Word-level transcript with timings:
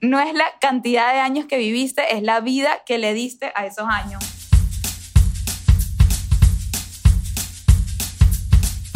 No 0.00 0.20
es 0.20 0.32
la 0.32 0.46
cantidad 0.60 1.12
de 1.12 1.20
años 1.20 1.46
que 1.46 1.58
viviste, 1.58 2.16
es 2.16 2.22
la 2.22 2.40
vida 2.40 2.84
que 2.86 2.98
le 2.98 3.14
diste 3.14 3.52
a 3.54 3.66
esos 3.66 3.86
años. 3.88 4.37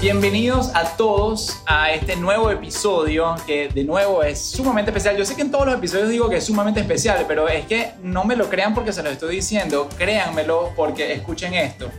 Bienvenidos 0.00 0.74
a 0.74 0.96
todos 0.96 1.62
a 1.66 1.92
este 1.92 2.16
nuevo 2.16 2.50
episodio 2.50 3.34
que 3.46 3.68
de 3.68 3.84
nuevo 3.84 4.22
es 4.22 4.40
sumamente 4.40 4.90
especial. 4.90 5.14
Yo 5.18 5.26
sé 5.26 5.36
que 5.36 5.42
en 5.42 5.50
todos 5.50 5.66
los 5.66 5.74
episodios 5.74 6.08
digo 6.08 6.30
que 6.30 6.36
es 6.36 6.44
sumamente 6.46 6.80
especial, 6.80 7.26
pero 7.28 7.46
es 7.48 7.66
que 7.66 7.92
no 8.02 8.24
me 8.24 8.34
lo 8.34 8.48
crean 8.48 8.74
porque 8.74 8.94
se 8.94 9.02
lo 9.02 9.10
estoy 9.10 9.36
diciendo, 9.36 9.90
créanmelo 9.98 10.72
porque 10.74 11.12
escuchen 11.12 11.52
esto. 11.52 11.90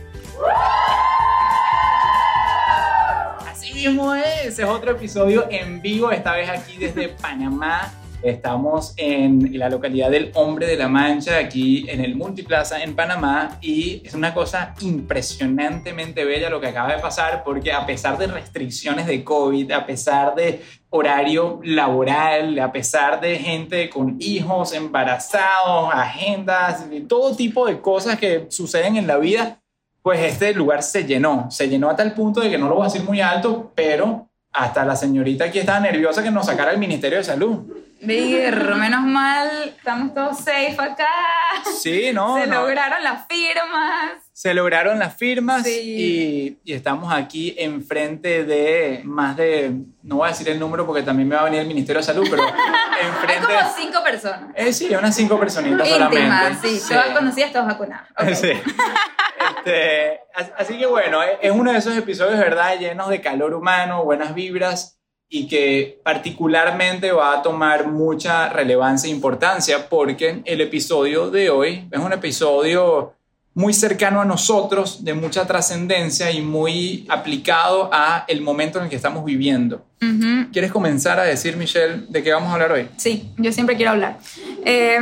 Así 3.48 3.72
mismo 3.72 4.12
es, 4.16 4.58
es 4.58 4.64
otro 4.64 4.90
episodio 4.90 5.46
en 5.48 5.80
vivo, 5.80 6.10
esta 6.10 6.32
vez 6.32 6.48
aquí 6.48 6.78
desde 6.78 7.06
Panamá. 7.10 8.01
Estamos 8.22 8.94
en 8.98 9.58
la 9.58 9.68
localidad 9.68 10.08
del 10.10 10.30
Hombre 10.34 10.66
de 10.68 10.76
la 10.76 10.86
Mancha, 10.86 11.38
aquí 11.38 11.84
en 11.88 12.00
el 12.00 12.14
Multiplaza 12.14 12.80
en 12.82 12.94
Panamá, 12.94 13.58
y 13.60 14.00
es 14.04 14.14
una 14.14 14.32
cosa 14.32 14.74
impresionantemente 14.80 16.24
bella 16.24 16.48
lo 16.48 16.60
que 16.60 16.68
acaba 16.68 16.94
de 16.94 17.02
pasar, 17.02 17.42
porque 17.44 17.72
a 17.72 17.84
pesar 17.84 18.18
de 18.18 18.28
restricciones 18.28 19.06
de 19.06 19.24
COVID, 19.24 19.72
a 19.72 19.86
pesar 19.86 20.36
de 20.36 20.62
horario 20.90 21.58
laboral, 21.64 22.56
a 22.60 22.70
pesar 22.70 23.20
de 23.20 23.38
gente 23.38 23.90
con 23.90 24.16
hijos, 24.20 24.72
embarazados, 24.72 25.90
agendas, 25.92 26.86
todo 27.08 27.34
tipo 27.34 27.66
de 27.66 27.80
cosas 27.80 28.18
que 28.18 28.46
suceden 28.50 28.96
en 28.96 29.08
la 29.08 29.16
vida, 29.16 29.60
pues 30.00 30.20
este 30.20 30.54
lugar 30.54 30.84
se 30.84 31.04
llenó, 31.04 31.50
se 31.50 31.68
llenó 31.68 31.90
hasta 31.90 32.04
el 32.04 32.12
punto 32.12 32.40
de 32.40 32.50
que 32.50 32.58
no 32.58 32.68
lo 32.68 32.76
voy 32.76 32.82
a 32.82 32.88
decir 32.88 33.02
muy 33.02 33.20
alto, 33.20 33.72
pero 33.74 34.28
hasta 34.52 34.84
la 34.84 34.94
señorita 34.94 35.46
aquí 35.46 35.58
estaba 35.58 35.80
nerviosa 35.80 36.22
que 36.22 36.30
nos 36.30 36.46
sacara 36.46 36.70
el 36.70 36.78
Ministerio 36.78 37.18
de 37.18 37.24
Salud. 37.24 37.62
Vir, 38.02 38.74
menos 38.74 39.02
mal, 39.02 39.48
estamos 39.76 40.12
todos 40.12 40.38
safe 40.38 40.76
acá. 40.78 41.06
Sí, 41.80 42.10
¿no? 42.12 42.36
Se 42.36 42.46
no. 42.48 42.62
lograron 42.62 43.02
las 43.04 43.26
firmas. 43.28 44.12
Se 44.32 44.54
lograron 44.54 44.98
las 44.98 45.14
firmas 45.16 45.62
Sí. 45.62 46.58
y, 46.64 46.70
y 46.70 46.74
estamos 46.74 47.12
aquí 47.12 47.54
enfrente 47.58 48.44
de 48.44 49.02
más 49.04 49.36
de, 49.36 49.72
no 50.02 50.16
voy 50.16 50.26
a 50.26 50.32
decir 50.32 50.48
el 50.48 50.58
número 50.58 50.84
porque 50.84 51.02
también 51.02 51.28
me 51.28 51.36
va 51.36 51.42
a 51.42 51.44
venir 51.44 51.60
el 51.60 51.66
Ministerio 51.68 52.00
de 52.00 52.06
Salud, 52.06 52.26
pero 52.28 52.42
Hay 52.42 52.50
enfrente... 53.06 53.46
como 53.54 53.72
cinco 53.76 54.02
personas. 54.02 54.50
Eh, 54.56 54.72
sí, 54.72 54.92
unas 54.94 55.14
cinco 55.14 55.38
personitas 55.38 55.86
Íntimas, 55.88 56.10
solamente. 56.58 56.68
sí. 56.68 56.88
Todas 56.88 57.06
conocidas, 57.10 57.52
todas 57.52 57.66
vacunadas. 57.68 58.08
Ok. 58.18 58.34
Sí. 58.34 58.52
Este, 59.58 60.20
as- 60.34 60.52
así 60.58 60.78
que 60.78 60.86
bueno, 60.86 61.20
es 61.22 61.50
uno 61.50 61.72
de 61.72 61.78
esos 61.78 61.96
episodios, 61.96 62.38
¿verdad? 62.38 62.78
Llenos 62.78 63.08
de 63.08 63.20
calor 63.20 63.54
humano, 63.54 64.04
buenas 64.04 64.34
vibras 64.34 64.98
y 65.34 65.46
que 65.48 65.98
particularmente 66.04 67.10
va 67.10 67.38
a 67.38 67.42
tomar 67.42 67.88
mucha 67.88 68.50
relevancia 68.50 69.08
e 69.08 69.10
importancia 69.10 69.88
porque 69.88 70.42
el 70.44 70.60
episodio 70.60 71.30
de 71.30 71.48
hoy 71.48 71.88
es 71.90 71.98
un 71.98 72.12
episodio 72.12 73.14
muy 73.54 73.72
cercano 73.72 74.20
a 74.20 74.26
nosotros, 74.26 75.04
de 75.04 75.14
mucha 75.14 75.46
trascendencia 75.46 76.30
y 76.30 76.42
muy 76.42 77.06
aplicado 77.08 77.88
a 77.92 78.26
el 78.28 78.42
momento 78.42 78.78
en 78.78 78.84
el 78.84 78.90
que 78.90 78.96
estamos 78.96 79.24
viviendo. 79.24 79.86
Ujú. 80.02 80.50
¿Quieres 80.52 80.70
comenzar 80.70 81.18
a 81.18 81.24
decir, 81.24 81.56
Michelle, 81.56 82.04
de 82.10 82.22
qué 82.22 82.30
vamos 82.32 82.50
a 82.50 82.52
hablar 82.52 82.72
hoy? 82.72 82.88
Sí, 82.98 83.30
yo 83.38 83.52
siempre 83.52 83.76
quiero 83.76 83.92
hablar. 83.92 84.18
Eh, 84.66 84.98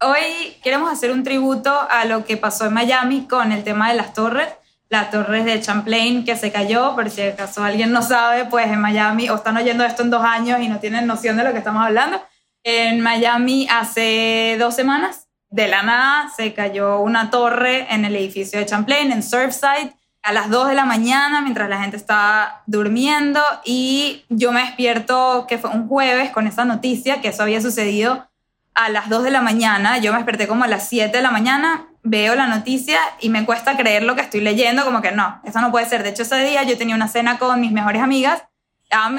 hoy 0.00 0.56
queremos 0.64 0.92
hacer 0.92 1.12
un 1.12 1.22
tributo 1.22 1.72
a 1.88 2.04
lo 2.04 2.24
que 2.24 2.36
pasó 2.36 2.66
en 2.66 2.72
Miami 2.72 3.28
con 3.28 3.52
el 3.52 3.62
tema 3.62 3.90
de 3.90 3.96
las 3.96 4.12
torres. 4.12 4.48
Las 4.92 5.10
torres 5.10 5.46
de 5.46 5.58
Champlain 5.58 6.22
que 6.22 6.36
se 6.36 6.52
cayó, 6.52 6.94
por 6.94 7.08
si 7.08 7.22
acaso 7.22 7.64
alguien 7.64 7.92
no 7.92 8.02
sabe, 8.02 8.44
pues 8.44 8.66
en 8.66 8.78
Miami, 8.78 9.30
o 9.30 9.36
están 9.36 9.56
oyendo 9.56 9.84
esto 9.84 10.02
en 10.02 10.10
dos 10.10 10.22
años 10.22 10.60
y 10.60 10.68
no 10.68 10.80
tienen 10.80 11.06
noción 11.06 11.38
de 11.38 11.44
lo 11.44 11.52
que 11.52 11.60
estamos 11.60 11.82
hablando. 11.82 12.22
En 12.62 13.00
Miami 13.00 13.66
hace 13.70 14.54
dos 14.58 14.74
semanas, 14.74 15.28
de 15.48 15.66
la 15.66 15.82
nada, 15.82 16.28
se 16.36 16.52
cayó 16.52 17.00
una 17.00 17.30
torre 17.30 17.86
en 17.88 18.04
el 18.04 18.14
edificio 18.14 18.58
de 18.58 18.66
Champlain, 18.66 19.10
en 19.12 19.22
Surfside, 19.22 19.94
a 20.22 20.34
las 20.34 20.50
2 20.50 20.68
de 20.68 20.74
la 20.74 20.84
mañana, 20.84 21.40
mientras 21.40 21.70
la 21.70 21.80
gente 21.80 21.96
estaba 21.96 22.60
durmiendo, 22.66 23.40
y 23.64 24.26
yo 24.28 24.52
me 24.52 24.60
despierto, 24.60 25.46
que 25.48 25.56
fue 25.56 25.70
un 25.70 25.88
jueves, 25.88 26.28
con 26.32 26.46
esa 26.46 26.66
noticia, 26.66 27.22
que 27.22 27.28
eso 27.28 27.44
había 27.44 27.62
sucedido 27.62 28.28
a 28.74 28.90
las 28.90 29.08
2 29.08 29.22
de 29.22 29.30
la 29.30 29.40
mañana. 29.40 29.96
Yo 29.96 30.12
me 30.12 30.18
desperté 30.18 30.46
como 30.46 30.64
a 30.64 30.68
las 30.68 30.86
7 30.86 31.16
de 31.16 31.22
la 31.22 31.30
mañana, 31.30 31.86
veo 32.02 32.34
la 32.34 32.46
noticia 32.46 32.98
y 33.20 33.28
me 33.28 33.44
cuesta 33.44 33.76
creer 33.76 34.02
lo 34.02 34.14
que 34.16 34.22
estoy 34.22 34.40
leyendo, 34.40 34.84
como 34.84 35.00
que 35.00 35.12
no, 35.12 35.40
eso 35.44 35.60
no 35.60 35.70
puede 35.70 35.86
ser. 35.86 36.02
De 36.02 36.10
hecho, 36.10 36.22
ese 36.22 36.44
día 36.44 36.62
yo 36.64 36.76
tenía 36.76 36.94
una 36.94 37.08
cena 37.08 37.38
con 37.38 37.60
mis 37.60 37.72
mejores 37.72 38.02
amigas, 38.02 38.44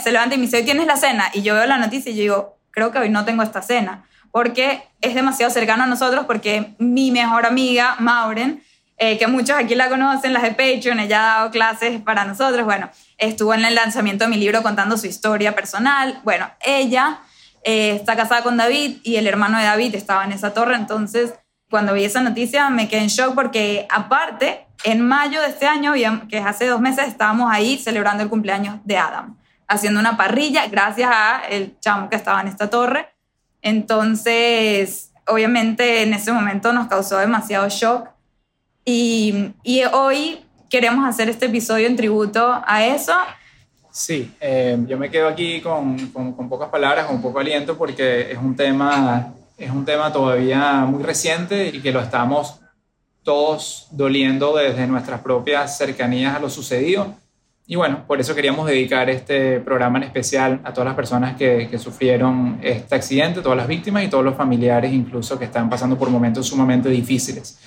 se 0.01 0.11
levanta 0.11 0.35
y 0.35 0.37
me 0.37 0.45
dice, 0.45 0.57
hoy 0.57 0.63
tienes 0.63 0.85
la 0.85 0.97
cena, 0.97 1.31
y 1.33 1.41
yo 1.41 1.55
veo 1.55 1.65
la 1.65 1.77
noticia 1.77 2.11
y 2.11 2.15
yo 2.15 2.21
digo, 2.21 2.59
creo 2.71 2.91
que 2.91 2.99
hoy 2.99 3.09
no 3.09 3.25
tengo 3.25 3.41
esta 3.41 3.61
cena, 3.61 4.03
porque 4.31 4.83
es 5.01 5.15
demasiado 5.15 5.51
cercano 5.51 5.83
a 5.83 5.87
nosotros, 5.87 6.25
porque 6.25 6.75
mi 6.77 7.11
mejor 7.11 7.45
amiga, 7.45 7.95
Mauren, 7.99 8.63
eh, 8.97 9.17
que 9.17 9.27
muchos 9.27 9.57
aquí 9.57 9.73
la 9.73 9.89
conocen, 9.89 10.33
las 10.33 10.43
de 10.43 10.51
Patreon, 10.51 10.99
ella 10.99 11.19
ha 11.19 11.37
dado 11.37 11.51
clases 11.51 12.01
para 12.01 12.25
nosotros, 12.25 12.65
bueno, 12.65 12.89
estuvo 13.17 13.53
en 13.53 13.65
el 13.65 13.75
lanzamiento 13.75 14.25
de 14.25 14.29
mi 14.29 14.37
libro 14.37 14.61
contando 14.61 14.97
su 14.97 15.07
historia 15.07 15.55
personal, 15.55 16.19
bueno, 16.23 16.49
ella 16.63 17.19
eh, 17.63 17.95
está 17.95 18.15
casada 18.15 18.43
con 18.43 18.57
David 18.57 18.97
y 19.03 19.15
el 19.15 19.25
hermano 19.25 19.57
de 19.57 19.63
David 19.63 19.95
estaba 19.95 20.25
en 20.25 20.33
esa 20.33 20.53
torre, 20.53 20.75
entonces 20.75 21.33
cuando 21.73 21.95
vi 21.95 22.03
esa 22.05 22.21
noticia 22.21 22.69
me 22.69 22.87
quedé 22.87 23.01
en 23.01 23.07
shock 23.07 23.33
porque 23.33 23.87
aparte, 23.89 24.67
en 24.83 25.01
mayo 25.01 25.41
de 25.41 25.47
este 25.47 25.65
año, 25.65 25.93
que 26.29 26.37
es 26.37 26.45
hace 26.45 26.67
dos 26.67 26.79
meses, 26.79 27.07
estábamos 27.07 27.51
ahí 27.51 27.79
celebrando 27.79 28.21
el 28.21 28.29
cumpleaños 28.29 28.75
de 28.83 28.95
Adam, 28.99 29.35
haciendo 29.67 29.99
una 29.99 30.15
parrilla 30.15 30.67
gracias 30.67 31.09
a 31.11 31.41
el 31.49 31.75
chamo 31.79 32.09
que 32.11 32.15
estaba 32.15 32.41
en 32.41 32.47
esta 32.49 32.69
torre. 32.69 33.07
Entonces, 33.63 35.11
obviamente 35.27 36.03
en 36.03 36.13
ese 36.13 36.31
momento 36.31 36.73
nos 36.73 36.87
causó 36.87 37.17
demasiado 37.17 37.67
shock 37.69 38.07
y, 38.85 39.51
y 39.63 39.83
hoy 39.85 40.45
queremos 40.69 41.09
hacer 41.09 41.27
este 41.27 41.47
episodio 41.47 41.87
en 41.87 41.95
tributo 41.95 42.61
a 42.67 42.85
eso. 42.85 43.13
Sí, 43.89 44.31
eh, 44.39 44.77
yo 44.87 44.97
me 44.99 45.09
quedo 45.09 45.27
aquí 45.27 45.59
con, 45.61 45.97
con- 46.09 46.33
con 46.33 46.49
pocas 46.49 46.69
palabras, 46.69 47.07
con 47.07 47.19
poco 47.19 47.39
aliento, 47.39 47.75
porque 47.77 48.31
es 48.31 48.37
un 48.37 48.55
tema, 48.55 49.33
es 49.63 49.71
un 49.71 49.85
tema 49.85 50.11
todavía 50.11 50.85
muy 50.85 51.03
reciente 51.03 51.69
y 51.73 51.81
que 51.81 51.91
lo 51.91 52.01
estamos 52.01 52.59
todos 53.23 53.87
doliendo 53.91 54.55
desde 54.55 54.85
nuestras 54.87 55.21
propias 55.21 55.77
cercanías 55.77 56.35
a 56.35 56.39
lo 56.39 56.49
sucedido. 56.49 57.15
Y 57.65 57.77
bueno, 57.77 58.03
por 58.05 58.19
eso 58.19 58.35
queríamos 58.35 58.67
dedicar 58.67 59.09
este 59.09 59.61
programa 59.61 59.97
en 59.97 60.03
especial 60.03 60.59
a 60.65 60.73
todas 60.73 60.87
las 60.87 60.95
personas 60.95 61.37
que, 61.37 61.69
sufrieron 61.79 62.59
este 62.61 62.95
accidente, 62.95 63.41
todas 63.41 63.57
las 63.57 63.67
víctimas 63.67 64.03
y 64.03 64.09
todos 64.09 64.25
los 64.25 64.35
familiares 64.35 64.91
incluso 64.91 65.39
que 65.39 65.45
están 65.45 65.69
pasando 65.69 65.97
por 65.97 66.09
momentos 66.09 66.45
sumamente 66.47 66.89
difíciles. 66.89 67.57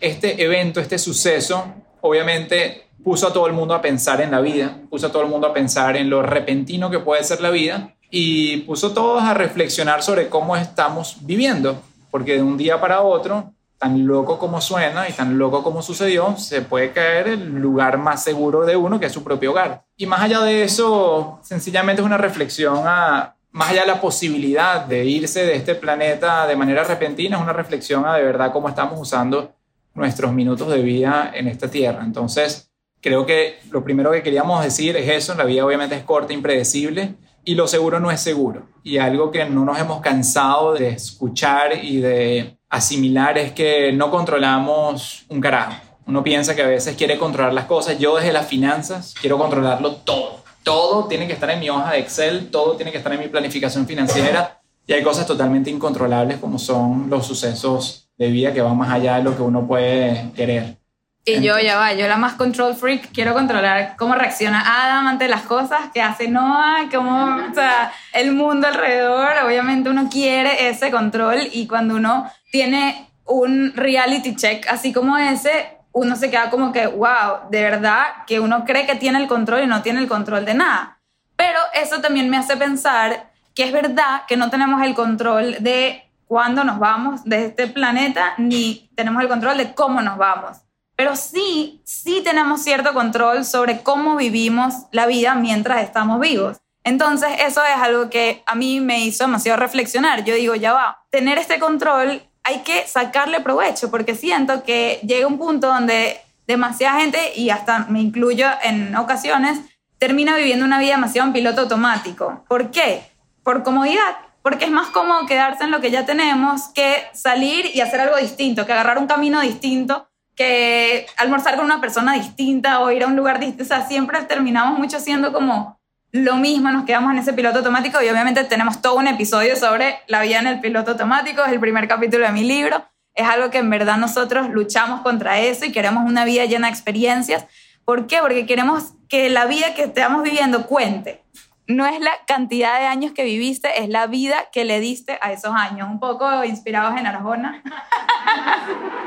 Este 0.00 0.42
evento, 0.42 0.78
este 0.78 0.98
suceso, 0.98 1.74
obviamente 2.00 2.86
puso 3.02 3.26
a 3.26 3.32
todo 3.32 3.48
el 3.48 3.52
mundo 3.52 3.74
a 3.74 3.82
pensar 3.82 4.20
en 4.20 4.30
la 4.30 4.40
vida, 4.40 4.78
puso 4.88 5.08
a 5.08 5.12
todo 5.12 5.22
el 5.22 5.28
mundo 5.28 5.48
a 5.48 5.52
pensar 5.52 5.96
en 5.96 6.08
lo 6.08 6.22
repentino 6.22 6.90
que 6.90 7.00
puede 7.00 7.24
ser 7.24 7.40
la 7.40 7.50
vida 7.50 7.96
y 8.10 8.58
puso 8.58 8.92
todos 8.92 9.22
a 9.22 9.34
reflexionar 9.34 10.02
sobre 10.02 10.28
cómo 10.28 10.56
estamos 10.56 11.18
viviendo, 11.20 11.80
porque 12.10 12.34
de 12.34 12.42
un 12.42 12.56
día 12.56 12.80
para 12.80 13.02
otro 13.02 13.52
tan 13.80 14.06
loco 14.06 14.38
como 14.38 14.60
suena 14.60 15.08
y 15.08 15.12
tan 15.12 15.38
loco 15.38 15.62
como 15.62 15.80
sucedió, 15.80 16.36
se 16.36 16.60
puede 16.60 16.92
caer 16.92 17.28
el 17.28 17.54
lugar 17.60 17.96
más 17.96 18.22
seguro 18.22 18.66
de 18.66 18.76
uno, 18.76 19.00
que 19.00 19.06
es 19.06 19.12
su 19.12 19.24
propio 19.24 19.52
hogar. 19.52 19.84
Y 19.96 20.04
más 20.04 20.20
allá 20.20 20.40
de 20.40 20.62
eso, 20.62 21.40
sencillamente 21.42 22.02
es 22.02 22.06
una 22.06 22.18
reflexión 22.18 22.82
a, 22.84 23.36
más 23.52 23.70
allá 23.70 23.80
de 23.80 23.86
la 23.86 24.00
posibilidad 24.00 24.84
de 24.84 25.06
irse 25.06 25.46
de 25.46 25.56
este 25.56 25.74
planeta 25.74 26.46
de 26.46 26.56
manera 26.56 26.84
repentina, 26.84 27.38
es 27.38 27.42
una 27.42 27.54
reflexión 27.54 28.04
a 28.04 28.16
de 28.16 28.22
verdad 28.22 28.52
cómo 28.52 28.68
estamos 28.68 29.00
usando 29.00 29.54
nuestros 29.94 30.30
minutos 30.30 30.68
de 30.68 30.82
vida 30.82 31.30
en 31.34 31.48
esta 31.48 31.68
tierra. 31.68 32.02
Entonces, 32.04 32.70
creo 33.00 33.24
que 33.24 33.60
lo 33.70 33.82
primero 33.82 34.12
que 34.12 34.22
queríamos 34.22 34.62
decir 34.62 34.94
es 34.98 35.08
eso, 35.08 35.34
la 35.34 35.44
vida 35.44 35.64
obviamente 35.64 35.96
es 35.96 36.04
corta, 36.04 36.34
impredecible, 36.34 37.14
y 37.50 37.56
lo 37.56 37.66
seguro 37.66 37.98
no 37.98 38.12
es 38.12 38.20
seguro. 38.20 38.62
Y 38.84 38.98
algo 38.98 39.32
que 39.32 39.44
no 39.44 39.64
nos 39.64 39.76
hemos 39.76 40.00
cansado 40.00 40.74
de 40.74 40.90
escuchar 40.90 41.84
y 41.84 41.96
de 41.96 42.56
asimilar 42.68 43.38
es 43.38 43.50
que 43.50 43.92
no 43.92 44.08
controlamos 44.08 45.24
un 45.28 45.40
carajo. 45.40 45.72
Uno 46.06 46.22
piensa 46.22 46.54
que 46.54 46.62
a 46.62 46.68
veces 46.68 46.94
quiere 46.94 47.18
controlar 47.18 47.52
las 47.52 47.64
cosas. 47.64 47.98
Yo 47.98 48.14
desde 48.14 48.32
las 48.32 48.46
finanzas 48.46 49.16
quiero 49.20 49.36
controlarlo 49.36 49.96
todo. 49.96 50.44
Todo 50.62 51.06
tiene 51.06 51.26
que 51.26 51.32
estar 51.32 51.50
en 51.50 51.58
mi 51.58 51.68
hoja 51.68 51.90
de 51.90 51.98
Excel, 51.98 52.50
todo 52.52 52.76
tiene 52.76 52.92
que 52.92 52.98
estar 52.98 53.12
en 53.12 53.18
mi 53.18 53.26
planificación 53.26 53.84
financiera. 53.84 54.60
Y 54.86 54.92
hay 54.92 55.02
cosas 55.02 55.26
totalmente 55.26 55.70
incontrolables 55.70 56.38
como 56.38 56.56
son 56.56 57.10
los 57.10 57.26
sucesos 57.26 58.12
de 58.16 58.30
vida 58.30 58.54
que 58.54 58.60
van 58.60 58.78
más 58.78 58.92
allá 58.92 59.16
de 59.16 59.24
lo 59.24 59.34
que 59.34 59.42
uno 59.42 59.66
puede 59.66 60.30
querer. 60.36 60.76
Y 61.24 61.42
yo 61.42 61.58
ya 61.58 61.76
va, 61.76 61.92
yo 61.92 62.08
la 62.08 62.16
más 62.16 62.34
control 62.34 62.74
freak, 62.74 63.12
quiero 63.12 63.34
controlar 63.34 63.94
cómo 63.98 64.14
reacciona 64.14 64.62
Adam 64.84 65.06
ante 65.06 65.28
las 65.28 65.42
cosas 65.42 65.90
que 65.92 66.00
hace 66.00 66.28
Noah, 66.28 66.88
cómo, 66.90 67.36
o 67.50 67.54
sea, 67.54 67.92
el 68.14 68.32
mundo 68.32 68.66
alrededor, 68.66 69.32
obviamente 69.44 69.90
uno 69.90 70.08
quiere 70.10 70.68
ese 70.68 70.90
control 70.90 71.48
y 71.52 71.66
cuando 71.66 71.94
uno 71.96 72.30
tiene 72.50 73.10
un 73.26 73.72
reality 73.76 74.34
check 74.34 74.66
así 74.68 74.92
como 74.92 75.18
ese, 75.18 75.76
uno 75.92 76.16
se 76.16 76.30
queda 76.30 76.48
como 76.48 76.72
que, 76.72 76.86
wow, 76.86 77.50
de 77.50 77.62
verdad 77.62 78.06
que 78.26 78.40
uno 78.40 78.64
cree 78.64 78.86
que 78.86 78.96
tiene 78.96 79.20
el 79.20 79.28
control 79.28 79.64
y 79.64 79.66
no 79.66 79.82
tiene 79.82 80.00
el 80.00 80.08
control 80.08 80.44
de 80.44 80.54
nada. 80.54 81.00
Pero 81.36 81.58
eso 81.74 82.00
también 82.00 82.30
me 82.30 82.38
hace 82.38 82.56
pensar 82.56 83.30
que 83.54 83.64
es 83.64 83.72
verdad 83.72 84.22
que 84.26 84.36
no 84.36 84.50
tenemos 84.50 84.82
el 84.82 84.94
control 84.94 85.56
de 85.60 86.04
cuándo 86.26 86.64
nos 86.64 86.78
vamos 86.78 87.24
de 87.24 87.46
este 87.46 87.66
planeta, 87.66 88.34
ni 88.38 88.88
tenemos 88.94 89.22
el 89.22 89.28
control 89.28 89.58
de 89.58 89.74
cómo 89.74 90.00
nos 90.00 90.16
vamos. 90.16 90.58
Pero 91.00 91.16
sí, 91.16 91.80
sí 91.82 92.20
tenemos 92.22 92.62
cierto 92.62 92.92
control 92.92 93.46
sobre 93.46 93.80
cómo 93.80 94.16
vivimos 94.16 94.74
la 94.92 95.06
vida 95.06 95.34
mientras 95.34 95.82
estamos 95.82 96.20
vivos. 96.20 96.58
Entonces, 96.84 97.30
eso 97.40 97.62
es 97.64 97.82
algo 97.82 98.10
que 98.10 98.42
a 98.44 98.54
mí 98.54 98.82
me 98.82 99.00
hizo 99.00 99.24
demasiado 99.24 99.58
reflexionar. 99.58 100.24
Yo 100.24 100.34
digo, 100.34 100.56
ya 100.56 100.74
va, 100.74 101.02
tener 101.08 101.38
este 101.38 101.58
control 101.58 102.22
hay 102.44 102.58
que 102.58 102.86
sacarle 102.86 103.40
provecho, 103.40 103.90
porque 103.90 104.14
siento 104.14 104.62
que 104.62 105.00
llega 105.02 105.26
un 105.26 105.38
punto 105.38 105.68
donde 105.68 106.20
demasiada 106.46 107.00
gente, 107.00 107.32
y 107.34 107.48
hasta 107.48 107.86
me 107.88 108.02
incluyo 108.02 108.48
en 108.62 108.94
ocasiones, 108.94 109.58
termina 109.96 110.36
viviendo 110.36 110.66
una 110.66 110.80
vida 110.80 110.96
demasiado 110.96 111.28
en 111.28 111.32
piloto 111.32 111.62
automático. 111.62 112.44
¿Por 112.46 112.70
qué? 112.70 113.10
Por 113.42 113.62
comodidad, 113.62 114.18
porque 114.42 114.66
es 114.66 114.70
más 114.70 114.88
cómodo 114.88 115.24
quedarse 115.24 115.64
en 115.64 115.70
lo 115.70 115.80
que 115.80 115.90
ya 115.90 116.04
tenemos 116.04 116.68
que 116.74 117.04
salir 117.14 117.70
y 117.72 117.80
hacer 117.80 118.02
algo 118.02 118.18
distinto, 118.18 118.66
que 118.66 118.74
agarrar 118.74 118.98
un 118.98 119.06
camino 119.06 119.40
distinto, 119.40 120.09
que 120.40 121.04
almorzar 121.18 121.56
con 121.56 121.66
una 121.66 121.82
persona 121.82 122.14
distinta 122.14 122.80
o 122.80 122.90
ir 122.90 123.04
a 123.04 123.08
un 123.08 123.14
lugar 123.14 123.40
distinto. 123.40 123.62
O 123.62 123.66
sea, 123.66 123.86
siempre 123.86 124.22
terminamos 124.22 124.78
mucho 124.78 124.98
siendo 124.98 125.34
como 125.34 125.78
lo 126.12 126.36
mismo, 126.36 126.72
nos 126.72 126.86
quedamos 126.86 127.12
en 127.12 127.18
ese 127.18 127.34
piloto 127.34 127.58
automático 127.58 128.00
y 128.00 128.08
obviamente 128.08 128.42
tenemos 128.44 128.80
todo 128.80 128.94
un 128.94 129.06
episodio 129.06 129.54
sobre 129.54 129.98
la 130.06 130.22
vida 130.22 130.38
en 130.38 130.46
el 130.46 130.60
piloto 130.60 130.92
automático, 130.92 131.44
es 131.44 131.52
el 131.52 131.60
primer 131.60 131.86
capítulo 131.88 132.24
de 132.24 132.32
mi 132.32 132.42
libro, 132.42 132.82
es 133.14 133.28
algo 133.28 133.50
que 133.50 133.58
en 133.58 133.68
verdad 133.68 133.98
nosotros 133.98 134.48
luchamos 134.48 135.02
contra 135.02 135.40
eso 135.40 135.66
y 135.66 135.72
queremos 135.72 136.08
una 136.08 136.24
vida 136.24 136.46
llena 136.46 136.68
de 136.68 136.72
experiencias. 136.72 137.44
¿Por 137.84 138.06
qué? 138.06 138.20
Porque 138.22 138.46
queremos 138.46 138.94
que 139.10 139.28
la 139.28 139.44
vida 139.44 139.74
que 139.74 139.82
estamos 139.82 140.22
viviendo 140.22 140.66
cuente. 140.66 141.22
No 141.70 141.86
es 141.86 142.00
la 142.00 142.10
cantidad 142.26 142.80
de 142.80 142.86
años 142.86 143.12
que 143.12 143.24
viviste, 143.24 143.82
es 143.82 143.88
la 143.88 144.06
vida 144.06 144.36
que 144.52 144.64
le 144.64 144.80
diste 144.80 145.18
a 145.20 145.32
esos 145.32 145.54
años. 145.54 145.88
Un 145.88 146.00
poco 146.00 146.44
inspirados 146.44 146.98
en 146.98 147.06
Arjona. 147.06 147.62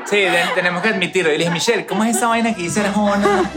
Sí, 0.06 0.22
tenemos 0.54 0.82
que 0.82 0.90
admitirlo. 0.90 1.32
Y 1.32 1.38
le 1.38 1.44
dije, 1.44 1.50
Michelle, 1.50 1.86
¿cómo 1.86 2.04
es 2.04 2.14
esa 2.14 2.28
vaina 2.28 2.54
que 2.54 2.60
dice 2.60 2.80
Arjona? 2.80 3.50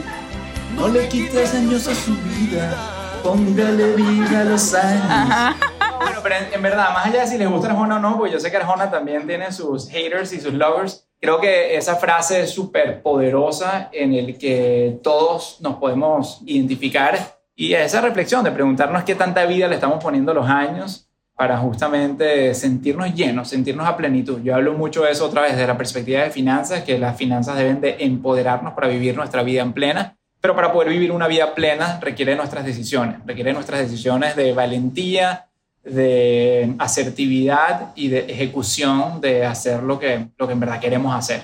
No 0.76 0.88
le 0.88 1.10
quites 1.10 1.54
años 1.54 1.86
a 1.90 1.94
su 1.94 2.16
vida 2.16 2.98
póngale 3.28 3.96
vida 3.96 4.42
a 4.42 4.44
los 4.46 4.74
años. 4.74 5.56
Bueno, 6.00 6.20
pero 6.24 6.36
en, 6.54 6.62
verdad, 6.62 6.94
más 6.94 7.08
allá 7.08 7.22
de 7.22 7.28
si 7.28 7.38
les 7.38 7.50
gusta 7.50 7.70
Arjona 7.70 7.98
o 7.98 8.00
no, 8.00 8.18
pues 8.18 8.32
yo 8.32 8.40
sé 8.40 8.50
que 8.52 8.58
Arjona 8.58 8.90
también 8.90 9.28
tiene 9.28 9.52
sus 9.52 9.90
haters 9.90 10.32
y 10.32 10.40
sus 10.40 10.54
lovers. 10.54 11.08
Creo 11.20 11.42
que 11.42 11.76
esa 11.76 11.96
frase 11.96 12.44
es 12.44 12.52
súper 12.52 13.02
poderosa 13.02 13.90
en 13.92 14.14
el 14.14 14.38
que 14.38 15.00
todos 15.04 15.60
nos 15.60 15.76
podemos 15.76 16.42
identificar 16.46 17.37
y 17.58 17.74
esa 17.74 18.00
reflexión 18.00 18.46
de 18.46 18.52
preguntarnos 18.52 19.04
qué 19.04 19.16
tanta 19.16 19.46
vida 19.46 19.68
le 19.68 19.76
estamos 19.76 20.02
poniendo 20.02 20.34
los 20.34 20.48
años 20.48 21.10
para 21.36 21.58
justamente 21.58 22.54
sentirnos 22.54 23.14
llenos, 23.14 23.50
sentirnos 23.50 23.86
a 23.86 23.98
plenitud. 23.98 24.42
Yo 24.42 24.56
hablo 24.56 24.74
mucho 24.74 25.04
de 25.04 25.12
eso 25.12 25.26
otra 25.26 25.42
vez 25.42 25.52
desde 25.52 25.68
la 25.68 25.78
perspectiva 25.78 26.22
de 26.22 26.32
finanzas, 26.32 26.84
que 26.84 26.98
las 26.98 27.18
finanzas 27.18 27.58
deben 27.58 27.82
de 27.82 27.98
empoderarnos 28.00 28.74
para 28.74 28.88
vivir 28.88 29.18
nuestra 29.18 29.44
vida 29.44 29.62
en 29.62 29.74
plena 29.74 30.18
pero 30.42 30.56
para 30.56 30.72
poder 30.72 30.90
vivir 30.90 31.12
una 31.12 31.28
vida 31.28 31.54
plena 31.56 32.00
requiere 32.02 32.36
nuestras 32.36 32.66
decisiones, 32.66 33.18
requiere 33.26 33.54
nuestras 33.54 33.80
decisiones 33.80 34.36
de 34.36 34.54
valentía, 34.54 35.48
de 35.84 36.74
asertividad 36.80 37.92
y 37.96 38.10
de 38.10 38.20
ejecución 38.20 39.20
de 39.22 39.46
hacer 39.46 39.84
lo 39.84 40.00
que, 40.00 40.28
lo 40.38 40.48
que 40.48 40.54
en 40.54 40.60
verdad 40.60 40.80
queremos 40.80 41.16
hacer. 41.16 41.42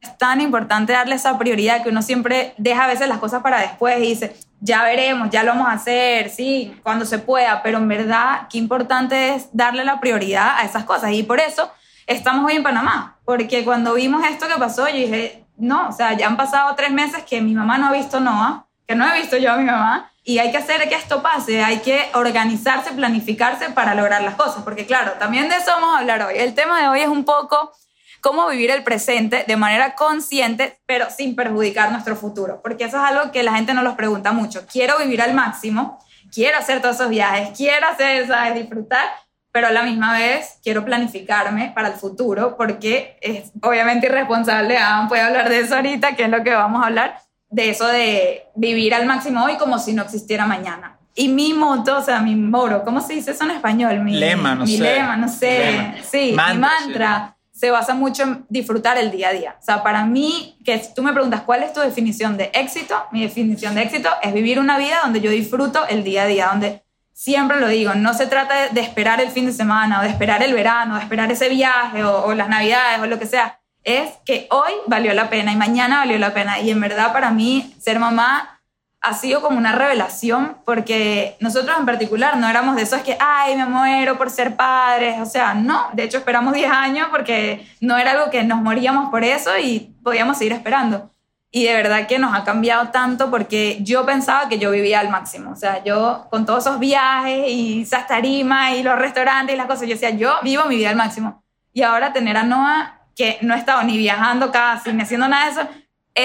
Es 0.00 0.16
tan 0.16 0.40
importante 0.40 0.92
darle 0.92 1.16
esa 1.16 1.36
prioridad 1.38 1.82
que 1.82 1.88
uno 1.88 2.02
siempre 2.02 2.54
deja 2.56 2.84
a 2.84 2.86
veces 2.86 3.08
las 3.08 3.18
cosas 3.18 3.42
para 3.42 3.60
después 3.60 3.98
y 3.98 4.02
dice, 4.08 4.36
ya 4.60 4.82
veremos, 4.82 5.30
ya 5.30 5.42
lo 5.42 5.52
vamos 5.52 5.68
a 5.68 5.72
hacer, 5.72 6.30
sí, 6.30 6.78
cuando 6.82 7.04
se 7.04 7.18
pueda, 7.18 7.62
pero 7.62 7.78
en 7.78 7.88
verdad 7.88 8.48
qué 8.50 8.58
importante 8.58 9.34
es 9.34 9.48
darle 9.52 9.84
la 9.84 10.00
prioridad 10.00 10.58
a 10.58 10.64
esas 10.64 10.84
cosas 10.84 11.12
y 11.12 11.22
por 11.22 11.40
eso 11.40 11.70
estamos 12.06 12.44
hoy 12.46 12.56
en 12.56 12.62
Panamá, 12.62 13.18
porque 13.24 13.64
cuando 13.64 13.94
vimos 13.94 14.24
esto 14.24 14.48
que 14.48 14.54
pasó, 14.54 14.88
yo 14.88 14.94
dije, 14.94 15.44
no, 15.56 15.88
o 15.88 15.92
sea, 15.92 16.14
ya 16.14 16.26
han 16.26 16.36
pasado 16.36 16.74
tres 16.74 16.90
meses 16.90 17.24
que 17.24 17.40
mi 17.40 17.54
mamá 17.54 17.78
no 17.78 17.88
ha 17.88 17.92
visto 17.92 18.20
Noah, 18.20 18.66
que 18.86 18.94
no 18.94 19.06
he 19.06 19.20
visto 19.20 19.36
yo 19.36 19.52
a 19.52 19.56
mi 19.56 19.64
mamá, 19.64 20.10
y 20.24 20.38
hay 20.38 20.50
que 20.50 20.58
hacer 20.58 20.88
que 20.88 20.94
esto 20.94 21.22
pase, 21.22 21.62
hay 21.62 21.78
que 21.78 22.10
organizarse, 22.14 22.92
planificarse 22.92 23.70
para 23.70 23.94
lograr 23.94 24.22
las 24.22 24.34
cosas, 24.34 24.62
porque 24.62 24.86
claro, 24.86 25.12
también 25.12 25.48
de 25.48 25.56
eso 25.56 25.70
vamos 25.70 25.94
a 25.94 26.00
hablar 26.00 26.22
hoy. 26.22 26.34
El 26.36 26.54
tema 26.54 26.80
de 26.80 26.88
hoy 26.88 27.00
es 27.00 27.08
un 27.08 27.24
poco 27.24 27.72
cómo 28.20 28.48
vivir 28.48 28.70
el 28.70 28.82
presente 28.82 29.44
de 29.46 29.56
manera 29.56 29.94
consciente, 29.94 30.78
pero 30.86 31.06
sin 31.10 31.34
perjudicar 31.36 31.90
nuestro 31.92 32.16
futuro, 32.16 32.60
porque 32.62 32.84
eso 32.84 32.96
es 32.96 33.02
algo 33.02 33.32
que 33.32 33.42
la 33.42 33.54
gente 33.54 33.74
nos 33.74 33.84
los 33.84 33.94
pregunta 33.94 34.32
mucho. 34.32 34.66
Quiero 34.70 34.98
vivir 34.98 35.22
al 35.22 35.34
máximo, 35.34 35.98
quiero 36.32 36.58
hacer 36.58 36.80
todos 36.80 36.96
esos 36.96 37.08
viajes, 37.08 37.56
quiero 37.56 37.86
hacer, 37.88 38.26
¿sabes? 38.26 38.54
disfrutar, 38.54 39.06
pero 39.52 39.68
a 39.68 39.70
la 39.70 39.82
misma 39.82 40.12
vez 40.12 40.58
quiero 40.62 40.84
planificarme 40.84 41.72
para 41.74 41.88
el 41.88 41.94
futuro 41.94 42.56
porque 42.56 43.16
es 43.20 43.50
obviamente 43.62 44.06
irresponsable, 44.06 44.76
Adam 44.76 45.08
puede 45.08 45.22
hablar 45.22 45.48
de 45.48 45.60
eso 45.60 45.76
ahorita, 45.76 46.16
que 46.16 46.24
es 46.24 46.30
lo 46.30 46.42
que 46.44 46.54
vamos 46.54 46.82
a 46.82 46.86
hablar, 46.86 47.20
de 47.50 47.70
eso 47.70 47.86
de 47.86 48.46
vivir 48.54 48.94
al 48.94 49.06
máximo 49.06 49.44
hoy 49.44 49.56
como 49.56 49.78
si 49.78 49.94
no 49.94 50.02
existiera 50.02 50.46
mañana. 50.46 50.98
Y 51.14 51.28
mi 51.28 51.52
moto, 51.52 51.98
o 51.98 52.02
sea, 52.02 52.20
mi 52.20 52.36
moro, 52.36 52.84
¿cómo 52.84 53.00
se 53.00 53.14
dice 53.14 53.32
eso 53.32 53.42
en 53.42 53.50
español? 53.50 53.98
Mi 54.04 54.12
lema, 54.12 54.54
no 54.54 54.64
mi 54.64 54.76
sé. 54.76 54.82
lema, 54.82 55.16
no 55.16 55.28
sé. 55.28 55.94
Sí, 56.08 56.36
mi 56.36 56.58
mantra 56.58 57.37
se 57.58 57.72
basa 57.72 57.92
mucho 57.92 58.22
en 58.22 58.46
disfrutar 58.48 58.98
el 58.98 59.10
día 59.10 59.30
a 59.30 59.32
día. 59.32 59.56
O 59.58 59.62
sea, 59.64 59.82
para 59.82 60.04
mí, 60.04 60.56
que 60.64 60.80
tú 60.94 61.02
me 61.02 61.12
preguntas 61.12 61.40
cuál 61.40 61.64
es 61.64 61.72
tu 61.72 61.80
definición 61.80 62.36
de 62.36 62.52
éxito, 62.54 62.94
mi 63.10 63.22
definición 63.22 63.74
de 63.74 63.82
éxito 63.82 64.08
es 64.22 64.32
vivir 64.32 64.60
una 64.60 64.78
vida 64.78 65.00
donde 65.02 65.20
yo 65.20 65.30
disfruto 65.32 65.84
el 65.88 66.04
día 66.04 66.22
a 66.22 66.26
día, 66.26 66.46
donde 66.52 66.84
siempre 67.12 67.58
lo 67.58 67.66
digo, 67.66 67.96
no 67.96 68.14
se 68.14 68.28
trata 68.28 68.68
de 68.68 68.80
esperar 68.80 69.20
el 69.20 69.30
fin 69.30 69.46
de 69.46 69.52
semana 69.52 69.98
o 69.98 70.02
de 70.04 70.08
esperar 70.08 70.40
el 70.44 70.54
verano, 70.54 70.94
de 70.94 71.02
esperar 71.02 71.32
ese 71.32 71.48
viaje 71.48 72.04
o, 72.04 72.32
las 72.32 72.48
navidades 72.48 73.00
o 73.00 73.06
lo 73.06 73.18
que 73.18 73.26
sea. 73.26 73.58
Es 73.82 74.10
que 74.24 74.46
hoy 74.52 74.70
valió 74.86 75.12
la 75.12 75.28
pena 75.28 75.52
y 75.52 75.56
mañana 75.56 75.98
valió 75.98 76.16
la 76.18 76.32
pena. 76.32 76.60
Y 76.60 76.70
en 76.70 76.80
verdad 76.80 77.12
para 77.12 77.32
mí 77.32 77.74
ser 77.80 77.98
mamá 77.98 78.57
ha 79.00 79.14
sido 79.14 79.40
como 79.40 79.58
una 79.58 79.72
revelación 79.72 80.58
porque 80.64 81.36
nosotros 81.40 81.76
en 81.78 81.86
particular 81.86 82.36
no 82.36 82.48
éramos 82.48 82.76
de 82.76 82.82
esos 82.82 83.00
que, 83.02 83.16
ay, 83.20 83.56
me 83.56 83.66
muero 83.66 84.18
por 84.18 84.30
ser 84.30 84.56
padres. 84.56 85.20
O 85.20 85.26
sea, 85.26 85.54
no, 85.54 85.86
de 85.92 86.04
hecho 86.04 86.18
esperamos 86.18 86.54
10 86.54 86.70
años 86.70 87.08
porque 87.10 87.66
no 87.80 87.96
era 87.96 88.12
algo 88.12 88.30
que 88.30 88.42
nos 88.42 88.60
moríamos 88.60 89.10
por 89.10 89.22
eso 89.24 89.56
y 89.58 89.94
podíamos 90.02 90.38
seguir 90.38 90.52
esperando. 90.52 91.10
Y 91.50 91.64
de 91.64 91.72
verdad 91.72 92.06
que 92.06 92.18
nos 92.18 92.34
ha 92.34 92.44
cambiado 92.44 92.88
tanto 92.88 93.30
porque 93.30 93.78
yo 93.80 94.04
pensaba 94.04 94.48
que 94.48 94.58
yo 94.58 94.70
vivía 94.70 95.00
al 95.00 95.08
máximo. 95.08 95.52
O 95.52 95.56
sea, 95.56 95.82
yo 95.82 96.26
con 96.30 96.44
todos 96.44 96.66
esos 96.66 96.78
viajes 96.78 97.48
y 97.48 97.82
esas 97.82 98.06
tarimas 98.06 98.72
y 98.72 98.82
los 98.82 98.98
restaurantes 98.98 99.54
y 99.54 99.56
las 99.56 99.66
cosas, 99.66 99.82
yo 99.82 99.94
decía, 99.94 100.10
yo 100.10 100.34
vivo 100.42 100.64
mi 100.66 100.76
vida 100.76 100.90
al 100.90 100.96
máximo. 100.96 101.42
Y 101.72 101.82
ahora 101.82 102.12
tener 102.12 102.36
a 102.36 102.42
Noah, 102.42 102.98
que 103.16 103.38
no 103.40 103.54
he 103.54 103.58
estado 103.58 103.82
ni 103.82 103.96
viajando 103.96 104.52
casi, 104.52 104.92
ni 104.92 105.02
haciendo 105.02 105.28
nada 105.28 105.46
de 105.46 105.52
eso, 105.52 105.68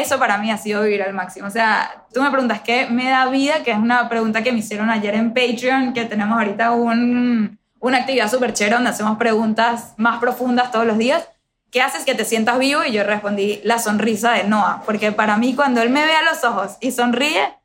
eso 0.01 0.19
para 0.19 0.37
mí 0.37 0.51
ha 0.51 0.57
sido 0.57 0.83
vivir 0.83 1.03
al 1.03 1.13
máximo. 1.13 1.47
O 1.47 1.51
sea, 1.51 2.05
tú 2.13 2.21
me 2.21 2.29
preguntas 2.29 2.61
qué 2.61 2.87
me 2.87 3.09
da 3.09 3.27
vida, 3.27 3.63
que 3.63 3.71
es 3.71 3.77
una 3.77 4.09
pregunta 4.09 4.43
que 4.43 4.51
me 4.51 4.59
hicieron 4.59 4.89
ayer 4.89 5.15
en 5.15 5.33
Patreon, 5.33 5.93
que 5.93 6.05
tenemos 6.05 6.37
ahorita 6.37 6.71
un, 6.71 7.59
una 7.79 7.97
actividad 7.97 8.29
súper 8.29 8.53
chévere 8.53 8.75
donde 8.75 8.89
hacemos 8.89 9.17
preguntas 9.17 9.93
más 9.97 10.19
profundas 10.19 10.71
todos 10.71 10.85
los 10.85 10.97
días. 10.97 11.27
¿qué 11.73 11.81
haces 11.81 12.05
que 12.05 12.15
te 12.15 12.23
sientas 12.23 12.59
vivo? 12.59 12.85
Y 12.85 12.93
yo 12.93 13.03
respondí, 13.03 13.59
la 13.63 13.79
sonrisa 13.79 14.31
de 14.33 14.45
Noah, 14.45 14.83
porque 14.85 15.11
para 15.11 15.35
mí 15.37 15.55
cuando 15.55 15.81
él 15.81 15.89
me 15.89 16.05
ve 16.05 16.13
a 16.15 16.21
los 16.21 16.43
ojos 16.43 16.77
y 16.79 16.91
sonríe, 16.91 17.57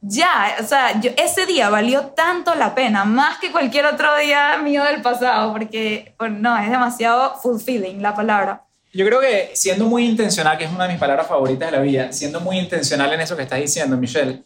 ya, 0.00 0.56
o 0.58 0.64
sea, 0.64 0.98
ese 1.18 1.44
día 1.44 1.68
valió 1.68 2.06
tanto 2.06 2.54
la 2.54 2.74
pena, 2.74 3.04
más 3.04 3.36
que 3.36 3.52
cualquier 3.52 3.84
otro 3.84 4.16
día 4.16 4.56
mío 4.56 4.82
del 4.84 5.02
pasado, 5.02 5.52
porque 5.52 6.14
no, 6.18 6.56
es 6.56 6.70
demasiado 6.70 7.36
fulfilling 7.36 8.02
la 8.02 8.14
palabra. 8.14 8.64
Yo 8.92 9.06
creo 9.06 9.20
que 9.20 9.50
siendo 9.54 9.86
muy 9.86 10.04
intencional, 10.04 10.58
que 10.58 10.64
es 10.64 10.70
una 10.72 10.84
de 10.84 10.90
mis 10.90 11.00
palabras 11.00 11.28
favoritas 11.28 11.70
de 11.70 11.76
la 11.76 11.82
vida, 11.82 12.12
siendo 12.12 12.40
muy 12.40 12.58
intencional 12.58 13.12
en 13.12 13.20
eso 13.20 13.36
que 13.36 13.44
estás 13.44 13.60
diciendo, 13.60 13.96
Michelle, 13.96 14.42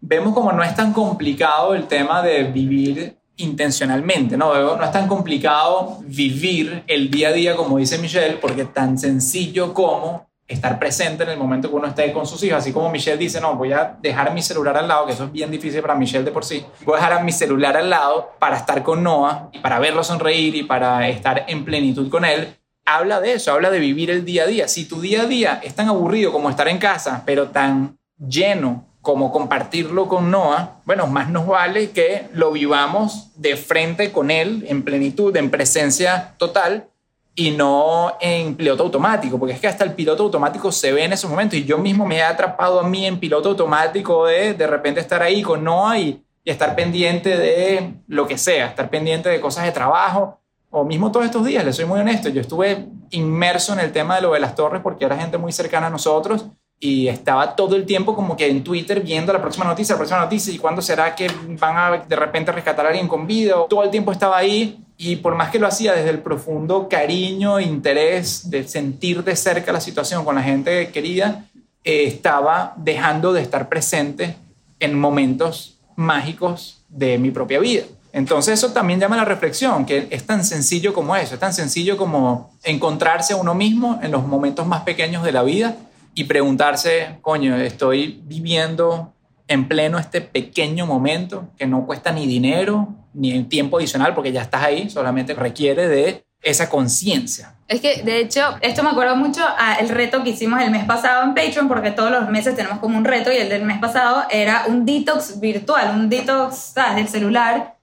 vemos 0.00 0.34
como 0.34 0.52
no 0.52 0.62
es 0.62 0.74
tan 0.74 0.92
complicado 0.92 1.74
el 1.74 1.86
tema 1.86 2.22
de 2.22 2.44
vivir 2.44 3.16
intencionalmente, 3.36 4.36
¿no? 4.36 4.76
No 4.76 4.84
es 4.84 4.92
tan 4.92 5.08
complicado 5.08 5.98
vivir 6.04 6.84
el 6.86 7.10
día 7.10 7.28
a 7.28 7.32
día, 7.32 7.56
como 7.56 7.78
dice 7.78 7.98
Michelle, 7.98 8.36
porque 8.36 8.66
tan 8.66 8.98
sencillo 8.98 9.72
como 9.72 10.26
estar 10.46 10.78
presente 10.78 11.24
en 11.24 11.30
el 11.30 11.38
momento 11.38 11.68
que 11.68 11.74
uno 11.74 11.88
esté 11.88 12.12
con 12.12 12.26
sus 12.26 12.42
hijos, 12.44 12.58
así 12.58 12.72
como 12.72 12.90
Michelle 12.90 13.16
dice, 13.16 13.40
no, 13.40 13.56
voy 13.56 13.72
a 13.72 13.96
dejar 14.00 14.32
mi 14.32 14.42
celular 14.42 14.76
al 14.76 14.86
lado, 14.86 15.06
que 15.06 15.12
eso 15.12 15.24
es 15.24 15.32
bien 15.32 15.50
difícil 15.50 15.80
para 15.80 15.96
Michelle 15.96 16.24
de 16.24 16.30
por 16.30 16.44
sí, 16.44 16.64
voy 16.84 16.98
a 16.98 17.02
dejar 17.02 17.24
mi 17.24 17.32
celular 17.32 17.76
al 17.76 17.90
lado 17.90 18.32
para 18.38 18.56
estar 18.56 18.82
con 18.82 19.02
Noah 19.02 19.48
y 19.52 19.58
para 19.58 19.80
verlo 19.80 20.04
sonreír 20.04 20.54
y 20.54 20.62
para 20.62 21.08
estar 21.08 21.44
en 21.48 21.64
plenitud 21.64 22.08
con 22.08 22.24
él. 22.24 22.56
Habla 22.88 23.20
de 23.20 23.32
eso, 23.32 23.52
habla 23.52 23.70
de 23.70 23.80
vivir 23.80 24.10
el 24.10 24.24
día 24.24 24.44
a 24.44 24.46
día. 24.46 24.68
Si 24.68 24.84
tu 24.84 25.00
día 25.00 25.22
a 25.22 25.26
día 25.26 25.60
es 25.64 25.74
tan 25.74 25.88
aburrido 25.88 26.30
como 26.30 26.48
estar 26.48 26.68
en 26.68 26.78
casa, 26.78 27.24
pero 27.26 27.48
tan 27.48 27.98
lleno 28.16 28.84
como 29.02 29.32
compartirlo 29.32 30.06
con 30.06 30.30
Noah, 30.30 30.80
bueno, 30.84 31.08
más 31.08 31.28
nos 31.28 31.48
vale 31.48 31.90
que 31.90 32.28
lo 32.32 32.52
vivamos 32.52 33.32
de 33.34 33.56
frente 33.56 34.12
con 34.12 34.30
él, 34.30 34.64
en 34.68 34.84
plenitud, 34.84 35.36
en 35.36 35.50
presencia 35.50 36.34
total, 36.38 36.88
y 37.34 37.50
no 37.50 38.16
en 38.20 38.54
piloto 38.54 38.84
automático, 38.84 39.38
porque 39.38 39.54
es 39.54 39.60
que 39.60 39.66
hasta 39.66 39.84
el 39.84 39.92
piloto 39.92 40.22
automático 40.22 40.70
se 40.70 40.92
ve 40.92 41.04
en 41.04 41.12
esos 41.12 41.28
momentos 41.28 41.58
y 41.58 41.64
yo 41.64 41.78
mismo 41.78 42.06
me 42.06 42.16
he 42.16 42.22
atrapado 42.22 42.80
a 42.80 42.88
mí 42.88 43.04
en 43.04 43.18
piloto 43.18 43.50
automático 43.50 44.26
de 44.26 44.54
de 44.54 44.66
repente 44.66 45.00
estar 45.00 45.22
ahí 45.22 45.42
con 45.42 45.62
Noah 45.62 45.98
y, 45.98 46.24
y 46.42 46.50
estar 46.50 46.74
pendiente 46.74 47.36
de 47.36 47.94
lo 48.06 48.26
que 48.26 48.38
sea, 48.38 48.68
estar 48.68 48.88
pendiente 48.88 49.28
de 49.28 49.40
cosas 49.40 49.64
de 49.64 49.72
trabajo 49.72 50.40
o 50.78 50.84
mismo 50.84 51.10
todos 51.10 51.24
estos 51.24 51.46
días, 51.46 51.64
le 51.64 51.72
soy 51.72 51.86
muy 51.86 51.98
honesto, 51.98 52.28
yo 52.28 52.42
estuve 52.42 52.84
inmerso 53.10 53.72
en 53.72 53.80
el 53.80 53.92
tema 53.92 54.16
de 54.16 54.20
lo 54.20 54.34
de 54.34 54.40
las 54.40 54.54
torres 54.54 54.82
porque 54.82 55.06
era 55.06 55.16
gente 55.16 55.38
muy 55.38 55.50
cercana 55.50 55.86
a 55.86 55.90
nosotros 55.90 56.44
y 56.78 57.08
estaba 57.08 57.56
todo 57.56 57.76
el 57.76 57.86
tiempo 57.86 58.14
como 58.14 58.36
que 58.36 58.46
en 58.46 58.62
Twitter 58.62 59.00
viendo 59.00 59.32
la 59.32 59.40
próxima 59.40 59.64
noticia, 59.64 59.94
la 59.94 60.00
próxima 60.00 60.20
noticia 60.20 60.52
y 60.52 60.58
cuándo 60.58 60.82
será 60.82 61.14
que 61.14 61.30
van 61.58 61.78
a 61.78 62.04
de 62.06 62.16
repente 62.16 62.52
rescatar 62.52 62.84
a 62.84 62.90
alguien 62.90 63.08
con 63.08 63.26
vida. 63.26 63.54
Todo 63.70 63.84
el 63.84 63.90
tiempo 63.90 64.12
estaba 64.12 64.36
ahí 64.36 64.84
y 64.98 65.16
por 65.16 65.34
más 65.34 65.50
que 65.50 65.58
lo 65.58 65.66
hacía 65.66 65.94
desde 65.94 66.10
el 66.10 66.18
profundo 66.18 66.90
cariño 66.90 67.58
interés 67.58 68.50
de 68.50 68.68
sentir 68.68 69.24
de 69.24 69.34
cerca 69.34 69.72
la 69.72 69.80
situación 69.80 70.26
con 70.26 70.34
la 70.34 70.42
gente 70.42 70.90
querida, 70.90 71.46
eh, 71.84 72.04
estaba 72.04 72.74
dejando 72.76 73.32
de 73.32 73.40
estar 73.40 73.70
presente 73.70 74.36
en 74.78 74.98
momentos 74.98 75.78
mágicos 75.96 76.82
de 76.90 77.16
mi 77.16 77.30
propia 77.30 77.60
vida. 77.60 77.84
Entonces 78.16 78.54
eso 78.54 78.72
también 78.72 78.98
llama 78.98 79.16
a 79.16 79.18
la 79.18 79.24
reflexión, 79.26 79.84
que 79.84 80.08
es 80.08 80.24
tan 80.24 80.42
sencillo 80.42 80.94
como 80.94 81.14
eso, 81.14 81.34
es 81.34 81.40
tan 81.40 81.52
sencillo 81.52 81.98
como 81.98 82.50
encontrarse 82.64 83.34
a 83.34 83.36
uno 83.36 83.54
mismo 83.54 84.00
en 84.02 84.10
los 84.10 84.26
momentos 84.26 84.66
más 84.66 84.84
pequeños 84.84 85.22
de 85.22 85.32
la 85.32 85.42
vida 85.42 85.76
y 86.14 86.24
preguntarse, 86.24 87.18
coño, 87.20 87.54
estoy 87.56 88.22
viviendo 88.24 89.12
en 89.46 89.68
pleno 89.68 89.98
este 89.98 90.22
pequeño 90.22 90.86
momento 90.86 91.50
que 91.58 91.66
no 91.66 91.84
cuesta 91.84 92.10
ni 92.10 92.26
dinero 92.26 92.88
ni 93.12 93.44
tiempo 93.44 93.76
adicional 93.76 94.14
porque 94.14 94.32
ya 94.32 94.40
estás 94.40 94.62
ahí, 94.62 94.88
solamente 94.88 95.34
requiere 95.34 95.86
de 95.86 96.24
esa 96.40 96.70
conciencia. 96.70 97.54
Es 97.68 97.82
que, 97.82 98.02
de 98.02 98.20
hecho, 98.20 98.56
esto 98.62 98.82
me 98.82 98.90
acuerdo 98.90 99.16
mucho 99.16 99.42
al 99.58 99.90
reto 99.90 100.24
que 100.24 100.30
hicimos 100.30 100.62
el 100.62 100.70
mes 100.70 100.84
pasado 100.84 101.22
en 101.22 101.34
Patreon, 101.34 101.68
porque 101.68 101.90
todos 101.90 102.10
los 102.10 102.30
meses 102.30 102.56
tenemos 102.56 102.78
como 102.78 102.96
un 102.96 103.04
reto 103.04 103.30
y 103.30 103.36
el 103.36 103.50
del 103.50 103.62
mes 103.62 103.78
pasado 103.78 104.24
era 104.30 104.64
un 104.68 104.86
detox 104.86 105.38
virtual, 105.38 105.90
un 105.90 106.08
detox 106.08 106.72
¿sabes? 106.74 106.96
del 106.96 107.08
celular. 107.08 107.75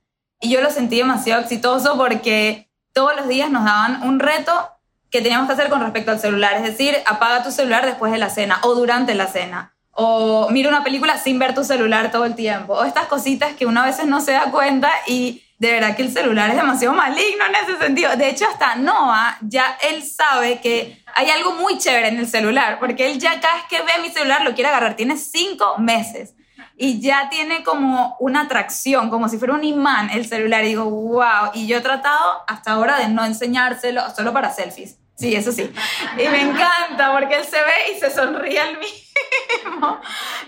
Y 0.43 0.49
yo 0.49 0.59
lo 0.59 0.69
sentí 0.69 0.97
demasiado 0.97 1.41
exitoso 1.41 1.95
porque 1.95 2.69
todos 2.91 3.15
los 3.15 3.29
días 3.29 3.49
nos 3.49 3.63
daban 3.63 4.03
un 4.03 4.19
reto 4.19 4.51
que 5.09 5.21
teníamos 5.21 5.47
que 5.47 5.53
hacer 5.53 5.69
con 5.69 5.79
respecto 5.79 6.11
al 6.11 6.19
celular. 6.19 6.57
Es 6.57 6.63
decir, 6.63 6.97
apaga 7.05 7.43
tu 7.43 7.49
celular 7.49 7.85
después 7.85 8.11
de 8.11 8.17
la 8.17 8.29
cena 8.29 8.59
o 8.63 8.75
durante 8.75 9.15
la 9.15 9.27
cena. 9.27 9.73
O 9.91 10.49
mira 10.49 10.67
una 10.67 10.83
película 10.83 11.17
sin 11.17 11.39
ver 11.39 11.55
tu 11.55 11.63
celular 11.63 12.11
todo 12.11 12.25
el 12.25 12.35
tiempo. 12.35 12.73
O 12.73 12.83
estas 12.83 13.05
cositas 13.05 13.53
que 13.53 13.65
uno 13.65 13.79
a 13.79 13.85
veces 13.85 14.05
no 14.05 14.19
se 14.19 14.33
da 14.33 14.51
cuenta 14.51 14.91
y 15.07 15.41
de 15.59 15.71
verdad 15.71 15.95
que 15.95 16.01
el 16.01 16.11
celular 16.11 16.49
es 16.49 16.57
demasiado 16.57 16.93
maligno 16.93 17.45
en 17.45 17.55
ese 17.55 17.77
sentido. 17.81 18.13
De 18.17 18.27
hecho, 18.27 18.45
hasta 18.45 18.75
Noah 18.75 19.37
ya 19.39 19.77
él 19.89 20.03
sabe 20.03 20.59
que 20.59 21.01
hay 21.15 21.29
algo 21.29 21.53
muy 21.53 21.77
chévere 21.77 22.09
en 22.09 22.17
el 22.17 22.27
celular, 22.27 22.79
porque 22.79 23.09
él 23.09 23.17
ya 23.17 23.39
cada 23.39 23.53
vez 23.53 23.63
que 23.69 23.81
ve 23.81 23.93
mi 24.01 24.09
celular 24.09 24.43
lo 24.43 24.53
quiere 24.55 24.67
agarrar. 24.67 24.97
Tiene 24.97 25.15
cinco 25.15 25.77
meses 25.77 26.33
y 26.77 26.99
ya 26.99 27.29
tiene 27.29 27.63
como 27.63 28.15
una 28.19 28.41
atracción, 28.41 29.09
como 29.09 29.29
si 29.29 29.37
fuera 29.37 29.53
un 29.53 29.63
imán 29.63 30.09
el 30.09 30.27
celular. 30.27 30.63
Y 30.63 30.69
digo, 30.69 30.85
wow. 30.85 31.51
Y 31.53 31.67
yo 31.67 31.77
he 31.77 31.81
tratado 31.81 32.43
hasta 32.47 32.71
ahora 32.71 32.97
de 32.97 33.09
no 33.09 33.23
enseñárselo 33.23 34.01
solo 34.15 34.33
para 34.33 34.51
selfies. 34.51 34.97
Sí, 35.15 35.35
eso 35.35 35.51
sí. 35.51 35.71
Y 36.17 36.27
me 36.27 36.41
encanta 36.41 37.13
porque 37.13 37.37
él 37.37 37.43
se 37.43 37.57
ve 37.57 37.95
y 37.95 37.99
se 37.99 38.09
sonríe 38.09 38.59
al 38.59 38.77
mismo. 38.79 39.99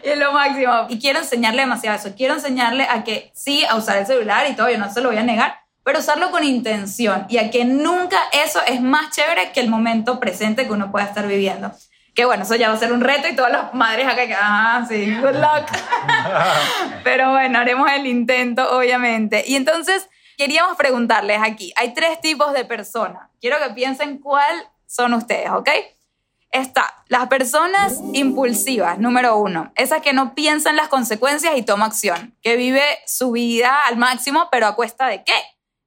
Y 0.03 0.10
es 0.10 0.17
lo 0.17 0.34
máximo. 0.34 0.88
Y 0.89 1.00
quiero 1.00 1.20
enseñarle 1.20 1.62
demasiado 1.62 1.98
eso. 1.98 2.15
Quiero 2.15 2.34
enseñarle 2.34 2.88
a 2.89 3.03
que 3.03 3.32
sí, 3.36 3.63
a 3.65 3.75
usar 3.75 3.98
el 3.98 4.08
celular 4.08 4.48
y 4.50 4.55
todo, 4.55 4.70
yo 4.70 4.77
no 4.77 4.91
se 4.91 5.01
lo 5.01 5.10
voy 5.10 5.17
a 5.17 5.24
negar, 5.24 5.60
pero 5.84 6.00
usarlo 6.00 6.32
con 6.32 6.44
intención 6.44 7.27
y 7.29 7.38
a 7.38 7.51
que 7.51 7.63
nunca 7.63 8.17
eso 8.34 8.60
es 8.65 8.82
más 8.82 9.12
chévere 9.12 9.51
que 9.51 9.60
el 9.60 9.70
momento 9.70 10.20
presente 10.20 10.65
que 10.65 10.74
uno 10.74 10.91
pueda 10.91 11.05
estar 11.05 11.27
viviendo. 11.27 11.72
Que 12.15 12.24
bueno, 12.25 12.43
eso 12.43 12.55
ya 12.55 12.69
va 12.69 12.75
a 12.75 12.79
ser 12.79 12.93
un 12.93 13.01
reto 13.01 13.27
y 13.27 13.36
todas 13.36 13.51
las 13.51 13.74
madres 13.74 14.07
acá 14.07 14.25
ah, 14.41 14.86
sí, 14.88 15.13
good 15.17 15.36
luck. 15.36 15.69
pero 17.03 17.31
bueno, 17.31 17.60
haremos 17.60 17.91
el 17.91 18.07
intento, 18.07 18.77
obviamente. 18.77 19.43
Y 19.45 19.55
entonces 19.55 20.07
queríamos 20.38 20.77
preguntarles 20.77 21.39
aquí, 21.43 21.74
hay 21.75 21.93
tres 21.93 22.22
tipos 22.22 22.53
de 22.53 22.63
personas. 22.63 23.29
Quiero 23.41 23.57
que 23.60 23.74
piensen 23.74 24.19
cuál 24.19 24.65
son 24.86 25.13
ustedes, 25.13 25.50
¿ok? 25.50 25.69
Está 26.51 27.03
las 27.10 27.27
personas 27.27 28.00
impulsivas, 28.13 28.98
número 28.98 29.38
uno, 29.38 29.74
esas 29.75 30.01
que 30.01 30.13
no 30.13 30.34
piensan 30.36 30.77
las 30.77 30.88
consecuencias 30.88 31.57
y 31.57 31.63
toma 31.63 31.86
acción, 31.86 32.36
que 32.41 32.55
vive 32.55 32.81
su 33.05 33.31
vida 33.31 33.81
al 33.86 33.98
máximo, 33.98 34.48
pero 34.51 34.67
a 34.67 34.75
cuesta 34.75 35.07
de 35.07 35.24
qué? 35.24 35.34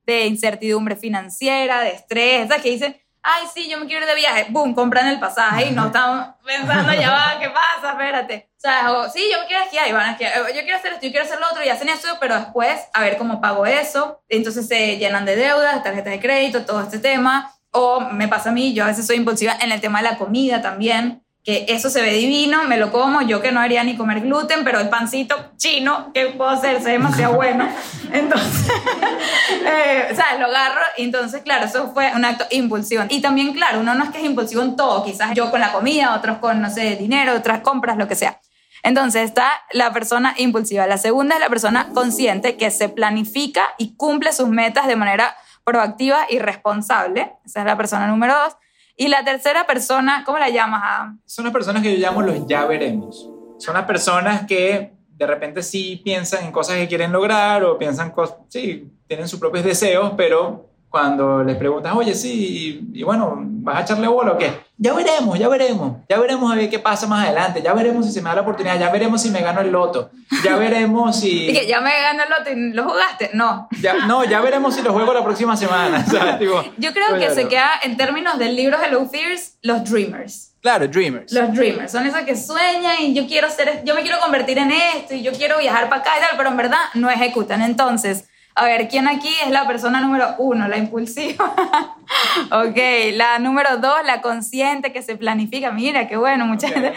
De 0.05 0.27
incertidumbre 0.27 0.95
financiera, 0.95 1.81
de 1.81 1.91
estrés, 1.91 2.47
esas 2.47 2.61
que 2.61 2.71
dicen, 2.71 3.01
ay, 3.29 3.47
sí, 3.53 3.69
yo 3.69 3.79
me 3.79 3.87
quiero 3.87 4.03
ir 4.03 4.09
de 4.09 4.15
viaje, 4.15 4.47
boom, 4.51 4.75
compran 4.75 5.09
el 5.09 5.21
pasaje 5.21 5.67
y 5.67 5.71
no 5.73 5.87
están 5.87 6.37
pensando, 6.45 6.93
ya 6.93 7.11
va, 7.11 7.37
¿qué 7.39 7.51
pasa? 7.51 7.93
Espérate. 7.93 8.51
O 8.57 8.61
sea, 8.61 8.93
o, 8.93 9.09
sí, 9.09 9.25
yo 9.31 9.41
me 9.41 9.47
quiero 9.47 9.65
esquiar 9.65 9.89
y 9.89 9.93
van 9.93 10.09
a 10.09 10.13
esquiar, 10.13 10.33
yo 10.49 10.63
quiero 10.63 10.77
hacer 10.77 10.93
esto, 10.93 11.07
yo 11.07 11.13
quiero 11.13 11.27
hacer 11.27 11.39
lo 11.39 11.47
otro 11.47 11.65
y 11.65 11.69
hacen 11.69 11.89
eso, 11.89 12.17
pero 12.21 12.35
después, 12.35 12.81
a 12.93 13.03
ver 13.03 13.17
cómo 13.17 13.41
pago 13.41 13.67
eso. 13.67 14.23
Entonces 14.29 14.67
se 14.67 14.97
llenan 14.97 15.25
de 15.25 15.37
deudas, 15.37 15.83
tarjetas 15.83 16.13
de 16.13 16.21
crédito, 16.21 16.65
todo 16.65 16.81
este 16.81 16.99
tema. 16.99 17.53
O 17.71 18.01
me 18.01 18.29
pasa 18.29 18.49
a 18.49 18.53
mí, 18.53 18.73
yo 18.73 18.85
a 18.85 18.89
veces 18.89 19.07
soy 19.07 19.17
impulsiva 19.17 19.57
en 19.61 19.73
el 19.73 19.81
tema 19.81 20.03
de 20.03 20.09
la 20.11 20.19
comida 20.19 20.63
también 20.63 21.23
que 21.49 21.65
eso 21.67 21.89
se 21.89 22.03
ve 22.03 22.13
divino, 22.13 22.65
me 22.65 22.77
lo 22.77 22.93
como, 22.93 23.23
yo 23.23 23.41
que 23.41 23.53
no 23.53 23.61
haría 23.61 23.83
ni 23.83 23.97
comer 23.97 24.21
gluten, 24.21 24.65
pero 24.65 24.81
el 24.81 24.91
pancito 24.91 25.35
chino, 25.57 26.11
¿qué 26.13 26.27
puedo 26.27 26.51
hacer? 26.51 26.77
Se 26.81 26.89
ve 26.89 26.93
demasiado 26.93 27.33
bueno. 27.37 27.67
Entonces, 28.13 28.71
eh, 29.65 30.13
¿sabes? 30.15 30.41
Lo 30.41 30.45
agarro 30.45 30.83
y 30.99 31.05
entonces, 31.05 31.41
claro, 31.41 31.65
eso 31.65 31.91
fue 31.95 32.13
un 32.15 32.27
acto 32.27 32.45
impulsivo. 32.51 33.05
Y 33.09 33.23
también, 33.23 33.55
claro, 33.55 33.81
uno 33.81 33.95
no 33.95 34.05
es 34.05 34.11
que 34.11 34.19
es 34.19 34.25
impulsivo 34.25 34.61
en 34.61 34.77
todo, 34.77 35.03
quizás 35.07 35.33
yo 35.33 35.51
con 35.51 35.61
la 35.61 35.73
comida, 35.73 36.15
otros 36.15 36.37
con, 36.37 36.61
no 36.61 36.69
sé, 36.69 36.97
dinero, 36.97 37.33
otras 37.33 37.61
compras, 37.61 37.97
lo 37.97 38.07
que 38.07 38.15
sea. 38.15 38.39
Entonces 38.83 39.23
está 39.23 39.51
la 39.73 39.91
persona 39.91 40.35
impulsiva. 40.37 40.87
La 40.87 40.99
segunda 40.99 41.37
es 41.37 41.41
la 41.41 41.49
persona 41.49 41.89
consciente 41.95 42.59
que 42.59 42.71
se 42.71 42.91
planifica 42.91 43.69
y 43.79 43.97
cumple 43.97 44.35
sus 44.35 44.51
metas 44.51 44.87
de 44.87 44.97
manera 44.97 45.35
proactiva 45.65 46.27
y 46.29 46.41
responsable. 46.41 47.33
Esa 47.47 47.61
es 47.61 47.65
la 47.65 47.79
persona 47.79 48.07
número 48.07 48.35
dos. 48.35 48.55
Y 49.01 49.07
la 49.07 49.25
tercera 49.25 49.65
persona, 49.65 50.25
¿cómo 50.27 50.39
la 50.39 50.49
llamas? 50.49 50.83
Adam? 50.85 51.21
Son 51.25 51.45
las 51.45 51.55
personas 51.55 51.85
que 51.85 51.93
yo 51.97 52.05
llamo 52.05 52.21
los 52.21 52.49
ya 52.49 52.67
veremos. 52.67 53.31
Son 53.57 53.75
las 53.75 53.85
personas 53.85 54.45
que 54.45 54.91
de 55.17 55.27
repente 55.27 55.63
sí 55.63 56.03
piensan 56.05 56.45
en 56.45 56.51
cosas 56.51 56.79
que 56.79 56.89
quieren 56.89 57.13
lograr 57.13 57.63
o 57.63 57.79
piensan 57.79 58.11
cosas, 58.11 58.39
sí, 58.49 58.91
tienen 59.07 59.29
sus 59.29 59.39
propios 59.39 59.65
deseos, 59.65 60.15
pero 60.17 60.68
cuando 60.91 61.45
les 61.45 61.57
preguntas, 61.57 61.95
oye, 61.95 62.15
sí, 62.15 62.89
y, 62.93 63.03
bueno, 63.03 63.37
¿vas 63.39 63.77
a 63.77 63.83
echarle 63.83 64.09
bola 64.09 64.33
o 64.33 64.39
qué? 64.39 64.51
Ya 64.79 64.95
veremos, 64.95 65.39
ya 65.39 65.49
veremos, 65.49 65.99
ya 66.09 66.19
veremos 66.19 66.51
a 66.51 66.55
ver 66.55 66.71
qué 66.71 66.79
pasa 66.79 67.07
más 67.07 67.27
adelante, 67.27 67.61
ya 67.61 67.75
veremos 67.75 68.07
si 68.07 68.13
se 68.13 68.23
me 68.23 68.29
da 68.31 68.37
la 68.37 68.43
oportunidad, 68.43 68.79
ya 68.79 68.91
veremos 68.91 69.21
si 69.21 69.31
me 69.31 69.43
gano 69.43 69.61
el 69.61 69.71
loto, 69.71 70.11
ya 70.43 70.57
veremos 70.57 71.21
si... 71.21 71.47
¿Y 71.51 71.53
que 71.53 71.67
ya 71.67 71.81
me 71.81 71.91
gano 72.01 72.23
el 72.23 72.31
loto 72.31 72.51
y 72.51 72.73
lo 72.73 72.85
jugaste? 72.85 73.31
No. 73.35 73.69
Ya, 73.83 74.07
no, 74.07 74.25
ya 74.25 74.41
veremos 74.41 74.75
si 74.75 74.83
lo 74.83 74.93
juego 74.93 75.13
la 75.13 75.25
próxima 75.25 75.57
semana. 75.57 76.05
Yo 76.79 76.93
creo 76.93 77.19
que 77.19 77.31
se 77.35 77.49
queda 77.49 77.73
en 77.83 77.97
términos 77.97 78.39
del 78.39 78.57
libro 78.57 78.79
Hello 78.83 79.07
Fears, 79.07 79.59
los 79.63 79.85
dreamers. 79.85 80.55
Claro, 80.61 80.89
dreamers. 80.89 81.33
Los 81.33 81.55
dreamers, 81.55 81.93
son 81.93 82.07
esos 82.07 82.21
que 82.23 82.37
sueñan 82.37 82.97
y 83.01 83.15
yo 83.15 83.27
quiero 83.29 83.49
ser, 83.49 83.83
yo 83.85 83.95
me 83.95 84.03
quiero 84.03 84.19
convertir 84.19 84.59
en 84.59 84.73
esto 84.73 85.15
y 85.15 85.23
yo 85.23 85.33
quiero 85.33 85.59
viajar 85.59 85.89
para 85.89 86.01
acá 86.01 86.11
y 86.19 86.21
tal, 86.21 86.37
pero 86.37 86.49
en 86.49 86.57
verdad 86.57 86.79
no 86.95 87.09
ejecutan. 87.09 87.63
Entonces, 87.63 88.28
a 88.59 88.65
ver, 88.65 88.89
¿quién 88.89 89.07
aquí 89.07 89.33
es 89.45 89.51
la 89.51 89.69
persona 89.69 90.01
número 90.01 90.35
uno, 90.39 90.67
la 90.67 90.79
impulsiva? 90.79 91.45
ok, 92.51 92.77
la 93.13 93.39
número 93.39 93.77
dos, 93.77 94.05
la 94.05 94.21
consciente 94.21 94.93
que 94.93 95.01
se 95.01 95.17
planifica. 95.17 95.71
Mira, 95.71 96.09
qué 96.09 96.17
bueno, 96.17 96.45
mucha 96.45 96.69
gente. 96.69 96.93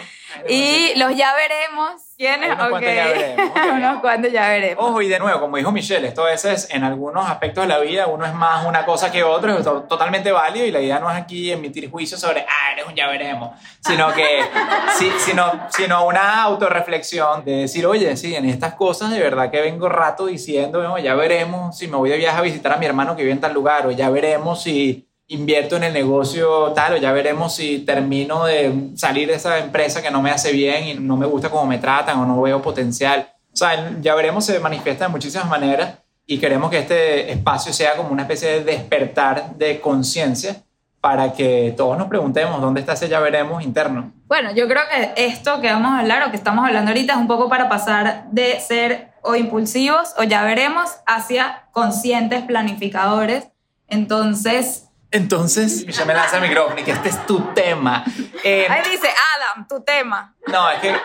Y 0.48 0.92
los 0.96 1.14
ya 1.14 1.32
veremos. 1.34 2.11
¿Quiénes? 2.22 2.52
Unos 2.52 2.68
cuantos 2.68 2.94
ya 2.94 3.04
veremos. 3.08 3.50
Unos 3.74 4.00
cuantos 4.00 4.32
ya 4.32 4.48
veremos. 4.48 4.84
Ojo, 4.84 5.02
y 5.02 5.08
de 5.08 5.18
nuevo, 5.18 5.40
como 5.40 5.56
dijo 5.56 5.72
Michelle, 5.72 6.06
esto 6.06 6.22
a 6.24 6.30
veces 6.30 6.68
en 6.70 6.84
algunos 6.84 7.28
aspectos 7.28 7.64
de 7.64 7.68
la 7.68 7.80
vida 7.80 8.06
uno 8.06 8.24
es 8.24 8.32
más 8.32 8.64
una 8.64 8.84
cosa 8.84 9.10
que 9.10 9.24
otro, 9.24 9.58
es 9.58 9.64
to- 9.64 9.82
totalmente 9.88 10.30
válido 10.30 10.64
y 10.64 10.70
la 10.70 10.80
idea 10.80 11.00
no 11.00 11.10
es 11.10 11.16
aquí 11.16 11.50
emitir 11.50 11.90
juicios 11.90 12.20
sobre, 12.20 12.42
ah, 12.42 12.72
eres 12.72 12.86
un 12.86 12.94
ya 12.94 13.08
veremos, 13.08 13.50
sino 13.80 14.12
que, 14.12 14.40
sino, 15.18 15.66
sino 15.70 16.06
una 16.06 16.42
autorreflexión 16.44 17.44
de 17.44 17.56
decir, 17.62 17.86
oye, 17.86 18.16
sí, 18.16 18.36
en 18.36 18.44
estas 18.48 18.74
cosas 18.74 19.10
de 19.10 19.18
verdad 19.18 19.50
que 19.50 19.60
vengo 19.60 19.88
rato 19.88 20.26
diciendo, 20.26 20.80
"No, 20.82 20.98
ya 20.98 21.14
veremos 21.14 21.76
si 21.76 21.88
me 21.88 21.96
voy 21.96 22.10
de 22.10 22.18
viaje 22.18 22.38
a 22.38 22.42
visitar 22.42 22.72
a 22.72 22.76
mi 22.76 22.86
hermano 22.86 23.16
que 23.16 23.22
vive 23.22 23.32
en 23.32 23.40
tal 23.40 23.52
lugar, 23.52 23.86
o 23.86 23.90
ya 23.90 24.10
veremos 24.10 24.62
si 24.62 25.08
invierto 25.32 25.76
en 25.76 25.84
el 25.84 25.92
negocio 25.92 26.72
tal, 26.72 26.94
o 26.94 26.96
ya 26.98 27.12
veremos 27.12 27.54
si 27.54 27.80
termino 27.80 28.44
de 28.44 28.90
salir 28.96 29.28
de 29.28 29.34
esa 29.34 29.58
empresa 29.58 30.02
que 30.02 30.10
no 30.10 30.22
me 30.22 30.30
hace 30.30 30.52
bien 30.52 30.86
y 30.86 30.94
no 30.94 31.16
me 31.16 31.26
gusta 31.26 31.50
cómo 31.50 31.66
me 31.66 31.78
tratan 31.78 32.18
o 32.18 32.26
no 32.26 32.40
veo 32.40 32.60
potencial. 32.60 33.28
O 33.52 33.56
sea, 33.56 33.96
ya 34.00 34.14
veremos 34.14 34.44
se 34.44 34.58
manifiesta 34.60 35.06
de 35.06 35.10
muchísimas 35.10 35.48
maneras 35.48 35.98
y 36.26 36.38
queremos 36.38 36.70
que 36.70 36.78
este 36.78 37.32
espacio 37.32 37.72
sea 37.72 37.96
como 37.96 38.10
una 38.10 38.22
especie 38.22 38.48
de 38.48 38.64
despertar 38.64 39.56
de 39.56 39.80
conciencia 39.80 40.56
para 41.00 41.32
que 41.32 41.74
todos 41.76 41.98
nos 41.98 42.06
preguntemos 42.06 42.60
dónde 42.60 42.80
está 42.80 42.92
ese 42.92 43.08
ya 43.08 43.18
veremos 43.18 43.64
interno. 43.64 44.12
Bueno, 44.28 44.52
yo 44.54 44.68
creo 44.68 44.82
que 44.88 45.26
esto 45.26 45.60
que 45.60 45.72
vamos 45.72 45.92
a 45.92 45.98
hablar 45.98 46.22
o 46.26 46.30
que 46.30 46.36
estamos 46.36 46.64
hablando 46.64 46.90
ahorita 46.90 47.14
es 47.14 47.18
un 47.18 47.26
poco 47.26 47.48
para 47.48 47.68
pasar 47.68 48.26
de 48.30 48.60
ser 48.60 49.12
o 49.22 49.34
impulsivos 49.34 50.14
o 50.16 50.22
ya 50.22 50.44
veremos 50.44 50.90
hacia 51.06 51.64
conscientes 51.72 52.42
planificadores. 52.42 53.48
Entonces, 53.88 54.90
Entonces, 55.12 55.86
ya 55.86 56.06
me 56.06 56.14
lanza 56.14 56.36
el 56.36 56.42
micrófono 56.42 56.80
y 56.80 56.84
que 56.84 56.92
este 56.92 57.10
es 57.10 57.26
tu 57.26 57.52
tema. 57.54 58.02
Eh, 58.42 58.66
ahí 58.68 58.82
dice 58.90 59.08
Adam, 59.36 59.68
tu 59.68 59.82
tema. 59.82 60.34
No, 60.46 60.70
es 60.70 60.80
que, 60.80 60.96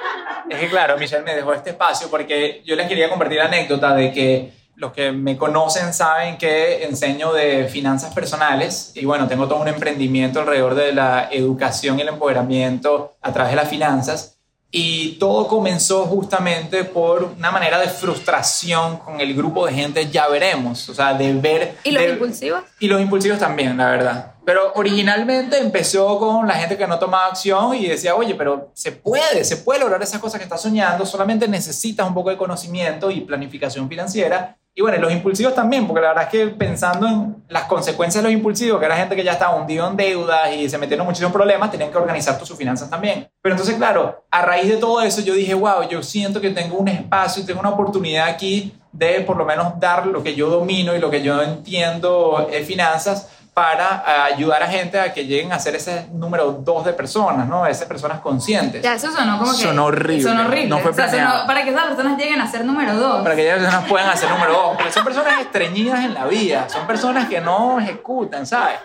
es 0.50 0.60
que 0.60 0.70
claro, 0.70 0.98
Michelle 0.98 1.24
me 1.24 1.36
dejó 1.36 1.54
este 1.54 1.72
espacio 1.72 2.10
porque 2.10 2.62
yo 2.66 2.76
les 2.76 2.88
quería 2.88 3.10
compartir 3.10 3.38
la 3.40 3.46
anécdota 3.46 3.94
de 3.94 4.14
que 4.14 4.54
los 4.78 4.94
que 4.94 5.12
me 5.12 5.38
conocen 5.38 5.94
saben 5.94 6.38
que 6.38 6.86
enseño 6.86 7.34
de 7.34 7.66
finanzas 7.66 8.14
personales 8.14 8.92
y 8.96 9.06
bueno, 9.06 9.28
tengo 9.28 9.48
todo 9.48 9.60
un 9.60 9.68
emprendimiento 9.68 10.40
alrededor 10.40 10.76
de 10.76 10.94
la 10.94 11.28
educación 11.32 12.00
y 12.00 12.04
el 12.04 12.10
empoderamiento 12.10 13.18
a 13.22 13.34
través 13.34 13.52
de 13.52 13.56
las 13.58 13.70
finanzas 13.70 14.37
y 14.70 15.14
todo 15.14 15.48
comenzó 15.48 16.06
justamente 16.06 16.84
por 16.84 17.24
una 17.38 17.52
manera 17.52 17.80
de 17.80 17.88
frustración 17.88 18.98
con 18.98 19.22
el 19.22 19.34
grupo 19.34 19.66
de 19.66 19.74
gente, 19.74 20.10
ya 20.10 20.28
veremos, 20.28 20.90
o 20.90 20.94
sea, 20.94 21.14
de 21.14 21.34
ver... 21.34 21.78
¿Y 21.84 21.92
los 21.92 22.04
de- 22.04 22.10
impulsivos? 22.10 22.64
y 22.80 22.88
los 22.88 23.00
impulsivos 23.02 23.40
también, 23.40 23.78
la 23.78 23.90
verdad. 23.90 24.34
Pero 24.46 24.72
originalmente 24.76 25.58
empezó 25.58 26.18
con 26.20 26.48
la 26.48 26.54
gente 26.56 26.78
que 26.78 26.88
no 26.88 27.00
tomaba 27.00 27.28
acción 27.28 27.76
y 27.76 27.88
decía, 27.88 28.16
oye, 28.16 28.36
pero 28.36 28.72
se 28.74 28.92
puede, 28.92 29.44
se 29.44 29.58
puede 29.58 29.80
lograr 29.80 30.02
esas 30.02 30.20
cosas 30.22 30.40
que 30.40 30.44
estás 30.46 30.62
soñando, 30.62 31.06
solamente 31.06 31.48
necesitas 31.48 32.08
un 32.08 32.14
poco 32.14 32.30
de 32.30 32.38
conocimiento 32.38 33.10
y 33.12 33.22
planificación 33.22 33.88
financiera. 33.90 34.58
Y 34.78 34.82
bueno, 34.84 34.96
y 34.96 35.02
los 35.02 35.12
impulsivos 35.12 35.56
también, 35.56 35.88
porque 35.88 36.02
la 36.02 36.10
verdad 36.10 36.26
es 36.26 36.30
que 36.30 36.48
pensando 36.50 37.08
en 37.08 37.44
las 37.50 37.64
consecuencias 37.64 38.24
de 38.24 38.30
los 38.30 38.38
impulsivos, 38.38 38.80
que 38.80 38.86
era 38.86 38.96
gente 38.96 39.16
que 39.16 39.24
ya 39.24 39.32
estaba 39.32 39.56
hundido 39.56 39.90
en 39.90 39.98
deudas 39.98 40.54
y 40.54 40.70
se 40.70 40.78
metieron 40.78 41.02
en 41.04 41.08
muchísimos 41.08 41.34
problemas, 41.34 41.72
tenían 41.72 41.90
que 41.90 41.98
organizar 41.98 42.38
tus 42.38 42.56
finanzas 42.56 42.88
también. 42.88 43.28
Pero 43.42 43.56
entonces, 43.56 43.76
claro, 43.76 44.24
a 44.30 44.44
raíz 44.44 44.70
de 44.70 44.78
todo 44.78 45.02
eso, 45.02 45.22
yo 45.22 45.34
dije, 45.34 45.56
wow, 45.56 45.90
yo 45.90 46.04
siento 46.04 46.40
que 46.40 46.52
tengo 46.52 46.78
un 46.78 46.90
espacio, 46.90 47.44
tengo 47.44 47.60
una 47.60 47.72
oportunidad 47.72 48.28
aquí 48.28 48.72
de 48.92 49.22
por 49.22 49.36
lo 49.36 49.46
menos 49.46 49.80
dar 49.80 50.06
lo 50.06 50.22
que 50.22 50.36
yo 50.36 50.48
domino 50.48 50.96
y 50.96 51.00
lo 51.00 51.10
que 51.10 51.24
yo 51.24 51.42
entiendo 51.42 52.48
en 52.52 52.64
finanzas 52.64 53.32
para 53.58 54.04
eh, 54.08 54.34
ayudar 54.36 54.62
a 54.62 54.68
gente 54.68 55.00
a 55.00 55.12
que 55.12 55.26
lleguen 55.26 55.52
a 55.52 55.58
ser 55.58 55.74
ese 55.76 56.06
número 56.14 56.52
dos 56.64 56.86
de 56.86 56.94
personas, 56.94 57.48
¿no? 57.48 57.66
Esas 57.66 57.88
personas 57.88 58.20
conscientes. 58.20 58.84
Ya, 58.84 58.94
eso 58.94 59.12
sonó 59.12 59.40
como 59.40 59.52
que... 59.52 59.58
Sonó 59.58 59.86
horrible. 59.86 60.22
Sonó 60.22 60.42
horrible. 60.46 60.68
No 60.68 60.78
fue 60.78 60.92
O 60.92 60.94
sea, 60.94 61.06
sonó- 61.08 61.18
planeado. 61.18 61.48
para 61.48 61.64
que 61.64 61.72
esas 61.72 61.86
personas 61.88 62.18
lleguen 62.20 62.40
a 62.40 62.46
ser 62.52 62.64
número 62.66 62.94
dos. 62.96 63.24
Para 63.24 63.36
que 63.36 63.42
ellas 63.42 63.58
personas 63.58 63.90
puedan 63.90 64.10
hacer 64.12 64.30
número 64.30 64.54
dos. 64.54 64.76
Porque 64.78 64.92
son 64.92 65.04
personas 65.04 65.42
estreñidas 65.42 66.06
en 66.06 66.14
la 66.14 66.26
vida. 66.28 66.70
Son 66.70 66.86
personas 66.86 67.28
que 67.28 67.42
no 67.42 67.80
ejecutan, 67.80 68.46
¿sabes? 68.46 68.76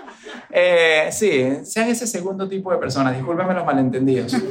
Eh, 0.50 1.10
sí, 1.12 1.58
sean 1.66 1.90
ese 1.90 2.06
segundo 2.06 2.48
tipo 2.48 2.72
de 2.72 2.78
personas. 2.78 3.14
Discúlpenme 3.14 3.52
los 3.52 3.66
malentendidos. 3.66 4.34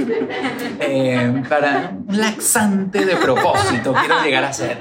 Eh, 0.83 1.43
para 1.47 1.91
un 2.07 2.17
laxante 2.17 3.05
de 3.05 3.15
propósito 3.15 3.93
quiero 3.93 4.21
llegar 4.23 4.43
a 4.43 4.51
ser. 4.51 4.77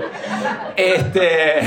Este, 0.75 1.61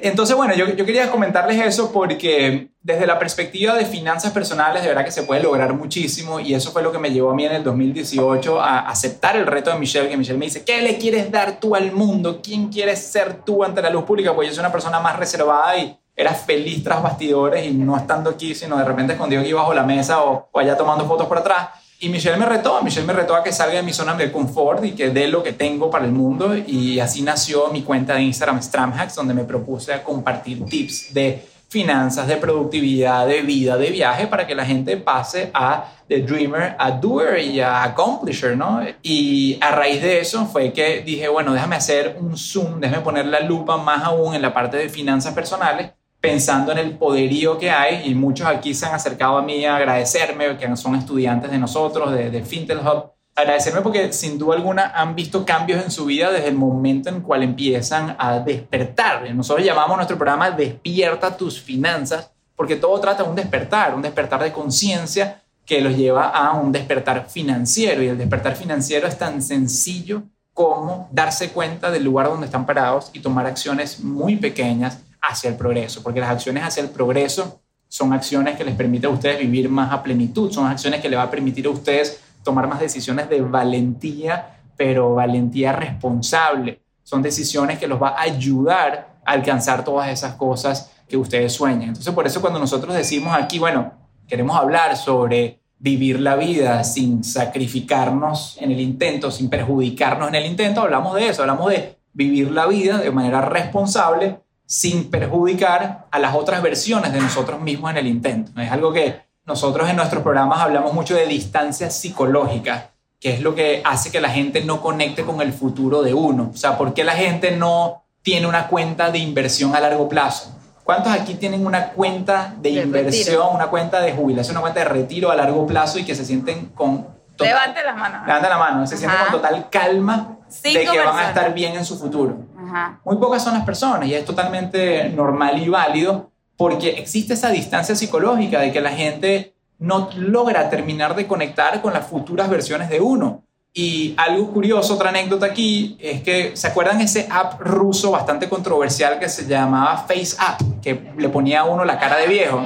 Entonces, 0.00 0.36
bueno, 0.36 0.54
yo, 0.54 0.68
yo 0.74 0.84
quería 0.84 1.10
comentarles 1.10 1.64
eso 1.64 1.90
porque 1.90 2.68
desde 2.82 3.06
la 3.06 3.18
perspectiva 3.18 3.74
de 3.74 3.86
finanzas 3.86 4.32
personales, 4.32 4.82
de 4.82 4.88
verdad 4.88 5.04
que 5.04 5.10
se 5.10 5.22
puede 5.22 5.42
lograr 5.42 5.72
muchísimo 5.72 6.40
y 6.40 6.52
eso 6.52 6.72
fue 6.72 6.82
lo 6.82 6.92
que 6.92 6.98
me 6.98 7.10
llevó 7.10 7.30
a 7.30 7.34
mí 7.34 7.46
en 7.46 7.52
el 7.52 7.64
2018 7.64 8.60
a 8.60 8.80
aceptar 8.80 9.36
el 9.36 9.46
reto 9.46 9.70
de 9.70 9.78
Michelle, 9.78 10.08
que 10.08 10.18
Michelle 10.18 10.38
me 10.38 10.44
dice, 10.44 10.62
¿qué 10.64 10.82
le 10.82 10.98
quieres 10.98 11.30
dar 11.32 11.58
tú 11.58 11.74
al 11.74 11.92
mundo? 11.92 12.40
¿Quién 12.42 12.68
quieres 12.68 12.98
ser 12.98 13.42
tú 13.44 13.64
ante 13.64 13.80
la 13.80 13.88
luz 13.88 14.04
pública? 14.04 14.34
Pues 14.34 14.48
yo 14.48 14.54
soy 14.54 14.60
una 14.60 14.72
persona 14.72 15.00
más 15.00 15.18
reservada 15.18 15.78
y 15.78 15.98
era 16.14 16.34
feliz 16.34 16.84
tras 16.84 17.02
bastidores 17.02 17.64
y 17.64 17.72
no 17.72 17.96
estando 17.96 18.28
aquí, 18.28 18.54
sino 18.54 18.76
de 18.76 18.84
repente 18.84 19.14
escondido 19.14 19.40
aquí 19.40 19.54
bajo 19.54 19.72
la 19.72 19.84
mesa 19.84 20.22
o, 20.22 20.48
o 20.52 20.58
allá 20.58 20.76
tomando 20.76 21.06
fotos 21.06 21.26
por 21.26 21.38
atrás. 21.38 21.68
Y 22.04 22.10
Michelle 22.10 22.36
me 22.36 22.44
retó, 22.44 22.82
Michelle 22.82 23.06
me 23.06 23.14
retó 23.14 23.34
a 23.34 23.42
que 23.42 23.50
salga 23.50 23.76
de 23.76 23.82
mi 23.82 23.94
zona 23.94 24.12
de 24.12 24.30
confort 24.30 24.84
y 24.84 24.92
que 24.92 25.08
dé 25.08 25.26
lo 25.26 25.42
que 25.42 25.54
tengo 25.54 25.90
para 25.90 26.04
el 26.04 26.12
mundo. 26.12 26.54
Y 26.54 27.00
así 27.00 27.22
nació 27.22 27.68
mi 27.68 27.80
cuenta 27.80 28.16
de 28.16 28.20
Instagram 28.20 28.60
Stramhacks, 28.60 29.14
donde 29.14 29.32
me 29.32 29.44
propuse 29.44 29.94
a 29.94 30.04
compartir 30.04 30.66
tips 30.66 31.14
de 31.14 31.46
finanzas, 31.70 32.26
de 32.26 32.36
productividad, 32.36 33.26
de 33.26 33.40
vida, 33.40 33.78
de 33.78 33.88
viaje, 33.88 34.26
para 34.26 34.46
que 34.46 34.54
la 34.54 34.66
gente 34.66 34.98
pase 34.98 35.50
a 35.54 35.92
The 36.06 36.20
Dreamer, 36.20 36.76
a 36.78 36.90
Doer 36.90 37.38
y 37.38 37.60
a 37.62 37.82
Accomplisher, 37.84 38.54
¿no? 38.54 38.82
Y 39.02 39.56
a 39.62 39.70
raíz 39.70 40.02
de 40.02 40.20
eso 40.20 40.44
fue 40.44 40.74
que 40.74 41.00
dije, 41.00 41.28
bueno, 41.28 41.54
déjame 41.54 41.76
hacer 41.76 42.18
un 42.20 42.36
zoom, 42.36 42.80
déjame 42.80 43.00
poner 43.00 43.24
la 43.24 43.40
lupa 43.40 43.78
más 43.78 44.04
aún 44.04 44.34
en 44.34 44.42
la 44.42 44.52
parte 44.52 44.76
de 44.76 44.90
finanzas 44.90 45.32
personales 45.32 45.92
pensando 46.24 46.72
en 46.72 46.78
el 46.78 46.96
poderío 46.96 47.58
que 47.58 47.70
hay 47.70 48.08
y 48.08 48.14
muchos 48.14 48.46
aquí 48.46 48.72
se 48.72 48.86
han 48.86 48.94
acercado 48.94 49.36
a 49.36 49.42
mí 49.42 49.66
a 49.66 49.76
agradecerme, 49.76 50.56
que 50.56 50.74
son 50.74 50.94
estudiantes 50.94 51.50
de 51.50 51.58
nosotros, 51.58 52.12
de, 52.12 52.30
de 52.30 52.42
Fintel 52.42 52.78
Hub, 52.78 53.12
agradecerme 53.36 53.82
porque 53.82 54.10
sin 54.10 54.38
duda 54.38 54.56
alguna 54.56 54.90
han 54.94 55.14
visto 55.14 55.44
cambios 55.44 55.84
en 55.84 55.90
su 55.90 56.06
vida 56.06 56.30
desde 56.30 56.48
el 56.48 56.54
momento 56.54 57.10
en 57.10 57.20
cual 57.20 57.42
empiezan 57.42 58.16
a 58.18 58.38
despertar. 58.38 59.30
Nosotros 59.34 59.66
llamamos 59.66 59.96
nuestro 59.96 60.16
programa 60.16 60.50
Despierta 60.50 61.36
tus 61.36 61.60
finanzas 61.60 62.30
porque 62.56 62.76
todo 62.76 62.98
trata 63.00 63.22
de 63.22 63.28
un 63.28 63.36
despertar, 63.36 63.94
un 63.94 64.00
despertar 64.00 64.42
de 64.42 64.50
conciencia 64.50 65.42
que 65.66 65.82
los 65.82 65.94
lleva 65.94 66.28
a 66.28 66.54
un 66.54 66.72
despertar 66.72 67.28
financiero 67.28 68.02
y 68.02 68.06
el 68.06 68.16
despertar 68.16 68.56
financiero 68.56 69.06
es 69.06 69.18
tan 69.18 69.42
sencillo 69.42 70.22
como 70.54 71.06
darse 71.12 71.50
cuenta 71.50 71.90
del 71.90 72.04
lugar 72.04 72.28
donde 72.28 72.46
están 72.46 72.64
parados 72.64 73.10
y 73.12 73.20
tomar 73.20 73.44
acciones 73.44 74.00
muy 74.00 74.36
pequeñas 74.36 75.03
hacia 75.28 75.50
el 75.50 75.56
progreso, 75.56 76.02
porque 76.02 76.20
las 76.20 76.30
acciones 76.30 76.64
hacia 76.64 76.82
el 76.82 76.90
progreso 76.90 77.60
son 77.88 78.12
acciones 78.12 78.56
que 78.56 78.64
les 78.64 78.74
permiten 78.74 79.10
a 79.10 79.14
ustedes 79.14 79.38
vivir 79.38 79.68
más 79.68 79.92
a 79.92 80.02
plenitud, 80.02 80.50
son 80.50 80.66
acciones 80.66 81.00
que 81.00 81.08
les 81.08 81.18
va 81.18 81.24
a 81.24 81.30
permitir 81.30 81.66
a 81.66 81.70
ustedes 81.70 82.20
tomar 82.42 82.66
más 82.66 82.80
decisiones 82.80 83.28
de 83.28 83.40
valentía, 83.40 84.58
pero 84.76 85.14
valentía 85.14 85.72
responsable. 85.72 86.80
Son 87.02 87.22
decisiones 87.22 87.78
que 87.78 87.86
los 87.86 88.02
va 88.02 88.10
a 88.10 88.22
ayudar 88.22 89.20
a 89.24 89.32
alcanzar 89.32 89.84
todas 89.84 90.08
esas 90.10 90.34
cosas 90.34 90.90
que 91.08 91.16
ustedes 91.16 91.52
sueñan. 91.52 91.90
Entonces, 91.90 92.12
por 92.12 92.26
eso 92.26 92.40
cuando 92.40 92.58
nosotros 92.58 92.94
decimos 92.94 93.34
aquí, 93.36 93.58
bueno, 93.58 93.92
queremos 94.26 94.56
hablar 94.56 94.96
sobre 94.96 95.60
vivir 95.78 96.20
la 96.20 96.34
vida 96.36 96.82
sin 96.82 97.22
sacrificarnos 97.22 98.56
en 98.60 98.72
el 98.72 98.80
intento, 98.80 99.30
sin 99.30 99.50
perjudicarnos 99.50 100.28
en 100.28 100.34
el 100.34 100.46
intento, 100.46 100.80
hablamos 100.80 101.14
de 101.14 101.28
eso, 101.28 101.42
hablamos 101.42 101.70
de 101.70 101.98
vivir 102.12 102.50
la 102.50 102.66
vida 102.66 102.98
de 102.98 103.10
manera 103.10 103.42
responsable 103.42 104.40
sin 104.66 105.10
perjudicar 105.10 106.06
a 106.10 106.18
las 106.18 106.34
otras 106.34 106.62
versiones 106.62 107.12
de 107.12 107.20
nosotros 107.20 107.60
mismos 107.60 107.90
en 107.90 107.96
el 107.98 108.06
intento. 108.06 108.58
Es 108.60 108.70
algo 108.72 108.92
que 108.92 109.20
nosotros 109.46 109.88
en 109.90 109.96
nuestros 109.96 110.22
programas 110.22 110.60
hablamos 110.60 110.92
mucho 110.94 111.14
de 111.14 111.26
distancia 111.26 111.90
psicológica, 111.90 112.90
que 113.20 113.32
es 113.34 113.40
lo 113.40 113.54
que 113.54 113.82
hace 113.84 114.10
que 114.10 114.20
la 114.20 114.30
gente 114.30 114.64
no 114.64 114.80
conecte 114.80 115.24
con 115.24 115.40
el 115.40 115.52
futuro 115.52 116.02
de 116.02 116.14
uno. 116.14 116.50
O 116.54 116.56
sea, 116.56 116.78
¿por 116.78 116.94
qué 116.94 117.04
la 117.04 117.12
gente 117.12 117.50
no 117.52 118.04
tiene 118.22 118.46
una 118.46 118.68
cuenta 118.68 119.10
de 119.10 119.18
inversión 119.18 119.74
a 119.76 119.80
largo 119.80 120.08
plazo? 120.08 120.50
¿Cuántos 120.82 121.12
aquí 121.12 121.34
tienen 121.34 121.64
una 121.66 121.88
cuenta 121.90 122.54
de, 122.60 122.70
De 122.72 122.82
inversión, 122.82 123.24
retiro. 123.26 123.50
una 123.50 123.66
cuenta 123.68 124.00
de 124.00 124.12
jubilación, 124.12 124.56
una 124.56 124.60
cuenta 124.62 124.80
de 124.80 124.86
retiro 124.86 125.30
a 125.30 125.34
largo 125.36 125.66
plazo 125.66 125.98
y 125.98 126.04
que 126.04 126.14
se 126.14 126.24
sienten 126.26 126.66
con... 126.74 127.06
total- 127.36 127.48
Levante 127.54 127.82
las 127.84 127.96
manos. 127.96 128.26
Levanta 128.26 128.48
la 128.50 128.58
mano, 128.58 128.86
se 128.86 128.96
sienten 128.98 129.18
con 129.20 129.32
total 129.40 129.68
calma 129.70 130.36
de 130.62 130.70
que 130.72 130.86
van 130.86 130.98
a 130.98 131.02
personas. 131.02 131.28
estar 131.28 131.54
bien 131.54 131.74
en 131.76 131.84
su 131.86 131.98
futuro. 131.98 132.36
Ajá. 132.74 133.00
Muy 133.04 133.16
pocas 133.18 133.44
son 133.44 133.54
las 133.54 133.64
personas 133.64 134.08
y 134.08 134.14
es 134.14 134.24
totalmente 134.24 135.08
normal 135.10 135.62
y 135.62 135.68
válido 135.68 136.30
porque 136.56 136.90
existe 136.90 137.34
esa 137.34 137.50
distancia 137.50 137.94
psicológica 137.94 138.60
de 138.60 138.72
que 138.72 138.80
la 138.80 138.90
gente 138.90 139.54
no 139.78 140.08
logra 140.16 140.70
terminar 140.70 141.14
de 141.14 141.26
conectar 141.26 141.80
con 141.80 141.92
las 141.92 142.06
futuras 142.06 142.48
versiones 142.48 142.88
de 142.88 143.00
uno. 143.00 143.42
Y 143.72 144.14
algo 144.16 144.52
curioso, 144.52 144.94
otra 144.94 145.10
anécdota 145.10 145.46
aquí, 145.46 145.96
es 146.00 146.22
que 146.22 146.56
¿se 146.56 146.68
acuerdan 146.68 147.00
ese 147.00 147.26
app 147.30 147.60
ruso 147.60 148.12
bastante 148.12 148.48
controversial 148.48 149.18
que 149.18 149.28
se 149.28 149.46
llamaba 149.46 149.96
Face 149.98 150.36
App, 150.38 150.60
que 150.80 151.12
le 151.16 151.28
ponía 151.28 151.60
a 151.60 151.64
uno 151.64 151.84
la 151.84 151.98
cara 151.98 152.16
de 152.16 152.28
viejo? 152.28 152.62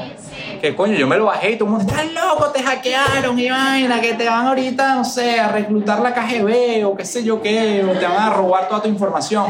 que 0.60 0.74
coño, 0.74 0.94
yo 0.94 1.06
me 1.06 1.16
lo 1.16 1.26
bajé 1.26 1.52
y 1.52 1.56
todo 1.56 1.68
el 1.68 1.74
mundo, 1.76 1.92
estás 1.92 2.12
loco, 2.12 2.50
te 2.50 2.62
hackearon 2.62 3.38
y 3.38 3.48
vaina, 3.48 4.00
que 4.00 4.14
te 4.14 4.26
van 4.28 4.46
ahorita, 4.46 4.96
no 4.96 5.04
sé, 5.04 5.38
a 5.38 5.48
reclutar 5.48 6.00
la 6.00 6.12
KGB 6.12 6.84
o 6.84 6.96
qué 6.96 7.04
sé 7.04 7.22
yo 7.22 7.40
qué, 7.40 7.84
o 7.84 7.96
te 7.96 8.04
van 8.04 8.16
a 8.16 8.30
robar 8.30 8.68
toda 8.68 8.82
tu 8.82 8.88
información. 8.88 9.46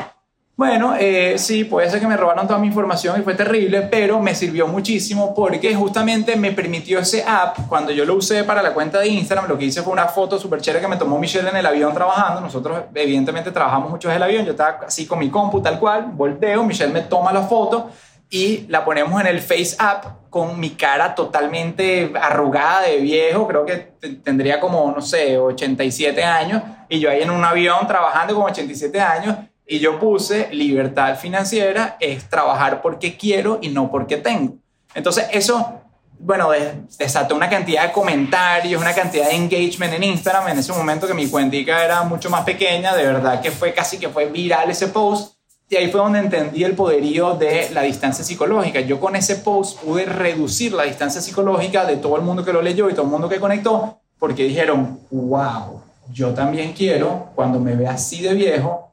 Bueno, 0.59 0.97
eh, 0.99 1.39
sí, 1.39 1.63
puede 1.63 1.89
ser 1.89 2.01
que 2.01 2.09
me 2.09 2.17
robaron 2.17 2.49
toda 2.49 2.59
mi 2.59 2.67
información 2.67 3.21
y 3.21 3.23
fue 3.23 3.35
terrible, 3.35 3.83
pero 3.83 4.19
me 4.19 4.35
sirvió 4.35 4.67
muchísimo 4.67 5.33
porque 5.33 5.73
justamente 5.73 6.35
me 6.35 6.51
permitió 6.51 6.99
ese 6.99 7.23
app, 7.25 7.69
cuando 7.69 7.93
yo 7.93 8.05
lo 8.05 8.17
usé 8.17 8.43
para 8.43 8.61
la 8.61 8.75
cuenta 8.75 8.99
de 8.99 9.07
Instagram, 9.07 9.47
lo 9.47 9.57
que 9.57 9.67
hice 9.67 9.83
fue 9.83 9.93
una 9.93 10.07
foto 10.07 10.37
súper 10.37 10.61
chévere 10.61 10.83
que 10.83 10.89
me 10.89 10.97
tomó 10.97 11.17
Michelle 11.17 11.49
en 11.49 11.59
el 11.59 11.65
avión 11.65 11.95
trabajando. 11.95 12.41
Nosotros 12.41 12.77
evidentemente 12.93 13.53
trabajamos 13.53 13.89
mucho 13.89 14.11
en 14.11 14.17
el 14.17 14.23
avión, 14.25 14.45
yo 14.45 14.51
estaba 14.51 14.81
así 14.85 15.07
con 15.07 15.21
mi 15.21 15.31
compu 15.31 15.63
tal 15.63 15.79
cual, 15.79 16.07
volteo, 16.13 16.65
Michelle 16.65 16.93
me 16.93 17.03
toma 17.03 17.33
la 17.33 17.43
foto 17.43 17.91
y 18.29 18.67
la 18.69 18.85
ponemos 18.85 19.21
en 19.21 19.29
el 19.29 19.41
Face 19.41 19.77
App 19.79 20.29
con 20.29 20.59
mi 20.59 20.71
cara 20.71 21.15
totalmente 21.15 22.13
arrugada 22.21 22.83
de 22.83 22.97
viejo, 22.97 23.47
creo 23.47 23.65
que 23.65 23.93
tendría 24.25 24.59
como, 24.59 24.91
no 24.91 25.01
sé, 25.03 25.39
87 25.39 26.25
años, 26.25 26.63
y 26.89 26.99
yo 26.99 27.11
ahí 27.11 27.23
en 27.23 27.31
un 27.31 27.45
avión 27.45 27.87
trabajando 27.87 28.35
con 28.35 28.45
87 28.51 29.01
años, 29.01 29.37
y 29.71 29.81
yo 29.81 30.01
puse 30.01 30.49
libertad 30.51 31.17
financiera 31.19 31.99
es 32.01 32.29
trabajar 32.29 32.81
porque 32.81 33.19
quiero 33.19 33.59
y 33.61 33.69
no 33.69 33.91
porque 33.91 34.17
tengo. 34.17 34.55
Entonces 34.95 35.27
eso, 35.31 35.83
bueno, 36.19 36.49
desató 36.99 37.37
una 37.37 37.51
cantidad 37.51 37.87
de 37.87 37.93
comentarios, 37.93 38.81
una 38.81 38.95
cantidad 38.95 39.29
de 39.29 39.35
engagement 39.35 39.93
en 39.93 40.05
Instagram. 40.05 40.49
En 40.49 40.59
ese 40.59 40.73
momento 40.73 41.07
que 41.07 41.13
mi 41.13 41.29
cuentica 41.29 41.85
era 41.85 42.03
mucho 42.03 42.31
más 42.31 42.45
pequeña, 42.45 42.97
de 42.97 43.05
verdad 43.05 43.43
que 43.43 43.51
fue 43.51 43.75
casi 43.75 43.99
que 43.99 44.09
fue 44.09 44.25
viral 44.27 44.71
ese 44.71 44.89
post. 44.89 45.35
Y 45.69 45.77
ahí 45.77 45.91
fue 45.91 46.01
donde 46.01 46.21
entendí 46.21 46.65
el 46.65 46.73
poderío 46.73 47.35
de 47.35 47.69
la 47.75 47.83
distancia 47.83 48.25
psicológica. 48.25 48.81
Yo 48.81 48.99
con 48.99 49.17
ese 49.17 49.37
post 49.37 49.79
pude 49.81 50.07
reducir 50.07 50.73
la 50.73 50.85
distancia 50.85 51.21
psicológica 51.21 51.85
de 51.85 51.99
todo 51.99 52.17
el 52.17 52.23
mundo 52.23 52.43
que 52.43 52.55
lo 52.55 52.63
leyó 52.63 52.89
y 52.89 52.95
todo 52.95 53.03
el 53.03 53.11
mundo 53.11 53.29
que 53.29 53.39
conectó, 53.39 54.01
porque 54.19 54.45
dijeron, 54.45 54.99
wow, 55.11 55.83
yo 56.11 56.33
también 56.33 56.73
quiero, 56.73 57.33
cuando 57.35 57.61
me 57.61 57.77
vea 57.77 57.91
así 57.91 58.23
de 58.23 58.33
viejo, 58.33 58.89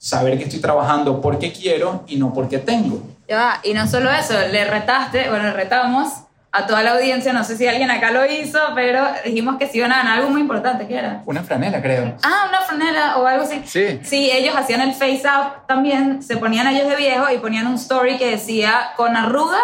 saber 0.00 0.38
que 0.38 0.44
estoy 0.44 0.60
trabajando 0.60 1.20
porque 1.20 1.52
quiero 1.52 2.04
y 2.08 2.16
no 2.16 2.32
porque 2.32 2.58
tengo. 2.58 3.02
Ya 3.28 3.60
y 3.62 3.74
no 3.74 3.86
solo 3.86 4.10
eso, 4.10 4.32
le 4.50 4.64
retaste, 4.64 5.28
bueno, 5.28 5.44
le 5.44 5.52
retamos 5.52 6.08
a 6.52 6.66
toda 6.66 6.82
la 6.82 6.92
audiencia, 6.94 7.34
no 7.34 7.44
sé 7.44 7.56
si 7.56 7.68
alguien 7.68 7.90
acá 7.90 8.10
lo 8.10 8.24
hizo, 8.24 8.58
pero 8.74 9.06
dijimos 9.24 9.58
que 9.58 9.68
sí 9.68 9.76
iban 9.78 9.92
a 9.92 9.98
ganar 9.98 10.18
algo 10.18 10.30
muy 10.30 10.40
importante, 10.40 10.88
¿qué 10.88 10.96
era? 10.96 11.22
Una 11.26 11.44
franela, 11.44 11.80
creo. 11.82 12.16
Ah, 12.22 12.46
una 12.48 12.60
franela 12.62 13.18
o 13.18 13.26
algo 13.26 13.44
así. 13.44 13.62
Sí. 13.66 14.00
Sí, 14.02 14.30
ellos 14.32 14.56
hacían 14.56 14.80
el 14.80 14.94
face 14.94 15.22
up 15.26 15.66
también, 15.68 16.22
se 16.22 16.38
ponían 16.38 16.66
ellos 16.66 16.88
de 16.88 16.96
viejo 16.96 17.30
y 17.32 17.38
ponían 17.38 17.66
un 17.66 17.74
story 17.74 18.16
que 18.16 18.30
decía 18.30 18.92
con 18.96 19.16
arrugas, 19.16 19.60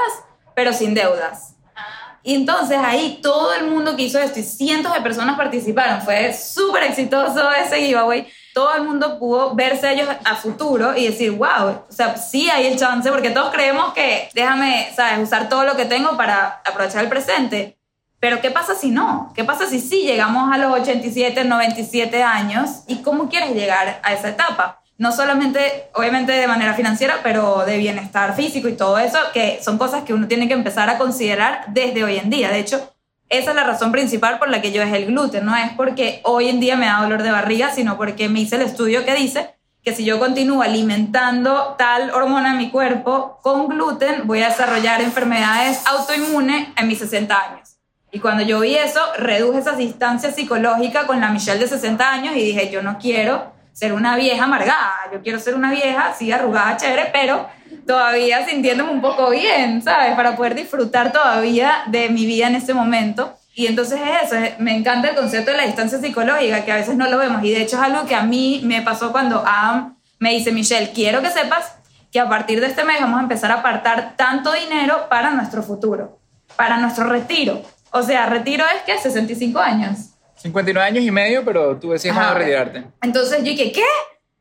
pero 0.55 0.73
sin 0.75 0.93
deudas. 0.93 1.55
Y 2.23 2.35
entonces 2.35 2.79
ahí 2.85 3.21
todo 3.23 3.55
el 3.55 3.69
mundo 3.69 3.97
que 3.97 4.03
hizo 4.03 4.19
esto 4.19 4.39
y 4.39 4.43
cientos 4.43 4.93
de 4.93 5.01
personas 5.01 5.37
participaron. 5.37 6.03
Fue 6.03 6.33
súper 6.35 6.83
exitoso 6.83 7.51
ese 7.53 7.79
giveaway 7.79 8.27
todo 8.57 8.75
el 8.75 8.85
mundo 8.85 9.19
pudo 9.19 9.55
verse 9.55 9.93
ellos 9.93 10.09
a 10.25 10.35
futuro 10.35 10.97
y 10.97 11.05
decir, 11.05 11.33
wow, 11.33 11.83
o 11.91 11.93
sea, 11.93 12.17
sí 12.17 12.49
hay 12.49 12.65
el 12.65 12.79
chance, 12.79 13.11
porque 13.11 13.29
todos 13.29 13.53
creemos 13.53 13.93
que 13.93 14.31
déjame, 14.33 14.91
¿sabes?, 14.97 15.23
usar 15.23 15.51
todo 15.51 15.65
lo 15.65 15.77
que 15.77 15.85
tengo 15.85 16.17
para 16.17 16.63
aprovechar 16.65 17.05
el 17.05 17.11
presente. 17.11 17.77
Pero 18.19 18.41
¿qué 18.41 18.51
pasa 18.51 18.75
si 18.75 18.89
no? 18.89 19.31
¿Qué 19.35 19.45
pasa 19.45 19.67
si 19.67 19.79
sí 19.79 20.05
llegamos 20.05 20.51
a 20.51 20.57
los 20.57 20.73
87, 20.73 21.45
97 21.45 22.23
años? 22.23 22.85
¿Y 22.87 23.03
cómo 23.03 23.29
quieres 23.29 23.51
llegar 23.55 24.01
a 24.03 24.15
esa 24.15 24.31
etapa? 24.31 24.81
No 24.97 25.13
solamente, 25.13 25.91
obviamente, 25.93 26.33
de 26.33 26.47
manera 26.49 26.73
financiera, 26.73 27.21
pero 27.23 27.67
de 27.67 27.77
bienestar 27.77 28.35
físico 28.35 28.69
y 28.69 28.73
todo 28.73 28.99
eso, 28.99 29.19
que 29.35 29.61
son 29.63 29.77
cosas 29.77 30.05
que 30.05 30.15
uno 30.15 30.29
tiene 30.29 30.49
que 30.49 30.55
empezar 30.55 30.89
a 30.89 30.97
considerar 30.97 31.67
desde 31.69 32.05
hoy 32.05 32.17
en 32.17 32.31
día. 32.31 32.49
De 32.49 32.61
hecho, 32.61 32.96
esa 33.29 33.51
es 33.51 33.57
la 33.57 33.65
razón 33.65 33.93
principal 33.93 34.39
por 34.39 34.49
la 34.49 34.63
que 34.63 34.73
yo 34.73 34.81
dejé 34.83 34.99
el 34.99 35.07
gluten. 35.07 35.45
No 35.45 35.57
es 35.57 35.73
porque 35.77 36.21
hoy 36.25 36.49
en 36.49 36.61
día 36.61 36.77
me 36.77 36.87
da 36.87 37.01
dolor 37.01 37.23
de 37.23 37.31
barriga, 37.31 37.71
sino 37.71 37.97
porque 37.97 38.29
me 38.29 38.41
hice 38.41 38.57
el 38.57 38.63
estudio 38.63 39.05
que 39.05 39.15
dice 39.15 39.55
que 39.83 39.95
si 39.95 40.05
yo 40.05 40.19
continúo 40.19 40.63
alimentando 40.63 41.77
tal 41.79 42.11
hormona 42.11 42.53
en 42.53 42.59
mi 42.59 42.71
cuerpo 42.71 43.39
con 43.43 43.69
gluten, 43.69 44.27
voy 44.27 44.43
a 44.43 44.49
desarrollar 44.49 45.01
enfermedades 45.01 45.87
autoinmunes 45.87 46.69
en 46.77 46.89
mis 46.89 46.99
60 46.99 47.37
años. 47.37 47.77
Y 48.11 48.19
cuando 48.19 48.43
yo 48.43 48.61
vi 48.61 48.77
eso, 48.77 49.01
reduje 49.19 49.59
esa 49.59 49.73
distancia 49.73 50.33
psicológica 50.33 51.07
con 51.07 51.21
la 51.21 51.31
Michelle 51.31 51.59
de 51.59 51.69
60 51.69 52.11
años 52.11 52.37
y 52.37 52.41
dije, 52.41 52.71
yo 52.71 52.83
no 52.83 52.99
quiero 52.99 53.53
ser 53.73 53.93
una 53.93 54.17
vieja 54.17 54.45
amargada, 54.45 55.11
yo 55.13 55.21
quiero 55.21 55.39
ser 55.39 55.55
una 55.55 55.71
vieja, 55.71 56.15
sí, 56.19 56.33
arrugada, 56.33 56.77
chévere, 56.77 57.11
pero 57.13 57.47
todavía 57.87 58.45
sintiéndome 58.47 58.91
un 58.91 59.01
poco 59.01 59.31
bien, 59.31 59.83
¿sabes? 59.83 60.15
Para 60.15 60.37
poder 60.37 60.55
disfrutar 60.55 61.13
todavía 61.13 61.85
de 61.87 62.09
mi 62.09 62.27
vida 62.27 62.49
en 62.49 62.57
este 62.57 62.75
momento. 62.75 63.37
Y 63.55 63.67
entonces 63.67 64.01
es 64.01 64.31
eso, 64.31 64.55
me 64.59 64.77
encanta 64.77 65.09
el 65.09 65.17
concepto 65.17 65.51
de 65.51 65.57
la 65.57 65.65
distancia 65.65 65.99
psicológica, 65.99 66.65
que 66.65 66.73
a 66.73 66.77
veces 66.77 66.97
no 66.97 67.09
lo 67.09 67.17
vemos. 67.17 67.43
Y 67.43 67.51
de 67.53 67.63
hecho 67.63 67.77
es 67.77 67.83
algo 67.83 68.07
que 68.07 68.15
a 68.15 68.23
mí 68.23 68.61
me 68.65 68.83
pasó 68.83 69.13
cuando 69.13 69.43
Adam 69.47 69.97
me 70.19 70.33
dice, 70.33 70.53
Michelle, 70.53 70.91
quiero 70.93 71.23
que 71.23 71.31
sepas 71.31 71.75
que 72.13 72.21
a 72.21 72.29
partir 72.29 72.61
de 72.61 72.67
este 72.67 72.85
mes 72.85 73.01
vamos 73.01 73.19
a 73.19 73.23
empezar 73.23 73.51
a 73.51 73.57
apartar 73.57 74.15
tanto 74.17 74.53
dinero 74.53 75.07
para 75.09 75.31
nuestro 75.31 75.63
futuro, 75.63 76.19
para 76.57 76.79
nuestro 76.79 77.07
retiro. 77.09 77.63
O 77.93 78.03
sea, 78.03 78.27
retiro 78.27 78.65
es 78.77 78.83
que 78.83 78.99
65 78.99 79.59
años. 79.59 80.11
59 80.37 80.87
años 80.87 81.05
y 81.05 81.11
medio, 81.11 81.45
pero 81.45 81.77
tú 81.77 81.93
decías 81.93 82.17
a 82.17 82.35
retirarte. 82.35 82.85
Entonces 83.01 83.39
yo 83.39 83.51
dije, 83.53 83.73
¿qué? 83.73 83.85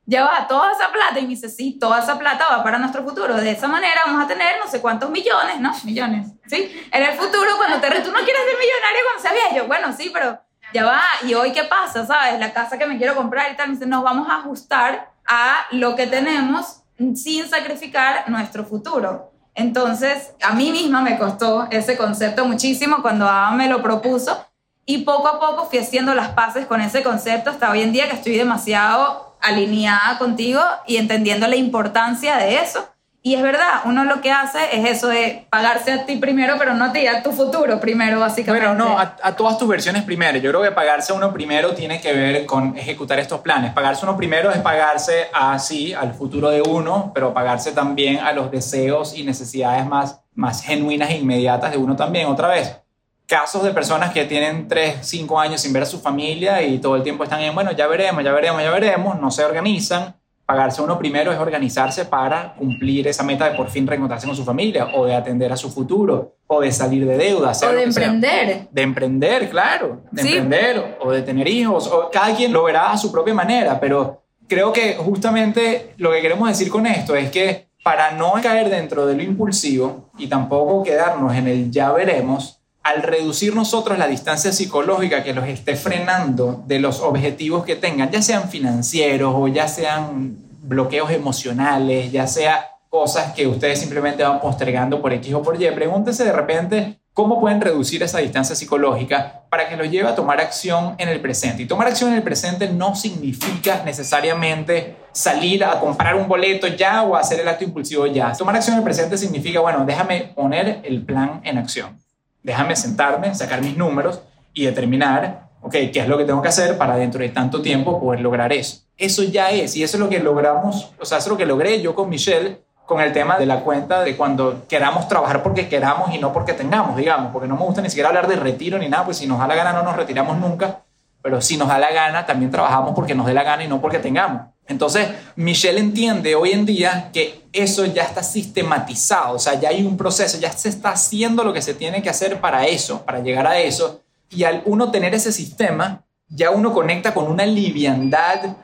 Lleva 0.05 0.47
toda 0.47 0.71
esa 0.71 0.91
plata 0.91 1.19
y 1.19 1.23
me 1.23 1.29
dice, 1.29 1.49
sí, 1.49 1.77
toda 1.79 1.99
esa 1.99 2.17
plata 2.17 2.45
va 2.51 2.63
para 2.63 2.77
nuestro 2.77 3.03
futuro. 3.03 3.35
De 3.35 3.51
esa 3.51 3.67
manera 3.67 4.01
vamos 4.05 4.23
a 4.23 4.27
tener 4.27 4.57
no 4.63 4.69
sé 4.69 4.81
cuántos 4.81 5.09
millones, 5.09 5.59
¿no? 5.59 5.71
Millones, 5.83 6.27
¿sí? 6.47 6.87
En 6.91 7.03
el 7.03 7.13
futuro, 7.13 7.57
cuando 7.57 7.79
te 7.79 7.87
tú 8.01 8.11
no 8.11 8.19
quieres 8.19 8.41
ser 8.43 8.55
millonario 8.59 9.01
cuando 9.05 9.21
seas 9.21 9.51
viejo. 9.51 9.67
Bueno, 9.67 9.93
sí, 9.93 10.11
pero 10.13 10.39
ya 10.73 10.85
va. 10.85 11.01
¿Y 11.23 11.33
hoy 11.33 11.51
qué 11.51 11.63
pasa? 11.63 12.05
¿Sabes? 12.05 12.39
La 12.39 12.53
casa 12.53 12.77
que 12.77 12.85
me 12.85 12.97
quiero 12.97 13.15
comprar 13.15 13.51
y 13.51 13.55
tal, 13.55 13.67
me 13.67 13.73
dice, 13.73 13.85
nos 13.85 14.03
vamos 14.03 14.29
a 14.29 14.37
ajustar 14.37 15.11
a 15.27 15.65
lo 15.71 15.95
que 15.95 16.07
tenemos 16.07 16.83
sin 17.15 17.47
sacrificar 17.47 18.29
nuestro 18.29 18.63
futuro. 18.63 19.31
Entonces, 19.55 20.33
a 20.41 20.53
mí 20.53 20.71
misma 20.71 21.01
me 21.01 21.17
costó 21.17 21.67
ese 21.71 21.97
concepto 21.97 22.45
muchísimo 22.45 23.01
cuando 23.01 23.27
Adam 23.27 23.55
me 23.55 23.69
lo 23.69 23.81
propuso 23.81 24.45
y 24.85 24.99
poco 24.99 25.27
a 25.27 25.39
poco 25.39 25.65
fui 25.65 25.79
haciendo 25.79 26.13
las 26.13 26.29
paces 26.29 26.65
con 26.65 26.81
ese 26.81 27.01
concepto 27.01 27.49
hasta 27.49 27.71
hoy 27.71 27.81
en 27.81 27.91
día 27.91 28.07
que 28.09 28.15
estoy 28.15 28.37
demasiado 28.37 29.24
alineada 29.41 30.17
contigo 30.17 30.61
y 30.87 30.97
entendiendo 30.97 31.47
la 31.47 31.55
importancia 31.55 32.37
de 32.37 32.59
eso. 32.59 32.87
Y 33.25 33.33
es 33.33 33.41
verdad, 33.41 33.81
uno 33.85 34.03
lo 34.03 34.21
que 34.21 34.31
hace 34.31 34.59
es 34.71 34.87
eso 34.87 35.07
de 35.07 35.47
pagarse 35.49 35.91
a 35.91 36.05
ti 36.05 36.17
primero, 36.17 36.57
pero 36.59 36.75
no 36.75 36.85
a 36.85 36.93
ti, 36.93 37.07
a 37.07 37.23
tu 37.23 37.31
futuro 37.31 37.79
primero, 37.79 38.19
básicamente. 38.19 38.67
Bueno, 38.67 38.85
no, 38.85 38.99
a, 38.99 39.35
todas 39.35 39.57
tus 39.57 39.67
versiones 39.67 40.03
primero. 40.03 40.37
Yo 40.37 40.51
creo 40.51 40.61
que 40.61 40.69
pagarse 40.69 41.11
a 41.11 41.15
uno 41.15 41.33
primero 41.33 41.73
tiene 41.73 41.99
que 41.99 42.13
ver 42.13 42.45
con 42.45 42.77
ejecutar 42.77 43.17
estos 43.17 43.39
planes. 43.39 43.73
Pagarse 43.73 44.05
uno 44.05 44.15
primero 44.15 44.51
es 44.51 44.59
pagarse 44.59 45.27
así 45.33 45.91
al 45.91 46.13
futuro 46.13 46.51
de 46.51 46.61
uno, 46.61 47.11
pero 47.15 47.33
pagarse 47.33 47.71
también 47.71 48.19
a 48.19 48.31
los 48.31 48.51
deseos 48.51 49.17
y 49.17 49.23
necesidades 49.23 49.87
más, 49.87 50.21
más 50.35 50.61
genuinas 50.61 51.09
e 51.09 51.17
inmediatas 51.17 51.71
de 51.71 51.77
uno 51.77 51.95
también, 51.95 52.27
otra 52.27 52.49
vez 52.49 52.84
casos 53.27 53.63
de 53.63 53.71
personas 53.71 54.11
que 54.11 54.25
tienen 54.25 54.67
3, 54.67 54.97
5 55.01 55.39
años 55.39 55.61
sin 55.61 55.73
ver 55.73 55.83
a 55.83 55.85
su 55.85 55.99
familia 55.99 56.61
y 56.61 56.79
todo 56.79 56.95
el 56.95 57.03
tiempo 57.03 57.23
están 57.23 57.41
en, 57.41 57.53
bueno, 57.53 57.71
ya 57.71 57.87
veremos, 57.87 58.23
ya 58.23 58.31
veremos, 58.31 58.61
ya 58.61 58.71
veremos, 58.71 59.19
no 59.19 59.31
se 59.31 59.43
organizan. 59.43 60.15
Pagarse 60.45 60.81
uno 60.83 60.99
primero 60.99 61.31
es 61.31 61.39
organizarse 61.39 62.05
para 62.05 62.53
cumplir 62.53 63.07
esa 63.07 63.23
meta 63.23 63.49
de 63.49 63.57
por 63.57 63.67
fin 63.71 63.87
reencontrarse 63.87 64.27
con 64.27 64.35
su 64.35 64.45
familia 64.45 64.91
o 64.93 65.05
de 65.05 65.15
atender 65.15 65.51
a 65.51 65.57
su 65.57 65.71
futuro 65.71 66.35
o 66.45 66.61
de 66.61 66.71
salir 66.71 67.03
de 67.07 67.17
deudas. 67.17 67.63
O 67.63 67.71
de 67.71 67.81
emprender. 67.81 68.67
De 68.69 68.81
emprender, 68.83 69.49
claro. 69.49 70.03
De 70.11 70.21
emprender 70.21 70.97
o 71.01 71.11
de 71.11 71.23
tener 71.23 71.47
hijos. 71.47 71.87
O 71.87 72.11
cada 72.11 72.35
quien 72.35 72.53
lo 72.53 72.63
verá 72.63 72.91
a 72.91 72.97
su 72.97 73.11
propia 73.11 73.33
manera, 73.33 73.79
pero 73.79 74.21
creo 74.47 74.71
que 74.71 74.93
justamente 74.93 75.95
lo 75.97 76.11
que 76.11 76.21
queremos 76.21 76.47
decir 76.47 76.69
con 76.69 76.85
esto 76.85 77.15
es 77.15 77.31
que 77.31 77.69
para 77.83 78.11
no 78.11 78.33
caer 78.41 78.69
dentro 78.69 79.07
de 79.07 79.15
lo 79.15 79.23
impulsivo 79.23 80.09
y 80.17 80.27
tampoco 80.27 80.83
quedarnos 80.83 81.35
en 81.35 81.47
el 81.47 81.71
ya 81.71 81.91
veremos, 81.91 82.61
al 82.85 83.01
reducir 83.01 83.55
nosotros 83.55 83.97
la 83.97 84.07
distancia 84.07 84.53
psicológica 84.53 85.23
que 85.23 85.33
los 85.33 85.47
esté 85.47 85.75
frenando 85.75 86.63
de 86.67 86.77
los 86.77 87.01
objetivos 87.01 87.65
que 87.65 87.75
tengan, 87.75 88.11
ya 88.11 88.21
sean 88.21 88.47
financieros 88.47 89.33
o 89.35 89.47
ya 89.47 89.67
sean 89.67 90.37
bloqueos 90.61 91.09
emocionales, 91.09 92.11
ya 92.11 92.27
sea 92.27 92.73
cosas 92.87 93.33
que 93.33 93.47
ustedes 93.47 93.79
simplemente 93.79 94.21
van 94.21 94.39
postergando 94.39 95.01
por 95.01 95.13
X 95.13 95.33
o 95.33 95.41
por 95.41 95.59
Y, 95.59 95.65
pregúntese 95.71 96.25
de 96.25 96.31
repente 96.31 96.99
cómo 97.11 97.39
pueden 97.39 97.59
reducir 97.59 98.03
esa 98.03 98.19
distancia 98.19 98.55
psicológica 98.55 99.45
para 99.49 99.67
que 99.67 99.77
los 99.77 99.89
lleve 99.89 100.07
a 100.07 100.13
tomar 100.13 100.39
acción 100.39 100.93
en 100.99 101.09
el 101.09 101.19
presente. 101.21 101.63
Y 101.63 101.65
tomar 101.65 101.87
acción 101.87 102.11
en 102.11 102.17
el 102.17 102.23
presente 102.23 102.69
no 102.69 102.95
significa 102.95 103.81
necesariamente 103.83 104.95
salir 105.11 105.63
a 105.63 105.79
comprar 105.79 106.15
un 106.15 106.27
boleto 106.27 106.67
ya 106.67 107.01
o 107.01 107.15
hacer 107.15 107.39
el 107.39 107.47
acto 107.47 107.63
impulsivo 107.63 108.05
ya. 108.05 108.31
Tomar 108.33 108.57
acción 108.57 108.75
en 108.75 108.81
el 108.81 108.83
presente 108.83 109.17
significa, 109.17 109.59
bueno, 109.59 109.85
déjame 109.87 110.33
poner 110.35 110.81
el 110.83 111.03
plan 111.03 111.41
en 111.43 111.57
acción 111.57 112.04
déjame 112.45 112.75
sentarme, 112.75 113.33
sacar 113.33 113.61
mis 113.61 113.75
números 113.75 114.21
y 114.53 114.65
determinar, 114.65 115.49
ok, 115.61 115.73
qué 115.91 115.99
es 115.99 116.07
lo 116.07 116.17
que 116.17 116.25
tengo 116.25 116.43
que 116.43 116.49
hacer 116.49 116.77
para 116.77 116.95
dentro 116.95 117.19
de 117.19 117.29
tanto 117.29 117.61
tiempo 117.61 117.99
poder 117.99 118.21
lograr 118.21 118.53
eso. 118.53 118.83
Eso 118.97 119.23
ya 119.23 119.49
es, 119.49 119.75
y 119.75 119.83
eso 119.83 119.97
es 119.97 120.01
lo 120.01 120.09
que 120.09 120.19
logramos, 120.19 120.93
o 120.99 121.05
sea, 121.05 121.17
eso 121.17 121.27
es 121.27 121.31
lo 121.31 121.37
que 121.37 121.45
logré 121.47 121.81
yo 121.81 121.95
con 121.95 122.07
Michelle 122.07 122.59
con 122.85 123.01
el 123.01 123.11
tema 123.11 123.39
de 123.39 123.47
la 123.47 123.61
cuenta 123.61 124.03
de 124.03 124.15
cuando 124.15 124.67
queramos 124.69 125.07
trabajar 125.07 125.41
porque 125.41 125.67
queramos 125.67 126.13
y 126.13 126.19
no 126.19 126.31
porque 126.31 126.53
tengamos, 126.53 126.95
digamos, 126.95 127.31
porque 127.33 127.47
no 127.47 127.55
me 127.55 127.63
gusta 127.63 127.81
ni 127.81 127.89
siquiera 127.89 128.09
hablar 128.09 128.27
de 128.27 128.35
retiro 128.35 128.77
ni 128.77 128.87
nada, 128.87 129.05
pues 129.05 129.17
si 129.17 129.25
nos 129.25 129.39
da 129.39 129.47
la 129.47 129.55
gana 129.55 129.73
no 129.73 129.81
nos 129.81 129.95
retiramos 129.95 130.37
nunca, 130.37 130.81
pero 131.25 131.41
si 131.41 131.57
nos 131.57 131.69
da 131.69 131.79
la 131.79 131.91
gana 131.91 132.23
también 132.27 132.51
trabajamos 132.51 132.93
porque 132.93 133.15
nos 133.15 133.25
dé 133.25 133.33
la 133.33 133.41
gana 133.41 133.63
y 133.63 133.67
no 133.67 133.81
porque 133.81 133.97
tengamos. 133.97 134.43
Entonces, 134.67 135.07
Michelle 135.35 135.79
entiende 135.79 136.35
hoy 136.35 136.51
en 136.51 136.67
día 136.67 137.09
que 137.11 137.47
eso 137.51 137.83
ya 137.87 138.03
está 138.03 138.21
sistematizado, 138.21 139.33
o 139.33 139.39
sea, 139.39 139.59
ya 139.59 139.69
hay 139.69 139.83
un 139.83 139.97
proceso, 139.97 140.37
ya 140.37 140.51
se 140.51 140.69
está 140.69 140.89
haciendo 140.89 141.43
lo 141.43 141.51
que 141.51 141.63
se 141.63 141.73
tiene 141.73 142.03
que 142.03 142.11
hacer 142.11 142.39
para 142.39 142.67
eso, 142.67 143.03
para 143.05 143.21
llegar 143.21 143.47
a 143.47 143.57
eso, 143.57 144.01
y 144.29 144.43
al 144.43 144.61
uno 144.65 144.91
tener 144.91 145.15
ese 145.15 145.31
sistema, 145.31 146.05
ya 146.27 146.51
uno 146.51 146.71
conecta 146.71 147.15
con 147.15 147.25
una 147.25 147.47
liviandad, 147.47 148.57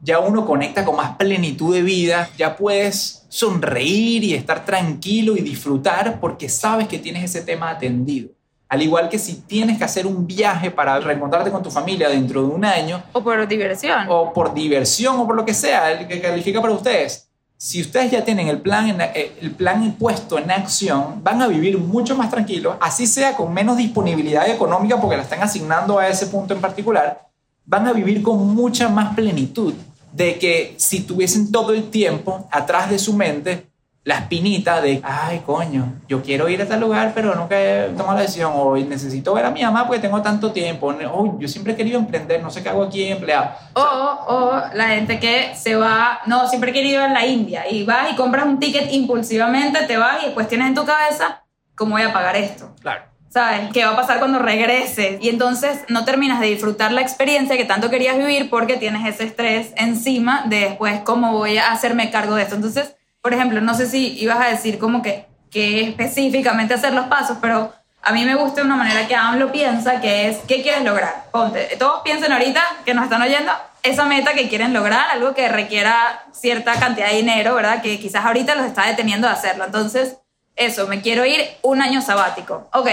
ya 0.00 0.18
uno 0.18 0.44
conecta 0.44 0.84
con 0.84 0.96
más 0.96 1.14
plenitud 1.18 1.72
de 1.72 1.82
vida, 1.82 2.30
ya 2.36 2.56
puedes 2.56 3.26
sonreír 3.28 4.24
y 4.24 4.34
estar 4.34 4.64
tranquilo 4.64 5.36
y 5.36 5.42
disfrutar 5.42 6.18
porque 6.18 6.48
sabes 6.48 6.88
que 6.88 6.98
tienes 6.98 7.22
ese 7.22 7.42
tema 7.42 7.70
atendido. 7.70 8.30
Al 8.68 8.82
igual 8.82 9.08
que 9.08 9.18
si 9.18 9.36
tienes 9.36 9.78
que 9.78 9.84
hacer 9.84 10.06
un 10.06 10.26
viaje 10.26 10.70
para 10.70 11.00
reencontrarte 11.00 11.50
con 11.50 11.62
tu 11.62 11.70
familia 11.70 12.08
dentro 12.08 12.42
de 12.42 12.48
un 12.48 12.64
año. 12.64 13.02
O 13.12 13.22
por 13.24 13.48
diversión. 13.48 14.06
O 14.08 14.32
por 14.32 14.52
diversión 14.52 15.18
o 15.18 15.26
por 15.26 15.36
lo 15.36 15.44
que 15.44 15.54
sea, 15.54 15.92
el 15.92 16.06
que 16.06 16.20
califica 16.20 16.60
para 16.60 16.74
ustedes. 16.74 17.28
Si 17.56 17.80
ustedes 17.80 18.12
ya 18.12 18.24
tienen 18.24 18.46
el 18.46 18.60
plan, 18.60 19.00
eh, 19.00 19.32
el 19.40 19.50
plan 19.50 19.96
puesto 19.98 20.38
en 20.38 20.50
acción, 20.50 21.24
van 21.24 21.42
a 21.42 21.48
vivir 21.48 21.76
mucho 21.76 22.14
más 22.14 22.30
tranquilos, 22.30 22.76
así 22.80 23.04
sea 23.04 23.34
con 23.34 23.52
menos 23.52 23.76
disponibilidad 23.76 24.48
económica 24.48 25.00
porque 25.00 25.16
la 25.16 25.24
están 25.24 25.42
asignando 25.42 25.98
a 25.98 26.06
ese 26.06 26.28
punto 26.28 26.54
en 26.54 26.60
particular, 26.60 27.26
van 27.64 27.88
a 27.88 27.92
vivir 27.92 28.22
con 28.22 28.54
mucha 28.54 28.88
más 28.88 29.16
plenitud 29.16 29.74
de 30.12 30.38
que 30.38 30.74
si 30.76 31.00
tuviesen 31.00 31.50
todo 31.50 31.72
el 31.72 31.90
tiempo 31.90 32.46
atrás 32.52 32.90
de 32.90 32.98
su 33.00 33.14
mente 33.14 33.66
la 34.08 34.20
espinita 34.20 34.80
de, 34.80 35.02
ay, 35.04 35.42
coño, 35.44 35.92
yo 36.08 36.22
quiero 36.22 36.48
ir 36.48 36.62
a 36.62 36.66
tal 36.66 36.80
lugar, 36.80 37.12
pero 37.14 37.34
nunca 37.34 37.60
he 37.60 37.90
tomado 37.90 38.14
la 38.14 38.22
decisión, 38.22 38.52
o 38.54 38.74
necesito 38.74 39.34
ver 39.34 39.44
a 39.44 39.50
mi 39.50 39.62
mamá 39.62 39.86
porque 39.86 40.00
tengo 40.00 40.22
tanto 40.22 40.50
tiempo, 40.50 40.94
o 41.12 41.38
yo 41.38 41.46
siempre 41.46 41.74
he 41.74 41.76
querido 41.76 41.98
emprender, 41.98 42.42
no 42.42 42.50
sé 42.50 42.62
qué 42.62 42.70
hago 42.70 42.84
aquí 42.84 43.04
empleado. 43.04 43.50
O, 43.74 43.82
o, 43.82 44.62
la 44.72 44.88
gente 44.88 45.20
que 45.20 45.54
se 45.54 45.76
va, 45.76 46.20
no, 46.24 46.48
siempre 46.48 46.70
he 46.70 46.72
querido 46.72 47.02
ir 47.02 47.10
a 47.10 47.12
la 47.12 47.26
India, 47.26 47.70
y 47.70 47.84
vas 47.84 48.10
y 48.10 48.16
compras 48.16 48.46
un 48.46 48.58
ticket 48.58 48.90
impulsivamente, 48.94 49.84
te 49.86 49.98
vas 49.98 50.22
y 50.22 50.24
después 50.24 50.48
tienes 50.48 50.68
en 50.68 50.74
tu 50.74 50.86
cabeza, 50.86 51.44
¿cómo 51.74 51.90
voy 51.90 52.02
a 52.02 52.10
pagar 52.10 52.34
esto? 52.34 52.74
Claro. 52.80 53.02
¿Sabes? 53.28 53.68
¿Qué 53.74 53.84
va 53.84 53.90
a 53.90 53.96
pasar 53.96 54.20
cuando 54.20 54.38
regreses? 54.38 55.22
Y 55.22 55.28
entonces 55.28 55.84
no 55.88 56.06
terminas 56.06 56.40
de 56.40 56.46
disfrutar 56.46 56.92
la 56.92 57.02
experiencia 57.02 57.58
que 57.58 57.66
tanto 57.66 57.90
querías 57.90 58.16
vivir 58.16 58.48
porque 58.48 58.78
tienes 58.78 59.06
ese 59.06 59.24
estrés 59.24 59.74
encima 59.76 60.44
de 60.46 60.60
después 60.60 61.00
cómo 61.00 61.32
voy 61.32 61.58
a 61.58 61.70
hacerme 61.72 62.10
cargo 62.10 62.36
de 62.36 62.44
esto. 62.44 62.54
Entonces, 62.54 62.94
por 63.28 63.34
ejemplo, 63.34 63.60
no 63.60 63.74
sé 63.74 63.86
si 63.86 64.18
ibas 64.18 64.40
a 64.40 64.48
decir 64.48 64.78
como 64.78 65.02
que, 65.02 65.26
que 65.50 65.82
específicamente 65.82 66.72
hacer 66.72 66.94
los 66.94 67.08
pasos, 67.08 67.36
pero 67.42 67.74
a 68.00 68.10
mí 68.10 68.24
me 68.24 68.34
gusta 68.34 68.62
una 68.62 68.74
manera 68.74 69.06
que 69.06 69.14
Adam 69.14 69.38
lo 69.38 69.52
piensa, 69.52 70.00
que 70.00 70.28
es, 70.28 70.38
¿qué 70.48 70.62
quieres 70.62 70.82
lograr? 70.82 71.26
Ponte, 71.30 71.76
todos 71.78 72.00
piensen 72.02 72.32
ahorita 72.32 72.64
que 72.86 72.94
nos 72.94 73.04
están 73.04 73.20
oyendo, 73.20 73.52
esa 73.82 74.06
meta 74.06 74.32
que 74.32 74.48
quieren 74.48 74.72
lograr, 74.72 75.10
algo 75.10 75.34
que 75.34 75.46
requiera 75.50 76.24
cierta 76.32 76.80
cantidad 76.80 77.10
de 77.10 77.16
dinero, 77.16 77.54
¿verdad? 77.54 77.82
Que 77.82 78.00
quizás 78.00 78.24
ahorita 78.24 78.54
los 78.54 78.64
está 78.64 78.86
deteniendo 78.86 79.26
de 79.26 79.34
hacerlo. 79.34 79.66
Entonces, 79.66 80.16
eso, 80.56 80.86
me 80.86 81.02
quiero 81.02 81.26
ir 81.26 81.46
un 81.60 81.82
año 81.82 82.00
sabático. 82.00 82.70
Ok, 82.72 82.88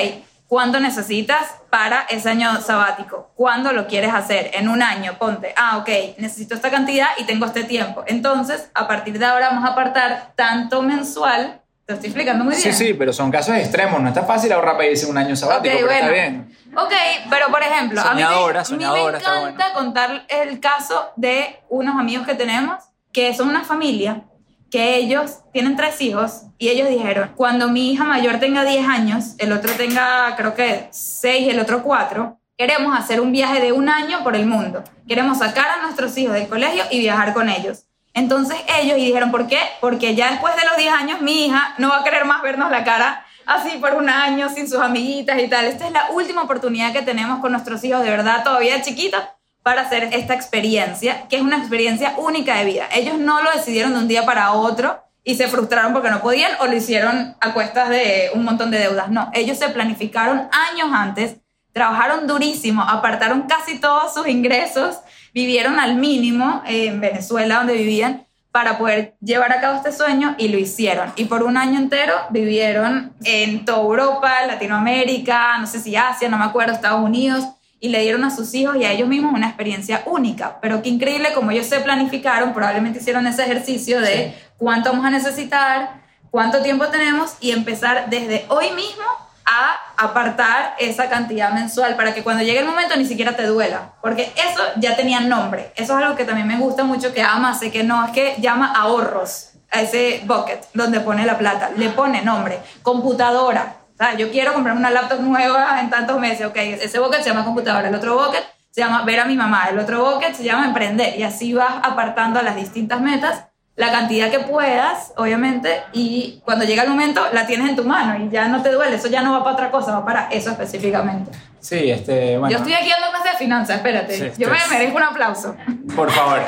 ¿cuánto 0.48 0.80
necesitas 0.80 1.56
para 1.70 2.02
ese 2.10 2.30
año 2.30 2.62
sabático? 2.62 3.32
¿Cuándo 3.36 3.74
lo 3.74 3.88
quieres 3.88 4.14
hacer? 4.14 4.52
En 4.54 4.70
un 4.70 4.82
año, 4.82 5.18
ponte. 5.18 5.54
Ah, 5.58 5.78
ok, 5.78 6.18
necesito 6.18 6.56
esta 6.56 6.70
cantidad 6.70 7.10
y 7.18 7.24
tengo 7.24 7.46
este 7.46 7.64
tiempo. 7.64 8.04
Entonces, 8.08 8.70
a 8.74 8.88
partir 8.88 9.20
de 9.20 9.26
ahora 9.26 9.50
vamos 9.50 9.68
a 9.68 9.74
apartar 9.74 10.34
tanto 10.36 10.82
mensual. 10.82 11.62
Te 11.86 11.94
estoy 11.94 12.08
explicando 12.08 12.44
muy 12.44 12.56
bien. 12.56 12.74
Sí, 12.74 12.86
sí, 12.86 12.94
pero 12.94 13.14
son 13.14 13.32
casos 13.32 13.56
extremos. 13.56 14.02
No 14.02 14.08
está 14.08 14.24
fácil 14.24 14.52
ahorrar 14.52 14.76
para 14.76 14.90
irse 14.90 15.06
un 15.06 15.18
año 15.18 15.36
sabático, 15.36 15.76
pero 15.76 15.92
está 15.92 16.10
bien. 16.10 16.56
Ok, 16.76 16.94
pero 17.30 17.48
por 17.50 17.62
ejemplo, 17.62 18.02
a, 18.02 18.14
mí 18.14 18.22
me, 18.22 18.24
a 18.24 18.64
mí 18.64 18.78
me 18.78 19.04
encanta 19.10 19.74
contar 19.74 20.26
el 20.28 20.60
caso 20.60 21.12
de 21.16 21.60
unos 21.70 21.98
amigos 21.98 22.26
que 22.26 22.34
tenemos 22.34 22.84
que 23.14 23.34
son 23.34 23.48
una 23.48 23.64
familia 23.64 24.26
que 24.70 24.96
ellos 24.98 25.40
tienen 25.54 25.76
tres 25.76 26.02
hijos 26.02 26.44
y 26.58 26.70
ellos 26.70 26.90
dijeron, 26.90 27.32
cuando 27.36 27.70
mi 27.70 27.92
hija 27.92 28.04
mayor 28.04 28.40
tenga 28.40 28.64
10 28.64 28.88
años, 28.88 29.36
el 29.38 29.52
otro 29.52 29.72
tenga 29.74 30.36
creo 30.36 30.56
que 30.56 30.88
6 30.92 31.48
y 31.48 31.50
el 31.50 31.60
otro 31.60 31.84
4, 31.84 32.38
queremos 32.58 32.98
hacer 32.98 33.22
un 33.22 33.32
viaje 33.32 33.62
de 33.62 33.72
un 33.72 33.90
año 33.90 34.24
por 34.24 34.36
el 34.36 34.46
mundo. 34.46 34.84
Queremos 35.08 35.40
sacar 35.40 35.68
a 35.70 35.82
nuestros 35.84 36.18
hijos 36.18 36.34
del 36.34 36.48
colegio 36.48 36.84
y 36.92 37.00
viajar 37.00 37.34
con 37.34 37.50
ellos. 37.50 37.86
Entonces 38.14 38.58
ellos 38.80 38.98
y 38.98 39.06
dijeron, 39.06 39.32
¿por 39.32 39.48
qué? 39.48 39.60
Porque 39.82 40.16
ya 40.16 40.32
después 40.32 40.56
de 40.56 40.66
los 40.66 40.78
10 40.78 40.94
años 40.94 41.22
mi 41.22 41.46
hija 41.46 41.76
no 41.78 41.90
va 41.90 42.00
a 42.00 42.04
querer 42.04 42.26
más 42.26 42.42
vernos 42.42 42.72
la 42.72 42.84
cara 42.84 43.26
así 43.46 43.78
por 43.78 43.94
un 43.94 44.10
año 44.10 44.50
sin 44.50 44.68
sus 44.68 44.80
amiguitas 44.80 45.40
y 45.42 45.48
tal. 45.48 45.66
Esta 45.66 45.86
es 45.88 45.92
la 45.92 46.12
última 46.12 46.44
oportunidad 46.44 46.94
que 46.94 47.02
tenemos 47.02 47.40
con 47.40 47.52
nuestros 47.52 47.84
hijos 47.84 48.04
de 48.04 48.10
verdad 48.10 48.44
todavía 48.44 48.82
chiquitos 48.82 49.22
para 49.66 49.82
hacer 49.82 50.10
esta 50.12 50.36
experiencia, 50.36 51.28
que 51.28 51.38
es 51.38 51.42
una 51.42 51.58
experiencia 51.58 52.14
única 52.18 52.56
de 52.58 52.66
vida. 52.66 52.88
Ellos 52.94 53.18
no 53.18 53.42
lo 53.42 53.50
decidieron 53.50 53.94
de 53.94 53.98
un 53.98 54.08
día 54.08 54.24
para 54.24 54.52
otro 54.52 55.02
y 55.24 55.34
se 55.34 55.48
frustraron 55.48 55.92
porque 55.92 56.12
no 56.12 56.22
podían 56.22 56.52
o 56.60 56.68
lo 56.68 56.76
hicieron 56.76 57.36
a 57.42 57.52
cuestas 57.52 57.90
de 57.90 58.30
un 58.36 58.44
montón 58.44 58.70
de 58.70 58.78
deudas. 58.78 59.10
No, 59.10 59.32
ellos 59.34 59.58
se 59.58 59.70
planificaron 59.70 60.48
años 60.72 60.90
antes, 60.94 61.38
trabajaron 61.74 62.28
durísimo, 62.28 62.84
apartaron 62.84 63.48
casi 63.48 63.80
todos 63.80 64.14
sus 64.14 64.28
ingresos, 64.28 65.00
vivieron 65.34 65.80
al 65.80 65.96
mínimo 65.96 66.62
en 66.68 67.02
Venezuela 67.02 67.56
donde 67.56 67.74
vivían 67.74 68.28
para 68.52 68.78
poder 68.78 69.16
llevar 69.20 69.52
a 69.52 69.62
cabo 69.62 69.78
este 69.78 69.92
sueño 69.92 70.36
y 70.38 70.50
lo 70.50 70.60
hicieron. 70.60 71.12
Y 71.16 71.26
por 71.26 71.42
un 71.42 71.58
año 71.58 71.80
entero 71.80 72.14
vivieron 72.30 73.14
en 73.24 73.66
toda 73.66 73.82
Europa, 73.82 74.32
Latinoamérica, 74.46 75.58
no 75.58 75.66
sé 75.66 75.80
si 75.80 75.96
Asia, 75.96 76.30
no 76.30 76.38
me 76.38 76.46
acuerdo, 76.46 76.74
Estados 76.74 77.02
Unidos 77.02 77.46
y 77.86 77.90
le 77.90 78.02
dieron 78.02 78.24
a 78.24 78.36
sus 78.36 78.52
hijos 78.56 78.76
y 78.78 78.84
a 78.84 78.92
ellos 78.92 79.08
mismos 79.08 79.32
una 79.32 79.46
experiencia 79.46 80.02
única. 80.08 80.58
Pero 80.60 80.82
qué 80.82 80.90
increíble 80.90 81.34
como 81.34 81.52
ellos 81.52 81.68
se 81.68 81.80
planificaron, 81.82 82.52
probablemente 82.52 82.98
hicieron 82.98 83.28
ese 83.28 83.44
ejercicio 83.44 84.02
de 84.02 84.36
cuánto 84.58 84.90
vamos 84.90 85.06
a 85.06 85.12
necesitar, 85.12 86.02
cuánto 86.32 86.64
tiempo 86.64 86.88
tenemos 86.88 87.36
y 87.42 87.52
empezar 87.52 88.10
desde 88.10 88.46
hoy 88.50 88.72
mismo 88.72 89.04
a 89.46 89.78
apartar 90.04 90.74
esa 90.80 91.10
cantidad 91.10 91.52
mensual 91.52 91.96
para 91.96 92.16
que 92.16 92.24
cuando 92.24 92.42
llegue 92.42 92.58
el 92.58 92.66
momento 92.66 92.96
ni 92.96 93.06
siquiera 93.06 93.36
te 93.36 93.46
duela, 93.46 93.94
porque 94.02 94.34
eso 94.36 94.64
ya 94.78 94.96
tenía 94.96 95.20
nombre. 95.20 95.72
Eso 95.76 95.96
es 95.96 96.04
algo 96.04 96.16
que 96.16 96.26
también 96.26 96.48
me 96.48 96.58
gusta 96.58 96.86
mucho 96.86 97.14
que 97.14 97.22
ama, 97.22 97.54
sé 97.54 97.70
que 97.70 97.84
no, 97.84 98.04
es 98.04 98.12
que 98.14 98.36
llama 98.40 98.74
ahorros 98.74 99.52
a 99.70 99.82
ese 99.82 100.24
bucket 100.26 100.66
donde 100.74 101.02
pone 101.02 101.24
la 101.24 101.38
plata, 101.38 101.70
le 101.78 101.90
pone 101.90 102.24
nombre, 102.24 102.58
computadora, 102.82 103.85
o 103.96 103.98
sea, 103.98 104.16
yo 104.16 104.30
quiero 104.30 104.52
comprarme 104.54 104.82
una 104.82 104.92
laptop 104.92 105.22
nueva 105.22 105.80
en 105.80 105.90
tantos 105.90 106.20
meses, 106.20 106.46
ok, 106.46 106.58
ese 106.58 107.00
bucket 107.00 107.22
se 107.22 107.30
llama 107.30 107.46
computadora, 107.46 107.88
el 107.88 107.96
otro 107.96 108.16
bucket 108.18 108.44
se 108.70 108.82
llama 108.82 109.04
ver 109.06 109.22
a 109.22 109.26
mi 109.26 109.38
mamá, 109.38 109.68
el 109.72 109.80
otro 109.80 110.04
bucket 110.04 110.36
se 110.36 110.44
llama 110.44 110.66
emprender 110.66 111.18
y 111.18 111.24
así 111.24 111.54
vas 111.54 111.76
apartando 111.82 112.40
a 112.40 112.44
las 112.44 112.58
distintas 112.58 113.00
metas 113.00 113.46
la 113.78 113.92
cantidad 113.92 114.30
que 114.30 114.40
puedas, 114.40 115.14
obviamente, 115.18 115.84
y 115.94 116.42
cuando 116.46 116.66
llega 116.66 116.84
el 116.84 116.90
momento 116.90 117.26
la 117.32 117.46
tienes 117.46 117.70
en 117.70 117.76
tu 117.78 117.84
mano 117.84 118.22
y 118.24 118.30
ya 118.30 118.48
no 118.48 118.62
te 118.62 118.72
duele, 118.72 118.98
eso 118.98 119.08
ya 119.08 119.22
no 119.22 119.32
va 119.32 119.44
para 119.44 119.54
otra 119.54 119.72
cosa, 119.72 119.94
va 119.94 120.06
para 120.06 120.28
eso 120.30 120.52
específicamente. 120.52 121.32
Sí, 121.62 121.90
este, 121.90 122.38
bueno. 122.38 122.52
Yo 122.52 122.58
estoy 122.58 122.74
aquí 122.74 122.90
dando 122.90 123.12
clases 123.12 123.32
de 123.34 123.38
finanzas, 123.38 123.78
espérate, 123.78 124.34
yo 124.38 124.50
me 124.50 124.58
merezco 124.70 124.98
un 124.98 125.04
aplauso. 125.04 125.56
Por 125.96 126.12
favor. 126.12 126.42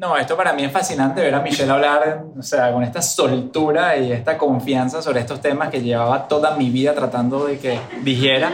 No, 0.00 0.16
esto 0.16 0.34
para 0.34 0.54
mí 0.54 0.64
es 0.64 0.72
fascinante 0.72 1.20
ver 1.20 1.34
a 1.34 1.42
Michelle 1.42 1.70
hablar, 1.70 2.24
o 2.38 2.42
sea, 2.42 2.72
con 2.72 2.82
esta 2.82 3.02
soltura 3.02 3.98
y 3.98 4.12
esta 4.12 4.38
confianza 4.38 5.02
sobre 5.02 5.20
estos 5.20 5.42
temas 5.42 5.68
que 5.68 5.82
llevaba 5.82 6.26
toda 6.26 6.56
mi 6.56 6.70
vida 6.70 6.94
tratando 6.94 7.44
de 7.44 7.58
que 7.58 7.78
dijera. 8.02 8.50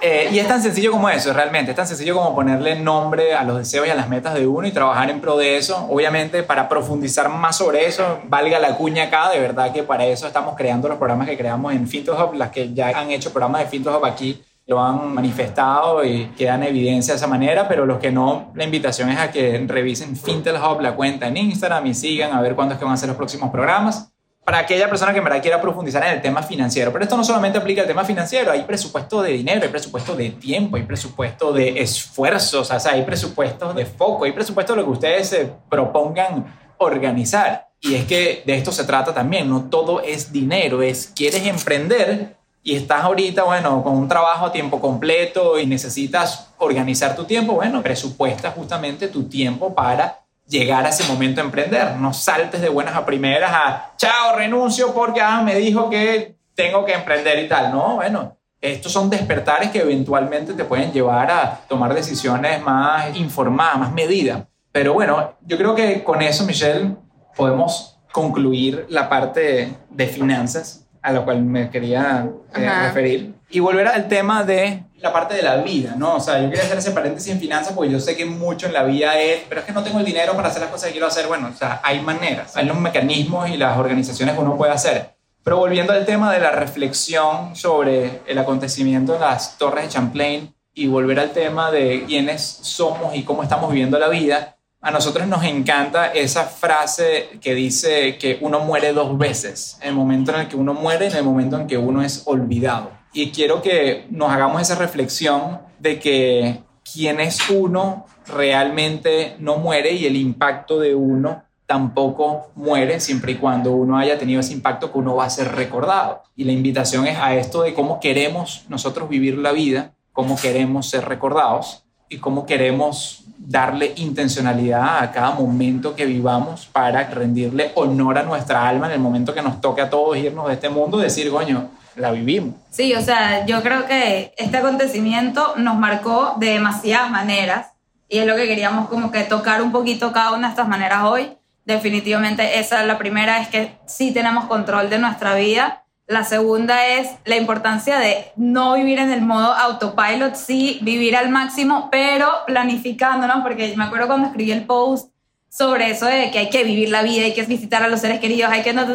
Eh, 0.00 0.30
y 0.32 0.38
es 0.38 0.48
tan 0.48 0.62
sencillo 0.62 0.90
como 0.90 1.10
eso, 1.10 1.34
realmente. 1.34 1.72
Es 1.72 1.76
tan 1.76 1.86
sencillo 1.86 2.14
como 2.14 2.34
ponerle 2.34 2.76
nombre 2.76 3.34
a 3.34 3.44
los 3.44 3.58
deseos 3.58 3.86
y 3.86 3.90
a 3.90 3.94
las 3.94 4.08
metas 4.08 4.32
de 4.32 4.46
uno 4.46 4.66
y 4.66 4.72
trabajar 4.72 5.10
en 5.10 5.20
pro 5.20 5.36
de 5.36 5.58
eso. 5.58 5.86
Obviamente, 5.90 6.42
para 6.42 6.66
profundizar 6.66 7.28
más 7.28 7.58
sobre 7.58 7.86
eso, 7.86 8.20
valga 8.24 8.58
la 8.58 8.74
cuña 8.76 9.04
acá, 9.04 9.28
de 9.28 9.38
verdad 9.38 9.74
que 9.74 9.82
para 9.82 10.06
eso 10.06 10.26
estamos 10.26 10.56
creando 10.56 10.88
los 10.88 10.96
programas 10.96 11.28
que 11.28 11.36
creamos 11.36 11.74
en 11.74 11.86
FintoHub, 11.86 12.32
las 12.32 12.52
que 12.52 12.72
ya 12.72 12.88
han 12.98 13.10
hecho 13.10 13.34
programas 13.34 13.60
de 13.60 13.66
FintoHub 13.66 14.06
aquí 14.06 14.42
lo 14.70 14.80
han 14.80 15.12
manifestado 15.12 16.04
y 16.04 16.26
quedan 16.38 16.62
evidencia 16.62 17.12
de 17.12 17.16
esa 17.16 17.26
manera, 17.26 17.66
pero 17.66 17.84
los 17.86 17.98
que 17.98 18.12
no, 18.12 18.52
la 18.54 18.62
invitación 18.62 19.10
es 19.10 19.18
a 19.18 19.32
que 19.32 19.64
revisen 19.66 20.14
Fintel 20.14 20.54
Hub, 20.54 20.80
la 20.80 20.94
cuenta 20.94 21.26
en 21.26 21.36
Instagram 21.38 21.88
y 21.88 21.94
sigan 21.94 22.32
a 22.32 22.40
ver 22.40 22.54
cuándo 22.54 22.74
es 22.74 22.78
que 22.78 22.84
van 22.84 22.94
a 22.94 22.96
ser 22.96 23.08
los 23.08 23.16
próximos 23.16 23.50
programas. 23.50 24.12
Para 24.44 24.58
aquella 24.58 24.88
persona 24.88 25.10
que 25.10 25.18
en 25.18 25.24
verdad 25.24 25.42
quiera 25.42 25.60
profundizar 25.60 26.04
en 26.04 26.12
el 26.12 26.22
tema 26.22 26.44
financiero, 26.44 26.92
pero 26.92 27.02
esto 27.02 27.16
no 27.16 27.24
solamente 27.24 27.58
aplica 27.58 27.82
al 27.82 27.88
tema 27.88 28.04
financiero, 28.04 28.52
hay 28.52 28.62
presupuesto 28.62 29.20
de 29.22 29.32
dinero, 29.32 29.62
hay 29.64 29.70
presupuesto 29.70 30.14
de 30.14 30.30
tiempo, 30.30 30.76
hay 30.76 30.84
presupuesto 30.84 31.52
de 31.52 31.82
esfuerzos, 31.82 32.70
o 32.70 32.78
sea, 32.78 32.92
hay 32.92 33.02
presupuesto 33.02 33.74
de 33.74 33.84
foco, 33.86 34.24
hay 34.24 34.30
presupuesto 34.30 34.74
de 34.74 34.82
lo 34.82 34.84
que 34.84 34.92
ustedes 34.92 35.28
se 35.30 35.52
propongan 35.68 36.46
organizar. 36.78 37.70
Y 37.80 37.96
es 37.96 38.04
que 38.04 38.44
de 38.46 38.54
esto 38.54 38.70
se 38.70 38.84
trata 38.84 39.12
también, 39.12 39.50
no 39.50 39.64
todo 39.68 40.00
es 40.00 40.30
dinero, 40.30 40.80
es 40.80 41.12
quieres 41.16 41.44
emprender, 41.44 42.36
y 42.62 42.76
estás 42.76 43.04
ahorita, 43.04 43.44
bueno, 43.44 43.82
con 43.82 43.96
un 43.96 44.08
trabajo 44.08 44.46
a 44.46 44.52
tiempo 44.52 44.80
completo 44.80 45.58
y 45.58 45.66
necesitas 45.66 46.48
organizar 46.58 47.16
tu 47.16 47.24
tiempo, 47.24 47.54
bueno, 47.54 47.82
presupuesta 47.82 48.50
justamente 48.50 49.08
tu 49.08 49.24
tiempo 49.24 49.74
para 49.74 50.20
llegar 50.46 50.84
a 50.84 50.90
ese 50.90 51.10
momento 51.10 51.40
de 51.40 51.46
emprender. 51.46 51.96
No 51.96 52.12
saltes 52.12 52.60
de 52.60 52.68
buenas 52.68 52.94
a 52.94 53.06
primeras 53.06 53.50
a, 53.52 53.92
chao, 53.96 54.36
renuncio 54.36 54.92
porque 54.92 55.22
ah, 55.22 55.40
me 55.42 55.54
dijo 55.54 55.88
que 55.88 56.36
tengo 56.54 56.84
que 56.84 56.92
emprender 56.92 57.38
y 57.38 57.48
tal. 57.48 57.70
No, 57.72 57.96
bueno, 57.96 58.36
estos 58.60 58.92
son 58.92 59.08
despertares 59.08 59.70
que 59.70 59.80
eventualmente 59.80 60.52
te 60.52 60.64
pueden 60.64 60.92
llevar 60.92 61.30
a 61.30 61.60
tomar 61.66 61.94
decisiones 61.94 62.60
más 62.62 63.16
informadas, 63.16 63.78
más 63.78 63.92
medidas. 63.92 64.42
Pero 64.70 64.92
bueno, 64.92 65.34
yo 65.46 65.56
creo 65.56 65.74
que 65.74 66.04
con 66.04 66.20
eso, 66.20 66.44
Michelle, 66.44 66.94
podemos 67.34 67.98
concluir 68.12 68.86
la 68.90 69.08
parte 69.08 69.74
de 69.88 70.06
finanzas 70.06 70.86
a 71.02 71.12
la 71.12 71.20
cual 71.22 71.42
me 71.42 71.70
quería 71.70 72.28
eh, 72.54 72.70
referir 72.82 73.34
y 73.50 73.60
volver 73.60 73.88
al 73.88 74.08
tema 74.08 74.44
de 74.44 74.84
la 74.98 75.12
parte 75.12 75.34
de 75.34 75.42
la 75.42 75.56
vida, 75.56 75.94
¿no? 75.96 76.16
O 76.16 76.20
sea, 76.20 76.40
yo 76.40 76.48
quería 76.48 76.64
hacer 76.64 76.78
ese 76.78 76.90
paréntesis 76.92 77.32
en 77.32 77.40
finanzas 77.40 77.72
porque 77.72 77.90
yo 77.90 77.98
sé 77.98 78.16
que 78.16 78.24
mucho 78.24 78.66
en 78.66 78.74
la 78.74 78.84
vida 78.84 79.18
es, 79.18 79.42
pero 79.48 79.60
es 79.60 79.66
que 79.66 79.72
no 79.72 79.82
tengo 79.82 79.98
el 79.98 80.04
dinero 80.04 80.34
para 80.34 80.48
hacer 80.48 80.62
las 80.62 80.70
cosas 80.70 80.86
que 80.86 80.92
quiero 80.92 81.06
hacer. 81.06 81.26
Bueno, 81.26 81.50
o 81.52 81.56
sea, 81.56 81.80
hay 81.82 82.00
maneras, 82.00 82.56
hay 82.56 82.66
los 82.66 82.78
mecanismos 82.78 83.48
y 83.48 83.56
las 83.56 83.76
organizaciones 83.78 84.34
que 84.34 84.40
uno 84.40 84.56
puede 84.56 84.72
hacer. 84.72 85.14
Pero 85.42 85.56
volviendo 85.56 85.92
al 85.92 86.04
tema 86.04 86.32
de 86.32 86.38
la 86.38 86.50
reflexión 86.50 87.56
sobre 87.56 88.20
el 88.26 88.38
acontecimiento 88.38 89.14
en 89.14 89.22
las 89.22 89.56
torres 89.56 89.84
de 89.84 89.90
Champlain 89.90 90.54
y 90.74 90.86
volver 90.86 91.18
al 91.18 91.30
tema 91.30 91.70
de 91.70 92.04
quiénes 92.06 92.42
somos 92.42 93.14
y 93.14 93.24
cómo 93.24 93.42
estamos 93.42 93.70
viviendo 93.70 93.98
la 93.98 94.08
vida, 94.08 94.58
a 94.82 94.90
nosotros 94.90 95.26
nos 95.26 95.44
encanta 95.44 96.06
esa 96.06 96.44
frase 96.44 97.38
que 97.40 97.54
dice 97.54 98.16
que 98.16 98.38
uno 98.40 98.60
muere 98.60 98.92
dos 98.92 99.18
veces, 99.18 99.78
el 99.82 99.94
momento 99.94 100.32
en 100.32 100.40
el 100.40 100.48
que 100.48 100.56
uno 100.56 100.72
muere 100.72 101.06
y 101.06 101.10
en 101.10 101.16
el 101.16 101.24
momento 101.24 101.58
en 101.58 101.66
que 101.66 101.76
uno 101.76 102.02
es 102.02 102.22
olvidado. 102.24 102.90
Y 103.12 103.30
quiero 103.30 103.60
que 103.60 104.06
nos 104.10 104.30
hagamos 104.30 104.62
esa 104.62 104.76
reflexión 104.76 105.60
de 105.78 105.98
que 105.98 106.60
quién 106.90 107.20
es 107.20 107.50
uno 107.50 108.06
realmente 108.26 109.36
no 109.38 109.56
muere 109.56 109.92
y 109.92 110.06
el 110.06 110.16
impacto 110.16 110.78
de 110.78 110.94
uno 110.94 111.42
tampoco 111.66 112.50
muere 112.54 113.00
siempre 113.00 113.32
y 113.32 113.36
cuando 113.36 113.72
uno 113.72 113.98
haya 113.98 114.18
tenido 114.18 114.40
ese 114.40 114.54
impacto 114.54 114.90
que 114.90 114.98
uno 114.98 115.14
va 115.14 115.26
a 115.26 115.30
ser 115.30 115.52
recordado. 115.52 116.22
Y 116.34 116.44
la 116.44 116.52
invitación 116.52 117.06
es 117.06 117.18
a 117.18 117.34
esto 117.34 117.62
de 117.62 117.74
cómo 117.74 118.00
queremos 118.00 118.64
nosotros 118.68 119.08
vivir 119.08 119.36
la 119.36 119.52
vida, 119.52 119.92
cómo 120.12 120.36
queremos 120.36 120.88
ser 120.88 121.04
recordados 121.04 121.84
y 122.10 122.18
cómo 122.18 122.44
queremos 122.44 123.24
darle 123.38 123.94
intencionalidad 123.96 124.98
a 125.02 125.10
cada 125.12 125.30
momento 125.30 125.96
que 125.96 126.04
vivamos 126.04 126.66
para 126.66 127.08
rendirle 127.08 127.72
honor 127.76 128.18
a 128.18 128.22
nuestra 128.22 128.68
alma 128.68 128.86
en 128.86 128.92
el 128.92 128.98
momento 128.98 129.32
que 129.32 129.40
nos 129.40 129.60
toque 129.60 129.80
a 129.80 129.88
todos 129.88 130.16
irnos 130.18 130.48
de 130.48 130.54
este 130.54 130.68
mundo, 130.68 130.98
decir, 130.98 131.30
coño, 131.30 131.70
la 131.96 132.10
vivimos. 132.10 132.54
Sí, 132.70 132.94
o 132.94 133.00
sea, 133.00 133.46
yo 133.46 133.62
creo 133.62 133.86
que 133.86 134.34
este 134.36 134.58
acontecimiento 134.58 135.54
nos 135.56 135.76
marcó 135.76 136.34
de 136.36 136.50
demasiadas 136.50 137.10
maneras 137.10 137.68
y 138.08 138.18
es 138.18 138.26
lo 138.26 138.36
que 138.36 138.46
queríamos 138.46 138.88
como 138.88 139.10
que 139.10 139.22
tocar 139.22 139.62
un 139.62 139.72
poquito 139.72 140.12
cada 140.12 140.32
una 140.32 140.48
de 140.48 140.52
estas 140.52 140.68
maneras 140.68 141.04
hoy. 141.04 141.32
Definitivamente 141.64 142.58
esa 142.58 142.80
es 142.80 142.86
la 142.86 142.98
primera, 142.98 143.40
es 143.40 143.48
que 143.48 143.76
sí 143.86 144.12
tenemos 144.12 144.46
control 144.46 144.90
de 144.90 144.98
nuestra 144.98 145.34
vida 145.34 145.84
la 146.10 146.24
segunda 146.24 146.86
es 146.86 147.08
la 147.24 147.36
importancia 147.36 148.00
de 148.00 148.32
no 148.34 148.74
vivir 148.74 148.98
en 148.98 149.12
el 149.12 149.22
modo 149.22 149.54
autopilot, 149.54 150.34
sí 150.34 150.80
vivir 150.82 151.16
al 151.16 151.28
máximo, 151.28 151.88
pero 151.88 152.28
planificando, 152.48 153.28
¿no? 153.28 153.44
Porque 153.44 153.76
me 153.76 153.84
acuerdo 153.84 154.08
cuando 154.08 154.26
escribí 154.26 154.50
el 154.50 154.66
post 154.66 155.12
sobre 155.48 155.88
eso 155.88 156.06
de 156.06 156.32
que 156.32 156.40
hay 156.40 156.50
que 156.50 156.64
vivir 156.64 156.88
la 156.88 157.02
vida, 157.02 157.26
hay 157.26 157.32
que 157.32 157.44
visitar 157.44 157.84
a 157.84 157.88
los 157.88 158.00
seres 158.00 158.18
queridos, 158.18 158.50
hay 158.50 158.62
que 158.62 158.72
no, 158.72 158.86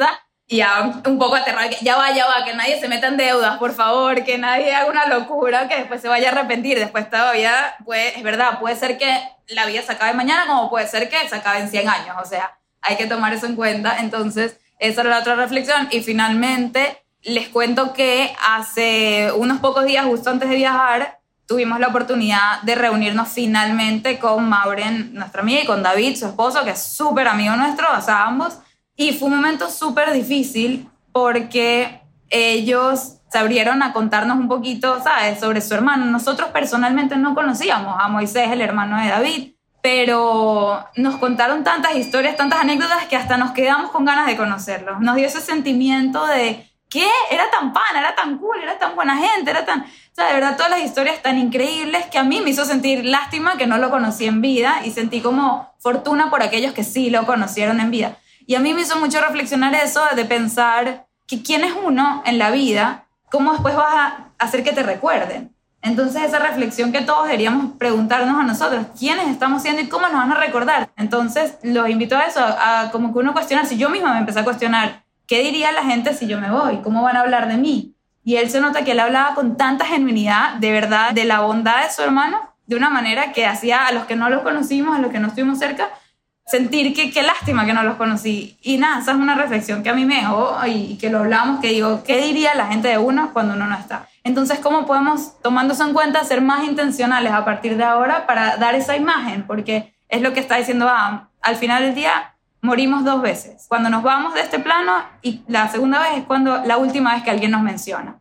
y 0.47 0.57
ya 0.57 1.01
un 1.05 1.17
poco 1.17 1.35
aterrado, 1.35 1.69
que 1.69 1.77
ya 1.85 1.95
va, 1.95 2.11
ya 2.11 2.25
va, 2.27 2.43
que 2.43 2.53
nadie 2.53 2.81
se 2.81 2.89
meta 2.89 3.07
en 3.07 3.15
deudas, 3.15 3.57
por 3.59 3.73
favor, 3.73 4.25
que 4.25 4.37
nadie 4.37 4.75
haga 4.75 4.89
una 4.89 5.05
locura, 5.07 5.69
que 5.69 5.77
después 5.77 6.01
se 6.01 6.09
vaya 6.09 6.27
a 6.27 6.31
arrepentir, 6.33 6.77
después 6.77 7.09
todavía, 7.09 7.75
puede, 7.85 8.17
es 8.17 8.23
verdad, 8.23 8.59
puede 8.59 8.75
ser 8.75 8.97
que 8.97 9.17
la 9.47 9.65
vida 9.67 9.81
se 9.83 9.93
acabe 9.93 10.13
mañana, 10.13 10.47
como 10.47 10.69
puede 10.69 10.85
ser 10.87 11.07
que 11.07 11.29
se 11.29 11.35
acabe 11.37 11.59
en 11.59 11.69
100 11.69 11.87
años, 11.87 12.17
o 12.21 12.25
sea, 12.25 12.59
hay 12.81 12.97
que 12.97 13.07
tomar 13.07 13.33
eso 13.33 13.45
en 13.45 13.55
cuenta, 13.55 13.99
entonces, 13.99 14.57
esa 14.79 14.99
era 14.99 15.11
la 15.11 15.19
otra 15.19 15.35
reflexión, 15.35 15.87
y 15.91 16.01
finalmente, 16.01 17.04
les 17.25 17.49
cuento 17.49 17.91
que 17.91 18.33
hace 18.47 19.31
unos 19.35 19.59
pocos 19.59 19.85
días, 19.85 20.05
justo 20.05 20.29
antes 20.29 20.49
de 20.49 20.55
viajar, 20.55 21.19
tuvimos 21.47 21.79
la 21.79 21.87
oportunidad 21.87 22.61
de 22.61 22.75
reunirnos 22.75 23.29
finalmente 23.29 24.19
con 24.19 24.47
Mauren, 24.47 25.13
nuestra 25.13 25.41
amiga, 25.41 25.61
y 25.61 25.65
con 25.65 25.83
David, 25.83 26.15
su 26.15 26.27
esposo, 26.27 26.63
que 26.63 26.71
es 26.71 26.81
súper 26.81 27.27
amigo 27.27 27.55
nuestro, 27.55 27.87
o 27.97 28.01
sea, 28.01 28.25
ambos. 28.25 28.59
Y 28.95 29.13
fue 29.13 29.27
un 29.27 29.35
momento 29.35 29.69
súper 29.69 30.13
difícil 30.13 30.87
porque 31.11 32.01
ellos 32.29 33.17
se 33.29 33.37
abrieron 33.37 33.83
a 33.83 33.91
contarnos 33.91 34.37
un 34.37 34.47
poquito, 34.47 35.01
¿sabes?, 35.03 35.39
sobre 35.39 35.61
su 35.61 35.73
hermano. 35.73 36.05
Nosotros 36.05 36.49
personalmente 36.49 37.15
no 37.17 37.35
conocíamos 37.35 37.95
a 37.99 38.07
Moisés, 38.07 38.51
el 38.51 38.61
hermano 38.61 39.01
de 39.01 39.09
David, 39.09 39.51
pero 39.81 40.85
nos 40.95 41.17
contaron 41.17 41.63
tantas 41.63 41.95
historias, 41.95 42.37
tantas 42.37 42.59
anécdotas 42.59 43.05
que 43.05 43.15
hasta 43.15 43.37
nos 43.37 43.51
quedamos 43.51 43.91
con 43.91 44.05
ganas 44.05 44.25
de 44.27 44.37
conocerlos. 44.37 44.99
Nos 44.99 45.15
dio 45.15 45.27
ese 45.27 45.41
sentimiento 45.41 46.25
de 46.25 46.65
¿qué? 46.89 47.07
Era 47.31 47.49
tan 47.51 47.73
pana, 47.73 47.99
era 47.99 48.15
tan 48.15 48.37
cool, 48.37 48.61
era 48.61 48.77
tan 48.77 48.95
buena 48.95 49.17
gente, 49.17 49.51
era 49.51 49.65
tan... 49.65 49.81
O 49.81 50.15
sea, 50.15 50.27
de 50.27 50.33
verdad, 50.33 50.55
todas 50.55 50.71
las 50.71 50.81
historias 50.81 51.21
tan 51.21 51.37
increíbles 51.37 52.05
que 52.05 52.17
a 52.17 52.23
mí 52.23 52.41
me 52.41 52.51
hizo 52.51 52.65
sentir 52.65 53.03
lástima 53.05 53.57
que 53.57 53.67
no 53.67 53.77
lo 53.77 53.89
conocí 53.89 54.25
en 54.25 54.41
vida 54.41 54.81
y 54.85 54.91
sentí 54.91 55.21
como 55.21 55.73
fortuna 55.79 56.29
por 56.29 56.41
aquellos 56.41 56.73
que 56.73 56.83
sí 56.83 57.09
lo 57.09 57.25
conocieron 57.25 57.79
en 57.79 57.91
vida. 57.91 58.17
Y 58.47 58.55
a 58.55 58.59
mí 58.59 58.73
me 58.73 58.81
hizo 58.81 58.97
mucho 58.97 59.19
reflexionar 59.21 59.73
eso 59.75 60.01
de 60.15 60.25
pensar 60.25 61.07
que 61.27 61.41
quién 61.41 61.63
es 61.63 61.73
uno 61.73 62.21
en 62.25 62.37
la 62.37 62.51
vida, 62.51 63.05
cómo 63.31 63.53
después 63.53 63.75
vas 63.75 63.93
a 63.93 64.29
hacer 64.37 64.63
que 64.63 64.71
te 64.71 64.83
recuerden. 64.83 65.55
Entonces 65.81 66.23
esa 66.23 66.39
reflexión 66.39 66.91
que 66.91 67.01
todos 67.01 67.25
deberíamos 67.25 67.77
preguntarnos 67.77 68.39
a 68.39 68.43
nosotros, 68.43 68.87
¿quiénes 68.97 69.27
estamos 69.27 69.61
siendo 69.61 69.81
y 69.83 69.87
cómo 69.87 70.07
nos 70.07 70.17
van 70.17 70.31
a 70.31 70.35
recordar? 70.35 70.89
Entonces 70.97 71.57
los 71.61 71.87
invito 71.89 72.17
a 72.17 72.23
eso, 72.23 72.39
a 72.43 72.89
como 72.91 73.13
que 73.13 73.19
uno 73.19 73.33
cuestionar, 73.33 73.67
si 73.67 73.77
yo 73.77 73.89
misma 73.89 74.13
me 74.13 74.19
empecé 74.19 74.39
a 74.39 74.43
cuestionar, 74.43 75.04
¿qué 75.27 75.43
diría 75.43 75.71
la 75.71 75.83
gente 75.83 76.13
si 76.13 76.27
yo 76.27 76.39
me 76.39 76.51
voy? 76.51 76.77
¿Cómo 76.77 77.03
van 77.03 77.17
a 77.17 77.21
hablar 77.21 77.47
de 77.47 77.57
mí? 77.57 77.95
Y 78.23 78.37
él 78.37 78.49
se 78.49 78.59
nota 78.59 78.83
que 78.83 78.91
él 78.91 78.99
hablaba 78.99 79.35
con 79.35 79.55
tanta 79.57 79.85
genuinidad, 79.85 80.55
de 80.55 80.71
verdad, 80.71 81.11
de 81.11 81.25
la 81.25 81.41
bondad 81.41 81.83
de 81.83 81.91
su 81.91 82.01
hermano, 82.01 82.39
de 82.65 82.75
una 82.75 82.89
manera 82.89 83.31
que 83.31 83.45
hacía 83.45 83.85
a 83.85 83.91
los 83.91 84.05
que 84.05 84.15
no 84.15 84.29
los 84.29 84.41
conocimos, 84.41 84.95
a 84.95 84.99
los 84.99 85.11
que 85.11 85.19
no 85.19 85.27
estuvimos 85.27 85.59
cerca, 85.59 85.89
sentir 86.45 86.95
que 86.95 87.11
qué 87.11 87.23
lástima 87.23 87.65
que 87.65 87.73
no 87.73 87.83
los 87.83 87.95
conocí. 87.95 88.57
Y 88.61 88.77
nada, 88.77 88.99
esa 88.99 89.11
es 89.11 89.17
una 89.17 89.35
reflexión 89.35 89.83
que 89.83 89.89
a 89.89 89.93
mí 89.93 90.05
me 90.05 90.15
dejó 90.15 90.57
y 90.65 90.97
que 90.97 91.09
lo 91.09 91.19
hablamos, 91.19 91.59
que 91.59 91.69
digo, 91.69 92.03
¿qué 92.03 92.21
diría 92.21 92.55
la 92.55 92.67
gente 92.67 92.87
de 92.87 92.97
uno 92.97 93.31
cuando 93.33 93.53
uno 93.53 93.67
no 93.67 93.75
está? 93.75 94.07
Entonces, 94.23 94.59
¿cómo 94.59 94.85
podemos, 94.85 95.39
tomándose 95.41 95.83
en 95.83 95.93
cuenta, 95.93 96.23
ser 96.23 96.41
más 96.41 96.63
intencionales 96.63 97.31
a 97.31 97.45
partir 97.45 97.77
de 97.77 97.83
ahora 97.83 98.25
para 98.25 98.57
dar 98.57 98.75
esa 98.75 98.95
imagen? 98.95 99.45
Porque 99.45 99.95
es 100.09 100.21
lo 100.21 100.33
que 100.33 100.39
está 100.39 100.57
diciendo 100.57 100.89
Adam. 100.89 101.29
Al 101.41 101.55
final 101.55 101.83
del 101.83 101.95
día, 101.95 102.34
morimos 102.65 103.05
dos 103.05 103.21
veces. 103.21 103.65
Cuando 103.69 103.89
nos 103.89 104.03
vamos 104.03 104.33
de 104.33 104.41
este 104.41 104.59
plano 104.59 104.93
y 105.21 105.41
la 105.47 105.69
segunda 105.69 105.99
vez 105.99 106.17
es 106.17 106.23
cuando 106.25 106.57
la 106.65 106.77
última 106.77 107.13
vez 107.13 107.23
que 107.23 107.31
alguien 107.31 107.51
nos 107.51 107.61
menciona. 107.61 108.19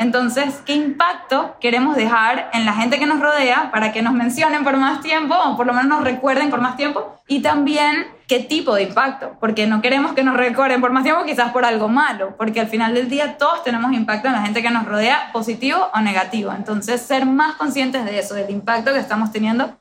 Entonces, 0.00 0.62
¿qué 0.64 0.72
impacto 0.72 1.56
queremos 1.60 1.94
dejar 1.94 2.48
en 2.54 2.64
la 2.64 2.72
gente 2.72 2.98
que 2.98 3.04
nos 3.04 3.20
rodea 3.20 3.70
para 3.70 3.92
que 3.92 4.00
nos 4.00 4.14
mencionen 4.14 4.64
por 4.64 4.78
más 4.78 5.02
tiempo 5.02 5.34
o 5.34 5.58
por 5.58 5.66
lo 5.66 5.74
menos 5.74 5.88
nos 5.88 6.04
recuerden 6.04 6.48
por 6.48 6.62
más 6.62 6.78
tiempo? 6.78 7.20
Y 7.28 7.42
también, 7.42 8.06
¿qué 8.26 8.40
tipo 8.40 8.74
de 8.74 8.84
impacto? 8.84 9.36
Porque 9.38 9.66
no 9.66 9.82
queremos 9.82 10.14
que 10.14 10.24
nos 10.24 10.38
recuerden 10.38 10.80
por 10.80 10.90
más 10.90 11.02
tiempo 11.02 11.24
quizás 11.26 11.52
por 11.52 11.66
algo 11.66 11.90
malo, 11.90 12.34
porque 12.38 12.60
al 12.60 12.68
final 12.68 12.94
del 12.94 13.10
día 13.10 13.36
todos 13.36 13.62
tenemos 13.62 13.92
impacto 13.92 14.28
en 14.28 14.32
la 14.32 14.40
gente 14.40 14.62
que 14.62 14.70
nos 14.70 14.86
rodea, 14.86 15.30
positivo 15.34 15.90
o 15.92 16.00
negativo. 16.00 16.50
Entonces, 16.56 17.02
ser 17.02 17.26
más 17.26 17.56
conscientes 17.56 18.06
de 18.06 18.20
eso, 18.20 18.32
del 18.32 18.48
impacto 18.48 18.94
que 18.94 19.00
estamos 19.00 19.30
teniendo 19.32 19.79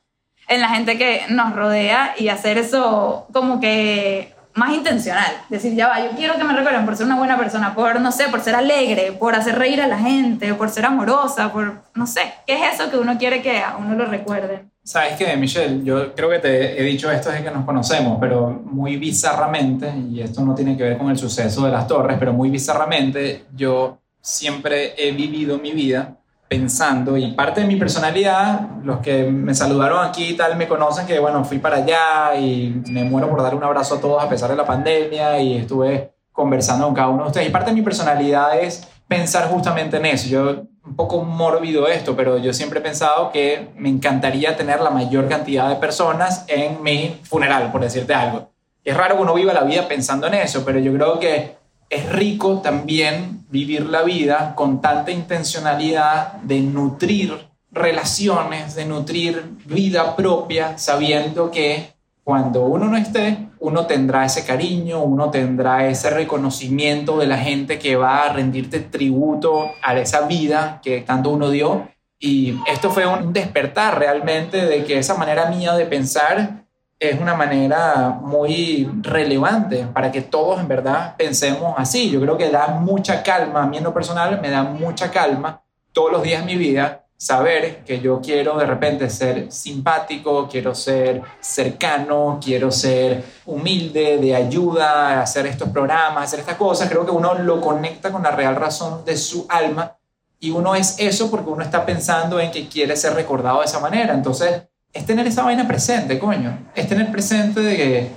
en 0.50 0.62
la 0.62 0.70
gente 0.70 0.98
que 0.98 1.22
nos 1.30 1.56
rodea 1.56 2.16
y 2.18 2.28
hacer 2.28 2.58
eso 2.58 3.28
como 3.32 3.60
que 3.60 4.34
más 4.56 4.74
intencional. 4.74 5.32
Decir, 5.48 5.76
ya 5.76 5.88
va, 5.88 6.04
yo 6.04 6.12
quiero 6.18 6.36
que 6.36 6.44
me 6.44 6.54
recuerden 6.54 6.86
por 6.86 6.96
ser 6.98 7.06
una 7.06 7.18
buena 7.18 7.38
persona, 7.38 7.74
por, 7.74 8.02
no 8.02 8.12
sé, 8.12 8.26
por 8.30 8.42
ser 8.42 8.56
alegre, 8.56 9.14
por 9.14 9.36
hacer 9.36 9.58
reír 9.58 9.80
a 9.80 9.88
la 9.88 10.00
gente, 10.00 10.54
por 10.56 10.70
ser 10.70 10.86
amorosa, 10.86 11.54
por, 11.54 11.84
no 11.94 12.06
sé, 12.08 12.34
¿qué 12.46 12.56
es 12.56 12.74
eso 12.74 12.90
que 12.90 12.98
uno 12.98 13.18
quiere 13.18 13.42
que 13.42 13.60
a 13.60 13.78
uno 13.78 13.96
lo 13.96 14.06
recuerden? 14.06 14.70
Sabes 14.84 15.18
que, 15.18 15.38
Michelle, 15.38 15.84
yo 15.84 16.16
creo 16.16 16.30
que 16.30 16.40
te 16.40 16.82
he 16.82 16.84
dicho 16.84 17.12
esto 17.12 17.30
desde 17.30 17.44
que 17.44 17.52
nos 17.52 17.64
conocemos, 17.64 18.18
pero 18.20 18.50
muy 18.50 18.98
bizarramente, 18.98 19.94
y 20.12 20.22
esto 20.22 20.42
no 20.42 20.56
tiene 20.56 20.76
que 20.76 20.84
ver 20.84 20.98
con 20.98 21.10
el 21.10 21.18
suceso 21.18 21.64
de 21.66 21.72
las 21.72 21.88
torres, 21.88 22.18
pero 22.20 22.34
muy 22.34 22.50
bizarramente, 22.50 23.46
yo 23.56 24.00
siempre 24.20 24.96
he 24.98 25.12
vivido 25.12 25.60
mi 25.60 25.72
vida 25.72 26.19
pensando 26.50 27.16
y 27.16 27.32
parte 27.34 27.62
de 27.62 27.68
mi 27.68 27.76
personalidad, 27.76 28.62
los 28.84 29.00
que 29.00 29.24
me 29.24 29.54
saludaron 29.54 30.04
aquí 30.04 30.30
y 30.30 30.36
tal 30.36 30.58
me 30.58 30.68
conocen 30.68 31.06
que 31.06 31.20
bueno, 31.20 31.46
fui 31.46 31.60
para 31.60 31.78
allá 31.78 32.36
y 32.36 32.82
me 32.90 33.04
muero 33.04 33.30
por 33.30 33.44
dar 33.44 33.54
un 33.54 33.64
abrazo 33.64 33.96
a 33.96 34.02
todos 34.02 34.24
a 34.24 34.28
pesar 34.28 34.50
de 34.50 34.56
la 34.56 34.66
pandemia 34.66 35.40
y 35.40 35.58
estuve 35.58 36.12
conversando 36.32 36.86
con 36.86 36.96
cada 36.96 37.10
uno 37.10 37.24
de 37.24 37.28
ustedes 37.28 37.48
y 37.48 37.52
parte 37.52 37.70
de 37.70 37.76
mi 37.76 37.84
personalidad 37.84 38.60
es 38.60 38.88
pensar 39.08 39.48
justamente 39.50 39.98
en 39.98 40.08
eso. 40.08 40.28
Yo 40.28 40.64
un 40.84 40.96
poco 40.96 41.24
mórbido 41.24 41.88
esto, 41.88 42.16
pero 42.16 42.40
yo 42.40 42.52
siempre 42.52 42.80
he 42.80 42.82
pensado 42.82 43.32
que 43.32 43.68
me 43.76 43.90
encantaría 43.90 44.56
tener 44.56 44.82
la 44.82 44.90
mayor 44.90 45.28
cantidad 45.28 45.70
de 45.70 45.76
personas 45.76 46.46
en 46.48 46.82
mi 46.82 47.20
funeral, 47.24 47.72
por 47.72 47.82
decirte 47.82 48.16
algo. 48.16 48.50
Es 48.84 48.98
raro 48.98 49.18
que 49.18 49.22
uno 49.22 49.36
viva 49.36 49.54
la 49.54 49.64
vida 49.64 49.88
pensando 49.88 50.26
en 50.26 50.34
eso, 50.34 50.66
pero 50.66 50.80
yo 50.80 50.92
creo 50.94 51.20
que 51.20 51.59
es 51.90 52.12
rico 52.12 52.60
también 52.60 53.46
vivir 53.50 53.88
la 53.88 54.04
vida 54.04 54.54
con 54.56 54.80
tanta 54.82 55.12
intencionalidad 55.12 56.34
de 56.44 56.62
nutrir 56.62 57.50
relaciones, 57.72 58.76
de 58.76 58.86
nutrir 58.86 59.44
vida 59.66 60.16
propia, 60.16 60.78
sabiendo 60.78 61.52
que 61.52 61.94
cuando 62.24 62.66
uno 62.66 62.86
no 62.86 62.98
esté, 62.98 63.50
uno 63.60 63.88
tendrá 63.88 64.26
ese 64.26 64.46
cariño, 64.46 65.02
uno 65.04 65.32
tendrá 65.32 65.88
ese 65.88 66.12
reconocimiento 66.12 67.18
de 67.18 67.26
la 67.26 67.38
gente 67.38 67.80
que 67.80 67.96
va 67.96 68.24
a 68.24 68.34
rendirte 68.34 68.80
tributo 68.80 69.72
a 69.82 69.98
esa 69.98 70.28
vida 70.28 70.80
que 70.84 71.02
tanto 71.02 71.32
uno 71.32 71.50
dio. 71.50 71.90
Y 72.20 72.56
esto 72.68 72.92
fue 72.92 73.08
un 73.08 73.34
despertar 73.34 73.98
realmente 73.98 74.66
de 74.66 74.84
que 74.84 75.00
esa 75.00 75.16
manera 75.16 75.50
mía 75.50 75.74
de 75.74 75.86
pensar 75.86 76.59
es 77.00 77.20
una 77.20 77.34
manera 77.34 78.20
muy 78.22 78.90
relevante 79.02 79.88
para 79.94 80.12
que 80.12 80.22
todos 80.22 80.60
en 80.60 80.68
verdad 80.68 81.16
pensemos 81.18 81.74
así. 81.78 82.10
Yo 82.10 82.20
creo 82.20 82.38
que 82.38 82.50
da 82.50 82.68
mucha 82.68 83.24
calma, 83.24 83.64
a 83.64 83.68
mí 83.68 83.78
en 83.78 83.86
lo 83.86 83.94
personal 83.94 84.42
me 84.42 84.50
da 84.50 84.64
mucha 84.64 85.10
calma 85.10 85.62
todos 85.94 86.12
los 86.12 86.24
días 86.24 86.46
de 86.46 86.54
mi 86.54 86.58
vida 86.58 87.06
saber 87.16 87.84
que 87.84 88.00
yo 88.00 88.22
quiero 88.22 88.58
de 88.58 88.66
repente 88.66 89.10
ser 89.10 89.52
simpático, 89.52 90.48
quiero 90.50 90.74
ser 90.74 91.22
cercano, 91.42 92.40
quiero 92.42 92.72
ser 92.72 93.24
humilde, 93.46 94.18
de 94.18 94.36
ayuda, 94.36 95.22
hacer 95.22 95.46
estos 95.46 95.70
programas, 95.70 96.24
hacer 96.24 96.40
estas 96.40 96.56
cosas, 96.56 96.90
creo 96.90 97.06
que 97.06 97.12
uno 97.12 97.34
lo 97.36 97.60
conecta 97.60 98.10
con 98.12 98.24
la 98.24 98.32
real 98.32 98.56
razón 98.56 99.04
de 99.04 99.18
su 99.18 99.46
alma 99.50 99.98
y 100.40 100.52
uno 100.52 100.76
es 100.76 100.96
eso 101.00 101.30
porque 101.30 101.50
uno 101.50 101.62
está 101.64 101.86
pensando 101.86 102.40
en 102.40 102.52
que 102.52 102.70
quiere 102.70 102.96
ser 102.96 103.14
recordado 103.14 103.60
de 103.60 103.66
esa 103.66 103.82
manera. 103.82 104.14
Entonces, 104.14 104.69
es 104.94 105.06
tener 105.06 105.28
esa 105.28 105.44
vaina 105.44 105.68
presente, 105.68 106.18
coño. 106.20 106.58
Es 106.76 106.88
tener 106.88 107.12
presente 107.12 107.62
de 107.62 107.76
que 107.76 108.12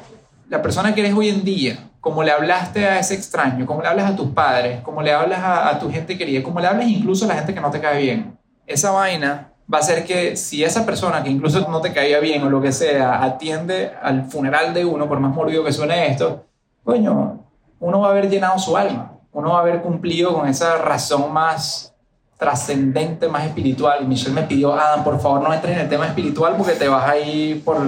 la 0.48 0.62
persona 0.62 0.94
que 0.94 1.00
eres 1.00 1.14
hoy 1.14 1.28
en 1.28 1.44
día, 1.44 1.90
como 2.00 2.22
le 2.22 2.30
hablaste 2.30 2.86
a 2.86 2.98
ese 2.98 3.14
extraño, 3.14 3.66
como 3.66 3.82
le 3.82 3.88
hablas 3.88 4.10
a 4.10 4.16
tus 4.16 4.30
padres, 4.30 4.80
como 4.80 5.02
le 5.02 5.12
hablas 5.12 5.40
a, 5.42 5.78
tu 5.78 5.90
gente 5.90 6.18
querida, 6.18 6.42
como 6.42 6.60
le 6.60 6.66
hablas 6.66 6.88
incluso 6.88 7.24
a 7.24 7.28
la 7.28 7.34
gente 7.34 7.54
que 7.54 7.60
no 7.60 7.70
te 7.70 7.80
cae 7.80 8.02
bien 8.02 8.42
esa 8.66 8.90
vaina 8.90 9.52
va 9.72 9.78
a 9.78 9.82
ser 9.82 10.04
que 10.04 10.36
si 10.36 10.64
esa 10.64 10.84
persona 10.84 11.22
que 11.22 11.30
incluso 11.30 11.66
no 11.68 11.80
te 11.80 11.92
caía 11.92 12.20
bien 12.20 12.42
o 12.42 12.50
lo 12.50 12.60
que 12.60 12.72
sea, 12.72 13.22
atiende 13.22 13.92
al 14.02 14.24
funeral 14.24 14.74
de 14.74 14.84
uno, 14.84 15.08
por 15.08 15.20
más 15.20 15.34
morbido 15.34 15.64
que 15.64 15.72
suene 15.72 16.08
esto, 16.08 16.44
coño, 16.84 17.44
uno 17.80 18.00
va 18.00 18.08
a 18.08 18.10
haber 18.10 18.28
llenado 18.28 18.58
su 18.58 18.76
alma, 18.76 19.12
uno 19.32 19.50
va 19.50 19.58
a 19.58 19.60
haber 19.62 19.80
cumplido 19.80 20.34
con 20.34 20.48
esa 20.48 20.78
razón 20.78 21.32
más 21.32 21.91
trascendente, 22.42 23.28
más 23.28 23.44
espiritual. 23.44 24.00
Y 24.02 24.06
Michelle 24.06 24.34
me 24.34 24.42
pidió, 24.42 24.74
Adam, 24.74 25.04
por 25.04 25.20
favor 25.20 25.42
no 25.42 25.54
entres 25.54 25.74
en 25.76 25.82
el 25.82 25.88
tema 25.88 26.06
espiritual 26.06 26.54
porque 26.58 26.72
te 26.72 26.88
vas 26.88 27.08
a 27.08 27.16
ir 27.16 27.62
por, 27.62 27.78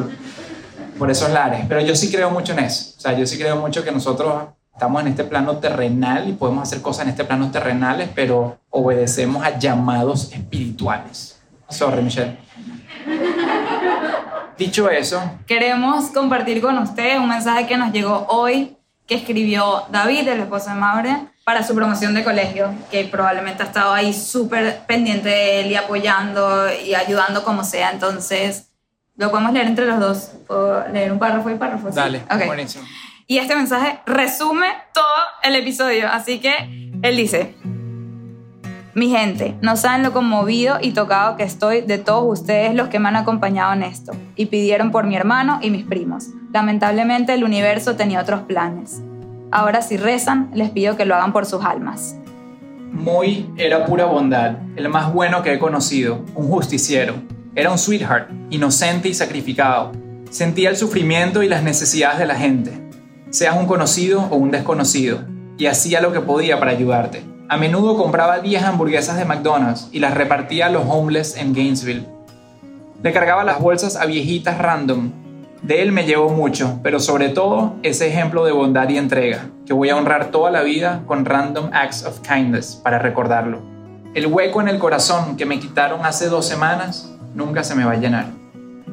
por 0.96 1.10
esos 1.10 1.30
lares. 1.30 1.66
Pero 1.68 1.80
yo 1.80 1.96
sí 1.96 2.10
creo 2.10 2.30
mucho 2.30 2.52
en 2.52 2.60
eso. 2.60 2.94
O 2.96 3.00
sea, 3.00 3.12
yo 3.12 3.26
sí 3.26 3.36
creo 3.36 3.56
mucho 3.56 3.82
que 3.82 3.90
nosotros 3.90 4.44
Estamos 4.74 5.02
en 5.02 5.08
este 5.08 5.22
plano 5.22 5.58
terrenal 5.58 6.28
y 6.28 6.32
podemos 6.32 6.64
hacer 6.64 6.82
cosas 6.82 7.04
en 7.04 7.10
este 7.10 7.24
plano 7.24 7.48
terrenales, 7.52 8.08
pero 8.12 8.58
obedecemos 8.70 9.44
a 9.44 9.56
llamados 9.56 10.32
espirituales. 10.32 11.40
Sorry, 11.68 12.02
Michelle. 12.02 12.36
Dicho 14.58 14.90
eso, 14.90 15.22
queremos 15.46 16.06
compartir 16.06 16.60
con 16.60 16.76
ustedes 16.78 17.20
un 17.20 17.28
mensaje 17.28 17.68
que 17.68 17.76
nos 17.76 17.92
llegó 17.92 18.26
hoy, 18.28 18.76
que 19.06 19.14
escribió 19.14 19.84
David, 19.92 20.26
el 20.26 20.40
esposo 20.40 20.70
de 20.70 20.76
Maure, 20.76 21.16
para 21.44 21.62
su 21.62 21.74
promoción 21.74 22.14
de 22.14 22.24
colegio, 22.24 22.74
que 22.90 23.04
probablemente 23.04 23.62
ha 23.62 23.66
estado 23.66 23.92
ahí 23.92 24.14
súper 24.14 24.80
pendiente 24.86 25.28
de 25.28 25.60
él 25.60 25.70
y 25.70 25.74
apoyando 25.74 26.66
y 26.72 26.94
ayudando 26.94 27.44
como 27.44 27.64
sea. 27.64 27.90
Entonces, 27.90 28.70
lo 29.16 29.30
podemos 29.30 29.52
leer 29.52 29.66
entre 29.66 29.86
los 29.86 30.00
dos. 30.00 30.30
¿Puedo 30.46 30.88
leer 30.88 31.12
un 31.12 31.18
párrafo 31.18 31.50
y 31.50 31.54
párrafo? 31.56 31.90
Dale, 31.90 32.22
buenísimo. 32.46 32.84
Y 33.26 33.38
este 33.38 33.56
mensaje 33.56 34.00
resume 34.06 34.66
todo 34.92 35.04
el 35.42 35.54
episodio. 35.54 36.08
Así 36.08 36.40
que 36.40 36.92
él 37.02 37.16
dice, 37.16 37.54
mi 38.94 39.10
gente, 39.10 39.54
no 39.60 39.76
saben 39.76 40.02
lo 40.02 40.12
conmovido 40.12 40.78
y 40.80 40.92
tocado 40.92 41.36
que 41.36 41.42
estoy 41.42 41.82
de 41.82 41.98
todos 41.98 42.40
ustedes 42.40 42.74
los 42.74 42.88
que 42.88 42.98
me 42.98 43.08
han 43.08 43.16
acompañado 43.16 43.72
en 43.72 43.82
esto 43.82 44.12
y 44.36 44.46
pidieron 44.46 44.90
por 44.90 45.04
mi 45.04 45.16
hermano 45.16 45.58
y 45.62 45.70
mis 45.70 45.84
primos. 45.84 46.28
Lamentablemente 46.52 47.34
el 47.34 47.44
universo 47.44 47.96
tenía 47.96 48.20
otros 48.20 48.42
planes. 48.42 49.02
Ahora 49.50 49.82
si 49.82 49.96
rezan, 49.96 50.50
les 50.54 50.70
pido 50.70 50.96
que 50.96 51.04
lo 51.04 51.14
hagan 51.14 51.32
por 51.32 51.46
sus 51.46 51.64
almas. 51.64 52.16
Muy 52.92 53.50
era 53.56 53.86
pura 53.86 54.04
bondad, 54.04 54.56
el 54.76 54.88
más 54.88 55.12
bueno 55.12 55.42
que 55.42 55.54
he 55.54 55.58
conocido, 55.58 56.24
un 56.34 56.48
justiciero. 56.48 57.14
Era 57.54 57.70
un 57.70 57.78
sweetheart, 57.78 58.30
inocente 58.50 59.08
y 59.08 59.14
sacrificado. 59.14 59.92
Sentía 60.30 60.70
el 60.70 60.76
sufrimiento 60.76 61.42
y 61.42 61.48
las 61.48 61.62
necesidades 61.62 62.18
de 62.18 62.26
la 62.26 62.34
gente 62.34 62.84
seas 63.34 63.56
un 63.56 63.66
conocido 63.66 64.28
o 64.30 64.36
un 64.36 64.52
desconocido, 64.52 65.24
y 65.58 65.66
hacía 65.66 66.00
lo 66.00 66.12
que 66.12 66.20
podía 66.20 66.60
para 66.60 66.70
ayudarte. 66.70 67.24
A 67.48 67.56
menudo 67.56 67.96
compraba 67.96 68.38
10 68.38 68.62
hamburguesas 68.62 69.16
de 69.16 69.24
McDonald's 69.24 69.88
y 69.90 69.98
las 69.98 70.14
repartía 70.14 70.66
a 70.66 70.70
los 70.70 70.84
homeless 70.88 71.36
en 71.36 71.52
Gainesville. 71.52 72.06
Le 73.02 73.12
cargaba 73.12 73.42
las 73.42 73.60
bolsas 73.60 73.96
a 73.96 74.06
viejitas 74.06 74.58
random. 74.58 75.10
De 75.64 75.82
él 75.82 75.92
me 75.92 76.04
llevo 76.04 76.28
mucho, 76.28 76.78
pero 76.82 77.00
sobre 77.00 77.30
todo 77.30 77.74
ese 77.82 78.06
ejemplo 78.06 78.44
de 78.44 78.52
bondad 78.52 78.88
y 78.88 78.98
entrega, 78.98 79.46
que 79.66 79.72
voy 79.72 79.88
a 79.90 79.96
honrar 79.96 80.30
toda 80.30 80.50
la 80.50 80.62
vida 80.62 81.02
con 81.06 81.24
random 81.24 81.70
acts 81.72 82.04
of 82.04 82.20
kindness 82.20 82.80
para 82.82 82.98
recordarlo. 82.98 83.60
El 84.14 84.26
hueco 84.26 84.60
en 84.60 84.68
el 84.68 84.78
corazón 84.78 85.36
que 85.36 85.46
me 85.46 85.58
quitaron 85.58 86.04
hace 86.04 86.28
dos 86.28 86.46
semanas 86.46 87.12
nunca 87.34 87.64
se 87.64 87.74
me 87.74 87.84
va 87.84 87.92
a 87.92 87.96
llenar 87.96 88.44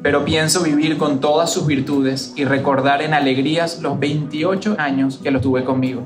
pero 0.01 0.26
pienso 0.26 0.63
vivir 0.63 0.97
con 0.97 1.19
todas 1.19 1.51
sus 1.51 1.67
virtudes 1.67 2.34
y 2.36 2.45
recordar 2.45 3.01
en 3.01 3.13
alegrías 3.13 3.80
los 3.82 3.99
28 3.99 4.76
años 4.80 5.19
que 5.22 5.32
lo 5.32 5.41
tuve 5.41 5.63
conmigo. 5.63 6.03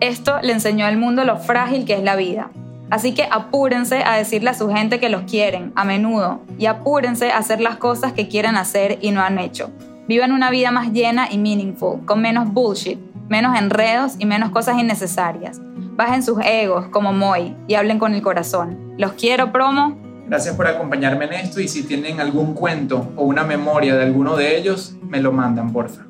Esto 0.00 0.40
le 0.42 0.52
enseñó 0.52 0.86
al 0.86 0.96
mundo 0.96 1.24
lo 1.24 1.38
frágil 1.38 1.84
que 1.84 1.94
es 1.94 2.02
la 2.02 2.16
vida. 2.16 2.50
Así 2.90 3.14
que 3.14 3.26
apúrense 3.30 4.04
a 4.04 4.16
decirle 4.16 4.50
a 4.50 4.54
su 4.54 4.68
gente 4.68 5.00
que 5.00 5.08
los 5.08 5.22
quieren, 5.22 5.72
a 5.74 5.84
menudo, 5.84 6.40
y 6.58 6.66
apúrense 6.66 7.30
a 7.30 7.38
hacer 7.38 7.60
las 7.60 7.76
cosas 7.76 8.12
que 8.12 8.28
quieren 8.28 8.56
hacer 8.56 8.98
y 9.00 9.12
no 9.12 9.22
han 9.22 9.38
hecho. 9.38 9.70
Vivan 10.08 10.32
una 10.32 10.50
vida 10.50 10.70
más 10.70 10.92
llena 10.92 11.28
y 11.30 11.38
meaningful, 11.38 12.04
con 12.04 12.20
menos 12.20 12.52
bullshit, 12.52 12.98
menos 13.28 13.58
enredos 13.58 14.14
y 14.18 14.26
menos 14.26 14.50
cosas 14.50 14.78
innecesarias. 14.78 15.60
Bajen 15.94 16.22
sus 16.22 16.38
egos 16.44 16.88
como 16.88 17.12
Moy 17.12 17.56
y 17.68 17.74
hablen 17.74 17.98
con 17.98 18.14
el 18.14 18.22
corazón. 18.22 18.94
Los 18.98 19.12
quiero, 19.12 19.52
promo. 19.52 19.96
Gracias 20.26 20.56
por 20.56 20.66
acompañarme 20.66 21.26
en 21.26 21.34
esto 21.34 21.60
y 21.60 21.68
si 21.68 21.84
tienen 21.84 22.20
algún 22.20 22.54
cuento 22.54 23.12
o 23.16 23.24
una 23.24 23.44
memoria 23.44 23.94
de 23.94 24.02
alguno 24.02 24.36
de 24.36 24.56
ellos, 24.56 24.96
me 25.02 25.20
lo 25.20 25.30
mandan, 25.30 25.72
porfa. 25.72 26.02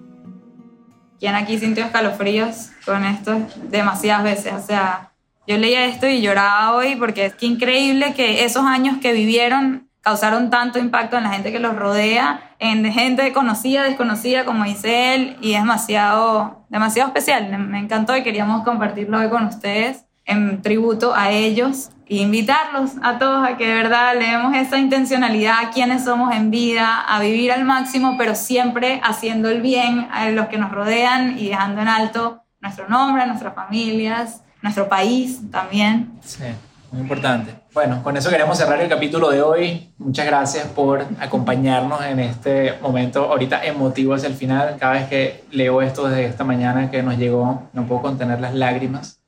¿Quién 1.19 1.35
aquí 1.35 1.59
sintió 1.59 1.85
escalofríos 1.85 2.71
con 2.85 3.05
esto? 3.05 3.41
Demasiadas 3.71 4.25
veces. 4.25 4.55
O 4.55 4.61
sea, 4.61 5.13
yo 5.47 5.59
leía 5.59 5.85
esto 5.87 6.09
y 6.09 6.21
lloraba 6.21 6.75
hoy 6.75 6.97
porque 6.97 7.27
es 7.27 7.35
que 7.35 7.47
increíble 7.47 8.15
que 8.15 8.45
esos 8.45 8.65
años 8.65 8.99
que 8.99 9.13
vivieron 9.13 9.89
causaron 10.03 10.51
tanto 10.51 10.79
impacto 10.79 11.17
en 11.17 11.25
la 11.25 11.31
gente 11.31 11.53
que 11.53 11.59
los 11.59 11.75
rodea, 11.75 12.55
en 12.59 12.85
gente 12.93 13.33
conocida, 13.33 13.85
desconocida, 13.85 14.45
como 14.45 14.65
dice 14.65 15.15
él, 15.15 15.37
y 15.41 15.55
es 15.55 15.61
demasiado, 15.61 16.65
demasiado 16.69 17.09
especial. 17.09 17.57
Me 17.59 17.79
encantó 17.79 18.17
y 18.17 18.23
queríamos 18.23 18.65
compartirlo 18.65 19.19
hoy 19.19 19.31
con 19.31 19.47
ustedes 19.47 20.05
en 20.25 20.63
tributo 20.63 21.15
a 21.15 21.31
ellos 21.31 21.91
invitarlos 22.21 22.93
a 23.03 23.19
todos 23.19 23.49
a 23.49 23.57
que 23.57 23.67
de 23.67 23.75
verdad 23.75 24.15
le 24.19 24.27
demos 24.27 24.55
esa 24.55 24.79
intencionalidad 24.79 25.55
a 25.61 25.71
quienes 25.71 26.05
somos 26.05 26.35
en 26.35 26.51
vida, 26.51 27.01
a 27.01 27.21
vivir 27.21 27.53
al 27.53 27.65
máximo, 27.65 28.17
pero 28.19 28.35
siempre 28.35 29.01
haciendo 29.03 29.49
el 29.49 29.63
bien 29.63 30.09
a 30.13 30.29
los 30.31 30.49
que 30.49 30.59
nos 30.59 30.71
rodean 30.73 31.39
y 31.39 31.49
dejando 31.49 31.81
en 31.81 31.89
alto 31.89 32.43
nuestro 32.61 32.89
nombre, 32.89 33.27
nuestras 33.27 33.55
familias, 33.55 34.43
nuestro 34.61 34.89
país 34.89 35.41
también. 35.51 36.13
Sí, 36.21 36.45
muy 36.93 37.01
importante. 37.01 37.55
Bueno, 37.73 38.03
con 38.03 38.17
eso 38.17 38.31
queremos 38.31 38.59
cerrar 38.59 38.81
el 38.81 38.89
capítulo 38.89 39.31
de 39.31 39.41
hoy. 39.43 39.93
Muchas 39.99 40.27
gracias 40.27 40.67
por 40.67 41.05
acompañarnos 41.19 42.05
en 42.05 42.21
este 42.21 42.75
momento 42.83 43.25
ahorita 43.25 43.65
emotivo 43.65 44.15
hacia 44.15 44.29
el 44.29 44.35
final. 44.35 44.77
Cada 44.79 44.93
vez 44.93 45.09
que 45.09 45.45
leo 45.51 45.81
esto 45.83 46.07
desde 46.07 46.27
esta 46.27 46.45
mañana 46.45 46.91
que 46.91 47.03
nos 47.03 47.17
llegó, 47.17 47.63
no 47.73 47.87
puedo 47.87 48.03
contener 48.03 48.41
las 48.41 48.55
lágrimas 48.55 49.19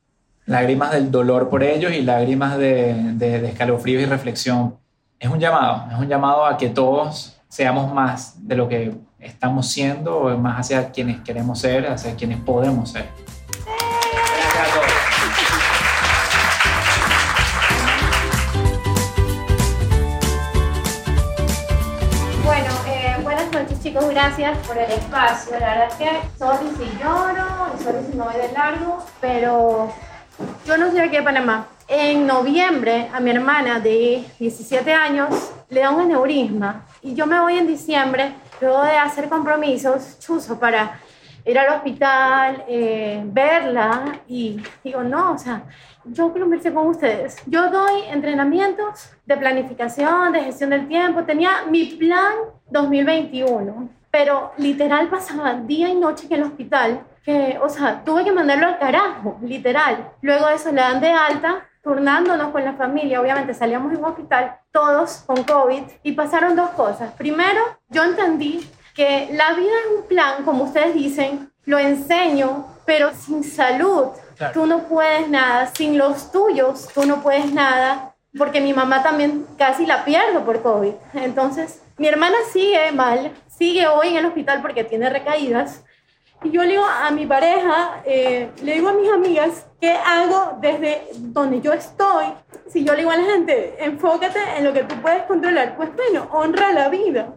lágrimas 0.46 0.92
del 0.92 1.10
dolor 1.10 1.48
por 1.48 1.62
ellos 1.62 1.92
y 1.92 2.02
lágrimas 2.02 2.58
de, 2.58 2.94
de, 3.14 3.48
escalofrío 3.48 4.00
y 4.00 4.04
reflexión. 4.04 4.76
Es 5.18 5.30
un 5.30 5.40
llamado, 5.40 5.90
es 5.90 5.98
un 5.98 6.08
llamado 6.08 6.44
a 6.44 6.58
que 6.58 6.68
todos 6.68 7.40
seamos 7.48 7.92
más 7.92 8.46
de 8.46 8.56
lo 8.56 8.68
que 8.68 8.94
estamos 9.18 9.68
siendo, 9.68 10.36
más 10.36 10.60
hacia 10.60 10.90
quienes 10.90 11.20
queremos 11.22 11.60
ser, 11.60 11.86
hacia 11.86 12.14
quienes 12.14 12.38
podemos 12.40 12.90
ser. 12.90 13.06
Chicos, 23.94 24.10
gracias 24.10 24.58
por 24.66 24.76
el 24.76 24.90
espacio. 24.90 25.52
La 25.60 25.68
verdad 25.68 25.88
es 25.88 25.94
que 25.94 26.08
sorry 26.36 26.68
si 26.76 26.98
lloro, 26.98 27.78
sorry 27.78 28.04
si 28.10 28.16
no 28.16 28.24
voy 28.24 28.34
de 28.34 28.50
largo, 28.52 29.04
pero 29.20 29.92
yo 30.66 30.76
no 30.76 30.90
soy 30.90 30.98
aquí 30.98 31.16
de 31.16 31.22
Panamá. 31.22 31.68
En 31.86 32.26
noviembre 32.26 33.08
a 33.14 33.20
mi 33.20 33.30
hermana 33.30 33.78
de 33.78 34.24
17 34.40 34.92
años 34.92 35.52
le 35.68 35.80
da 35.80 35.90
un 35.90 36.00
aneurisma 36.00 36.86
y 37.02 37.14
yo 37.14 37.26
me 37.26 37.38
voy 37.38 37.56
en 37.56 37.68
diciembre 37.68 38.32
luego 38.60 38.82
de 38.82 38.96
hacer 38.96 39.28
compromisos 39.28 40.18
chuzo 40.18 40.58
para 40.58 40.98
ir 41.44 41.56
al 41.56 41.76
hospital, 41.76 42.64
eh, 42.66 43.22
verla 43.26 44.20
y 44.26 44.60
digo, 44.82 45.04
no, 45.04 45.32
o 45.32 45.38
sea, 45.38 45.62
yo 46.06 46.32
verse 46.32 46.72
con 46.72 46.88
ustedes. 46.88 47.36
Yo 47.46 47.70
doy 47.70 48.02
entrenamientos 48.10 49.10
de 49.26 49.36
planificación, 49.36 50.32
de 50.32 50.44
gestión 50.44 50.70
del 50.70 50.88
tiempo. 50.88 51.24
Tenía 51.24 51.64
mi 51.70 51.84
plan 51.86 52.34
2021 52.70 53.88
pero 54.14 54.52
literal 54.58 55.08
pasaba 55.08 55.54
día 55.54 55.88
y 55.88 55.96
noche 55.96 56.28
en 56.30 56.34
el 56.34 56.44
hospital, 56.44 57.04
que, 57.24 57.58
o 57.60 57.68
sea, 57.68 58.04
tuve 58.04 58.22
que 58.22 58.30
mandarlo 58.30 58.68
al 58.68 58.78
carajo, 58.78 59.38
literal. 59.42 60.12
Luego 60.22 60.46
de 60.46 60.54
eso 60.54 60.70
le 60.70 60.82
dan 60.82 61.00
de 61.00 61.10
alta, 61.10 61.66
turnándonos 61.82 62.52
con 62.52 62.64
la 62.64 62.74
familia, 62.74 63.20
obviamente 63.20 63.54
salíamos 63.54 63.92
en 63.92 63.98
un 63.98 64.04
hospital, 64.04 64.56
todos 64.70 65.24
con 65.26 65.42
COVID, 65.42 65.82
y 66.04 66.12
pasaron 66.12 66.54
dos 66.54 66.70
cosas. 66.70 67.12
Primero, 67.14 67.60
yo 67.88 68.04
entendí 68.04 68.64
que 68.94 69.30
la 69.32 69.52
vida 69.54 69.72
es 69.84 69.98
un 69.98 70.06
plan, 70.06 70.44
como 70.44 70.62
ustedes 70.62 70.94
dicen, 70.94 71.50
lo 71.64 71.80
enseño, 71.80 72.66
pero 72.86 73.12
sin 73.12 73.42
salud 73.42 74.10
tú 74.52 74.66
no 74.66 74.84
puedes 74.84 75.28
nada, 75.28 75.70
sin 75.74 75.98
los 75.98 76.32
tuyos 76.32 76.88
tú 76.94 77.04
no 77.04 77.22
puedes 77.22 77.52
nada, 77.52 78.14
porque 78.36 78.60
mi 78.60 78.72
mamá 78.72 79.02
también 79.02 79.46
casi 79.56 79.86
la 79.86 80.04
pierdo 80.04 80.44
por 80.44 80.62
COVID. 80.62 80.92
Entonces, 81.14 81.82
mi 81.96 82.08
hermana 82.08 82.36
sigue 82.52 82.90
mal, 82.92 83.32
sigue 83.48 83.86
hoy 83.86 84.08
en 84.08 84.16
el 84.16 84.26
hospital 84.26 84.60
porque 84.62 84.84
tiene 84.84 85.08
recaídas. 85.10 85.84
Y 86.42 86.50
yo 86.50 86.62
le 86.62 86.72
digo 86.72 86.84
a 86.84 87.10
mi 87.10 87.24
pareja, 87.24 88.02
eh, 88.04 88.50
le 88.62 88.74
digo 88.74 88.90
a 88.90 88.92
mis 88.92 89.10
amigas, 89.10 89.66
¿qué 89.80 89.92
hago 89.92 90.58
desde 90.60 91.06
donde 91.14 91.62
yo 91.62 91.72
estoy? 91.72 92.26
Si 92.68 92.84
yo 92.84 92.92
le 92.92 92.98
digo 92.98 93.10
a 93.10 93.16
la 93.16 93.24
gente, 93.24 93.76
enfócate 93.82 94.38
en 94.58 94.64
lo 94.64 94.74
que 94.74 94.84
tú 94.84 94.94
puedes 94.96 95.22
controlar, 95.22 95.74
pues 95.76 95.94
bueno, 95.96 96.28
honra 96.32 96.72
la 96.72 96.90
vida. 96.90 97.28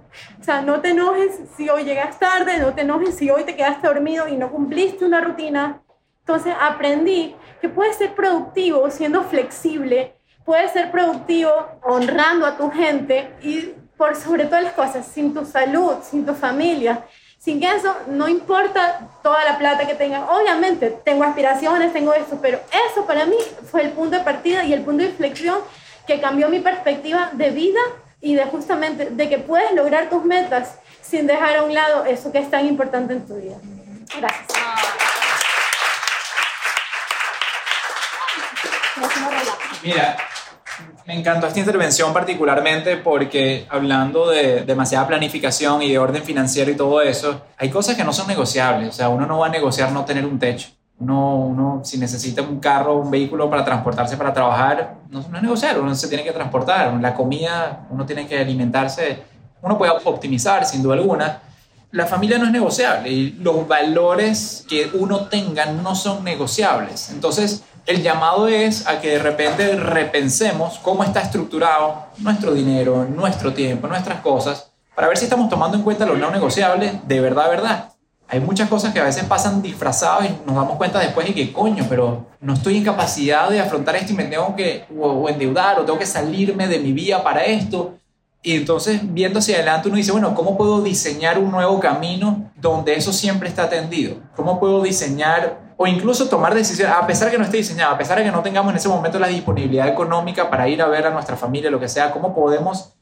O 0.41 0.43
sea, 0.43 0.62
no 0.62 0.82
te 0.82 0.89
enojes 0.89 1.39
si 1.56 1.70
hoy 1.70 1.86
llegas 1.86 2.20
tarde, 2.20 2.58
no 2.58 2.74
te 2.74 2.82
enojes 2.82 3.16
si 3.16 3.30
hoy 3.30 3.45
te 3.45 3.56
quedaste 3.56 3.88
dormido 3.88 4.28
y 4.28 4.36
no 4.36 4.52
cumpliste 4.52 5.06
una 5.06 5.22
rutina. 5.22 5.82
Entonces 6.28 6.54
aprendí 6.60 7.34
que 7.62 7.70
puedes 7.70 7.96
ser 7.96 8.14
productivo 8.14 8.92
siendo 8.92 9.24
flexible, 9.24 10.14
puedes 10.44 10.72
ser 10.72 10.92
productivo 10.92 11.52
honrando 11.84 12.46
a 12.46 12.58
tu 12.58 12.70
gente 12.70 13.32
y 13.42 13.72
por 13.96 14.14
sobre 14.14 14.44
todas 14.44 14.62
las 14.62 14.74
cosas, 14.74 15.08
sin 15.08 15.34
tu 15.34 15.46
salud, 15.46 15.96
sin 16.04 16.26
tu 16.26 16.36
familia, 16.36 17.06
sin 17.38 17.62
que 17.62 17.74
eso, 17.74 17.96
no 18.08 18.28
importa 18.28 19.08
toda 19.24 19.46
la 19.46 19.58
plata 19.58 19.88
que 19.88 19.96
tengas. 19.96 20.30
Obviamente, 20.30 21.00
tengo 21.06 21.24
aspiraciones, 21.24 21.94
tengo 21.94 22.14
esto, 22.14 22.38
pero 22.42 22.60
eso 22.90 23.06
para 23.06 23.26
mí 23.26 23.38
fue 23.72 23.84
el 23.84 23.92
punto 23.92 24.18
de 24.18 24.24
partida 24.26 24.66
y 24.66 24.74
el 24.74 24.82
punto 24.82 25.04
de 25.04 25.10
inflexión 25.10 25.60
que 26.06 26.20
cambió 26.20 26.50
mi 26.50 26.60
perspectiva 26.60 27.30
de 27.32 27.52
vida 27.52 27.80
y 28.20 28.36
de 28.36 28.44
justamente 28.44 29.12
de 29.12 29.30
que 29.30 29.38
puedes 29.38 29.72
lograr 29.72 30.10
tus 30.10 30.26
metas 30.26 30.78
sin 31.02 31.26
dejar 31.26 31.56
a 31.56 31.64
un 31.64 31.74
lado 31.74 32.04
eso 32.04 32.34
que 32.34 32.40
es 32.40 32.52
tan 32.52 32.66
importante 32.66 33.14
en 33.14 33.26
tu 33.26 33.36
vida. 33.36 33.56
Gracias. 34.20 35.16
Mira, 39.84 40.18
me 41.06 41.18
encantó 41.18 41.48
esta 41.48 41.60
intervención 41.60 42.14
particularmente 42.14 42.98
porque 42.98 43.66
hablando 43.70 44.30
de 44.30 44.66
demasiada 44.66 45.08
planificación 45.08 45.82
y 45.82 45.91
de 45.91 45.98
orden 45.98 46.22
financiero 46.24 46.70
y 46.70 46.76
todo 46.76 47.02
eso, 47.02 47.41
hay 47.58 47.70
cosas 47.70 47.95
que 47.95 48.04
no 48.04 48.12
son 48.12 48.28
negociables. 48.28 48.89
O 48.89 48.91
sea, 48.91 49.10
uno 49.10 49.26
no 49.26 49.39
va 49.39 49.48
a 49.48 49.50
negociar 49.50 49.91
no 49.93 50.04
tener 50.04 50.26
un 50.26 50.38
techo. 50.38 50.70
Uno, 51.00 51.36
uno 51.36 51.82
si 51.84 51.98
necesita 51.98 52.41
un 52.41 52.60
carro, 52.60 52.98
un 52.98 53.10
vehículo 53.10 53.50
para 53.50 53.64
transportarse 53.64 54.18
para 54.18 54.34
trabajar, 54.34 54.95
no, 55.10 55.24
no 55.30 55.38
es 55.38 55.43
negociar, 55.43 55.80
uno 55.80 55.93
se 55.95 56.08
tiene 56.08 56.24
que 56.24 56.32
transportar. 56.32 56.93
La 57.00 57.14
comida, 57.14 57.86
uno 57.89 58.06
tiene 58.06 58.28
que 58.28 58.39
alimentarse. 58.39 59.20
Uno 59.62 59.78
puede 59.78 59.93
optimizar, 60.04 60.66
sin 60.66 60.84
duda 60.84 60.95
alguna. 60.95 61.41
La 61.91 62.06
familia 62.06 62.38
no 62.38 62.45
es 62.45 62.52
negociable 62.52 63.10
y 63.10 63.32
los 63.39 63.66
valores 63.66 64.66
que 64.68 64.89
uno 64.93 65.28
tenga 65.28 65.68
no 65.68 65.95
son 65.95 66.26
negociables. 66.26 67.12
Entonces, 67.12 67.64
el 67.88 68.04
llamado 68.04 68.50
es 68.50 68.86
a 68.86 69.00
que 69.00 69.12
de 69.12 69.20
repente 69.20 69.76
repensemos 69.76 70.78
cómo 70.80 71.06
está 71.06 71.22
estructurado 71.22 72.08
nuestro 72.18 72.54
dinero, 72.54 73.06
nuestro 73.06 73.54
tiempo, 73.54 73.88
nuestras 73.88 74.20
cosas, 74.20 74.72
para 74.94 75.08
ver 75.08 75.18
si 75.18 75.24
estamos 75.24 75.50
tomando 75.50 75.78
en 75.78 75.84
cuenta 75.84 76.06
lo 76.06 76.18
no 76.18 76.30
negociable 76.30 77.00
de 77.08 77.22
verdad, 77.22 77.50
verdad. 77.50 77.90
Hay 78.28 78.42
muchas 78.42 78.68
cosas 78.68 78.94
que 78.94 79.00
a 79.00 79.06
veces 79.06 79.24
pasan 79.24 79.62
disfrazadas 79.62 80.26
y 80.26 80.46
nos 80.46 80.54
damos 80.54 80.76
cuenta 80.76 81.00
después 81.00 81.26
de 81.28 81.34
que, 81.34 81.54
coño, 81.54 81.86
pero 81.88 82.26
no 82.42 82.54
estoy 82.54 82.76
en 82.76 82.84
capacidad 82.84 83.50
de 83.50 83.62
afrontar 83.62 83.96
esto 83.96 84.12
y 84.12 84.18
me 84.18 84.26
tengo 84.26 84.54
que 84.54 84.84
endeudar 85.30 85.80
o 85.80 85.86
tengo 85.86 85.98
que 85.98 86.06
salirme 86.06 86.68
de 86.68 86.80
mi 86.80 86.92
vía 86.92 87.24
para 87.24 87.46
esto. 87.46 87.94
Y 88.44 88.58
entonces, 88.58 89.00
viendo 89.02 89.40
hacia 89.40 89.56
adelante, 89.56 89.88
uno 89.88 89.96
dice, 89.96 90.12
bueno, 90.12 90.36
¿cómo 90.36 90.58
puedo 90.58 90.82
diseñar 90.82 91.40
un 91.40 91.52
nuevo 91.52 91.80
camino 91.80 92.52
donde 92.58 92.96
eso 92.96 93.14
siempre 93.14 93.48
está 93.48 93.64
atendido? 93.64 94.18
¿Cómo 94.36 94.60
puedo 94.60 94.84
diseñar 94.84 95.66
o 95.78 95.86
incluso 95.86 96.28
tomar 96.28 96.56
decisiones, 96.56 96.96
a 96.96 97.06
pesar 97.06 97.28
de 97.28 97.34
que 97.34 97.38
no 97.38 97.44
esté 97.44 97.58
diseñado, 97.58 97.94
a 97.94 97.98
pesar 97.98 98.18
de 98.18 98.24
que 98.24 98.32
no 98.32 98.42
tengamos 98.42 98.72
en 98.72 98.78
ese 98.78 98.90
momento 98.90 99.20
la 99.20 99.28
disponibilidad 99.28 99.88
económica 99.88 100.50
para 100.50 100.68
ir 100.68 100.82
a 100.82 100.88
ver 100.88 101.06
a 101.06 101.12
nuestra 101.12 101.38
familia, 101.38 101.70
lo 101.70 101.80
que 101.80 101.88
sea, 101.88 102.12
cómo 102.12 102.34
podemos 102.34 102.94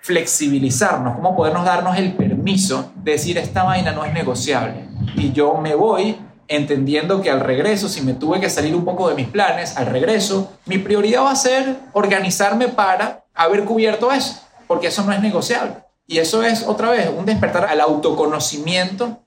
flexibilizarnos, 0.00 1.16
cómo 1.16 1.36
podernos 1.36 1.64
darnos 1.64 1.98
el 1.98 2.14
permiso 2.14 2.92
de 2.94 3.12
decir 3.12 3.36
esta 3.36 3.64
vaina 3.64 3.92
no 3.92 4.04
es 4.04 4.14
negociable. 4.14 4.88
Y 5.16 5.32
yo 5.32 5.54
me 5.54 5.74
voy 5.74 6.18
entendiendo 6.46 7.20
que 7.20 7.30
al 7.30 7.40
regreso, 7.40 7.88
si 7.88 8.00
me 8.00 8.14
tuve 8.14 8.40
que 8.40 8.48
salir 8.48 8.74
un 8.74 8.84
poco 8.84 9.08
de 9.08 9.14
mis 9.16 9.28
planes, 9.28 9.76
al 9.76 9.86
regreso, 9.86 10.52
mi 10.66 10.78
prioridad 10.78 11.24
va 11.24 11.32
a 11.32 11.36
ser 11.36 11.76
organizarme 11.92 12.68
para 12.68 13.24
haber 13.34 13.64
cubierto 13.64 14.12
eso, 14.12 14.40
porque 14.66 14.86
eso 14.86 15.02
no 15.04 15.12
es 15.12 15.20
negociable. 15.20 15.74
Y 16.06 16.18
eso 16.18 16.42
es 16.42 16.66
otra 16.66 16.90
vez 16.90 17.10
un 17.16 17.26
despertar 17.26 17.66
al 17.66 17.80
autoconocimiento 17.80 19.20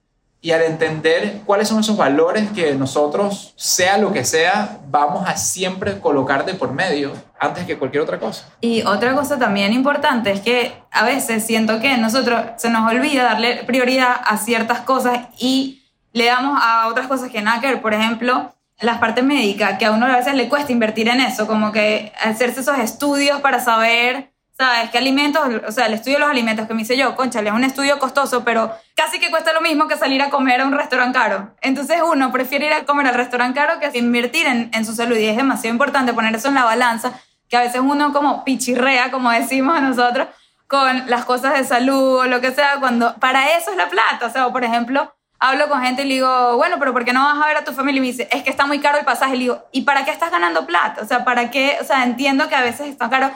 y 0.44 0.52
al 0.52 0.62
entender 0.62 1.42
cuáles 1.46 1.70
son 1.70 1.80
esos 1.80 1.96
valores 1.96 2.52
que 2.52 2.76
nosotros, 2.76 3.54
sea 3.56 3.98
lo 3.98 4.12
que 4.12 4.26
sea, 4.26 4.78
vamos 4.90 5.24
a 5.26 5.38
siempre 5.38 6.02
colocar 6.02 6.46
de 6.46 6.54
por 6.54 6.74
medio 6.74 7.14
antes 7.40 7.66
que 7.66 7.78
cualquier 7.78 8.04
otra 8.04 8.20
cosa. 8.20 8.50
Y 8.60 8.82
otra 8.84 9.16
cosa 9.16 9.40
también 9.40 9.72
importante 9.72 10.32
es 10.32 10.42
que 10.42 10.74
a 10.92 11.06
veces 11.06 11.46
siento 11.46 11.80
que 11.80 11.96
nosotros 11.96 12.42
se 12.58 12.70
nos 12.70 12.92
olvida 12.92 13.24
darle 13.24 13.64
prioridad 13.64 14.18
a 14.22 14.36
ciertas 14.36 14.82
cosas 14.82 15.28
y 15.40 15.82
le 16.12 16.26
damos 16.26 16.60
a 16.62 16.90
otras 16.90 17.08
cosas 17.08 17.32
que 17.32 17.42
nada 17.42 17.62
que 17.62 17.68
ver. 17.68 17.82
Por 17.82 17.94
ejemplo, 17.94 18.54
las 18.82 18.98
partes 18.98 19.24
médicas, 19.24 19.78
que 19.80 19.86
a 19.86 19.92
uno 19.92 20.08
a 20.08 20.18
veces 20.18 20.36
le 20.36 20.50
cuesta 20.50 20.74
invertir 20.74 21.08
en 21.08 21.22
eso, 21.22 21.48
como 21.48 21.72
que 21.72 22.12
hacerse 22.22 22.60
esos 22.60 22.80
estudios 22.80 23.40
para 23.40 23.62
saber 23.62 24.33
¿sabes? 24.58 24.90
¿Qué 24.92 24.98
alimentos? 24.98 25.42
O 25.68 25.72
sea, 25.72 25.88
el 25.88 25.94
estudio 25.94 26.18
de 26.18 26.22
los 26.22 26.30
alimentos 26.30 26.68
que 26.68 26.74
me 26.74 26.84
hice 26.84 26.98
yo, 26.98 27.16
conchale, 27.16 27.50
es 27.50 27.56
un 27.56 27.64
estudio 27.64 28.00
costoso, 28.00 28.44
pero 28.44 28.72
casi 28.96 29.20
que 29.20 29.30
cuesta 29.30 29.54
lo 29.54 29.62
mismo 29.62 29.88
que 29.88 29.98
salir 29.98 30.22
a 30.22 30.30
comer 30.30 30.62
a 30.62 30.66
un 30.66 30.74
restaurante 30.74 31.18
caro. 31.18 31.56
Entonces 31.62 32.02
uno 32.06 32.32
prefiere 32.32 32.68
ir 32.68 32.74
a 32.74 32.86
comer 32.86 33.08
al 33.08 33.16
restaurante 33.16 33.60
caro 33.60 33.80
que 33.80 33.98
invertir 33.98 34.46
en, 34.46 34.70
en 34.74 34.86
su 34.86 34.94
salud 34.94 35.18
y 35.18 35.26
es 35.26 35.38
demasiado 35.38 35.74
importante 35.74 36.14
poner 36.14 36.36
eso 36.36 36.48
en 36.48 36.56
la 36.56 36.66
balanza, 36.66 37.14
que 37.50 37.58
a 37.58 37.62
veces 37.62 37.82
uno 37.84 38.14
como 38.14 38.44
pichirrea, 38.44 39.12
como 39.12 39.32
decimos 39.32 39.82
nosotros, 39.82 40.28
con 40.68 41.08
las 41.08 41.26
cosas 41.26 41.54
de 41.54 41.64
salud 41.64 42.20
o 42.20 42.26
lo 42.26 42.42
que 42.42 42.52
sea, 42.52 42.80
cuando 42.80 43.16
para 43.16 43.58
eso 43.58 43.72
es 43.72 43.78
la 43.78 43.90
plata. 43.90 44.26
O 44.26 44.30
sea, 44.32 44.50
por 44.50 44.64
ejemplo, 44.64 45.14
hablo 45.40 45.68
con 45.68 45.82
gente 45.82 46.04
y 46.04 46.08
le 46.08 46.14
digo, 46.16 46.56
bueno, 46.58 46.78
pero 46.80 46.94
¿por 46.94 47.06
qué 47.06 47.14
no 47.14 47.24
vas 47.24 47.44
a 47.44 47.48
ver 47.48 47.58
a 47.58 47.64
tu 47.64 47.74
familia? 47.74 47.98
Y 47.98 48.02
me 48.02 48.08
dice, 48.08 48.28
es 48.32 48.44
que 48.44 48.50
está 48.50 48.66
muy 48.66 48.80
caro 48.80 48.98
el 48.98 49.06
pasaje. 49.06 49.36
Y 49.36 49.38
le 49.38 49.44
digo, 49.44 49.66
¿y 49.72 49.82
para 49.82 50.06
qué 50.06 50.12
estás 50.12 50.32
ganando 50.32 50.66
plata? 50.66 51.02
O 51.02 51.06
sea, 51.06 51.26
¿para 51.26 51.52
qué? 51.52 51.78
O 51.82 51.84
sea, 51.84 52.04
entiendo 52.04 52.48
que 52.50 52.56
a 52.56 52.62
veces 52.62 52.88
está 52.88 53.10
caro 53.10 53.32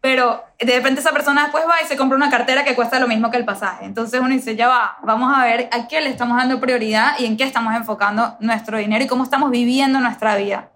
pero 0.00 0.44
de 0.58 0.76
repente 0.76 1.00
esa 1.00 1.12
persona 1.12 1.42
después 1.42 1.64
va 1.64 1.82
y 1.82 1.86
se 1.86 1.96
compra 1.96 2.16
una 2.16 2.30
cartera 2.30 2.64
que 2.64 2.74
cuesta 2.74 3.00
lo 3.00 3.08
mismo 3.08 3.30
que 3.30 3.36
el 3.36 3.44
pasaje. 3.44 3.84
Entonces 3.84 4.20
uno 4.20 4.30
dice, 4.30 4.54
ya 4.54 4.68
va, 4.68 4.98
vamos 5.02 5.36
a 5.36 5.44
ver 5.44 5.68
a 5.72 5.88
qué 5.88 6.00
le 6.00 6.10
estamos 6.10 6.36
dando 6.36 6.60
prioridad 6.60 7.18
y 7.18 7.26
en 7.26 7.36
qué 7.36 7.44
estamos 7.44 7.74
enfocando 7.74 8.36
nuestro 8.40 8.78
dinero 8.78 9.04
y 9.04 9.08
cómo 9.08 9.24
estamos 9.24 9.50
viviendo 9.50 10.00
nuestra 10.00 10.36
vida. 10.36 10.70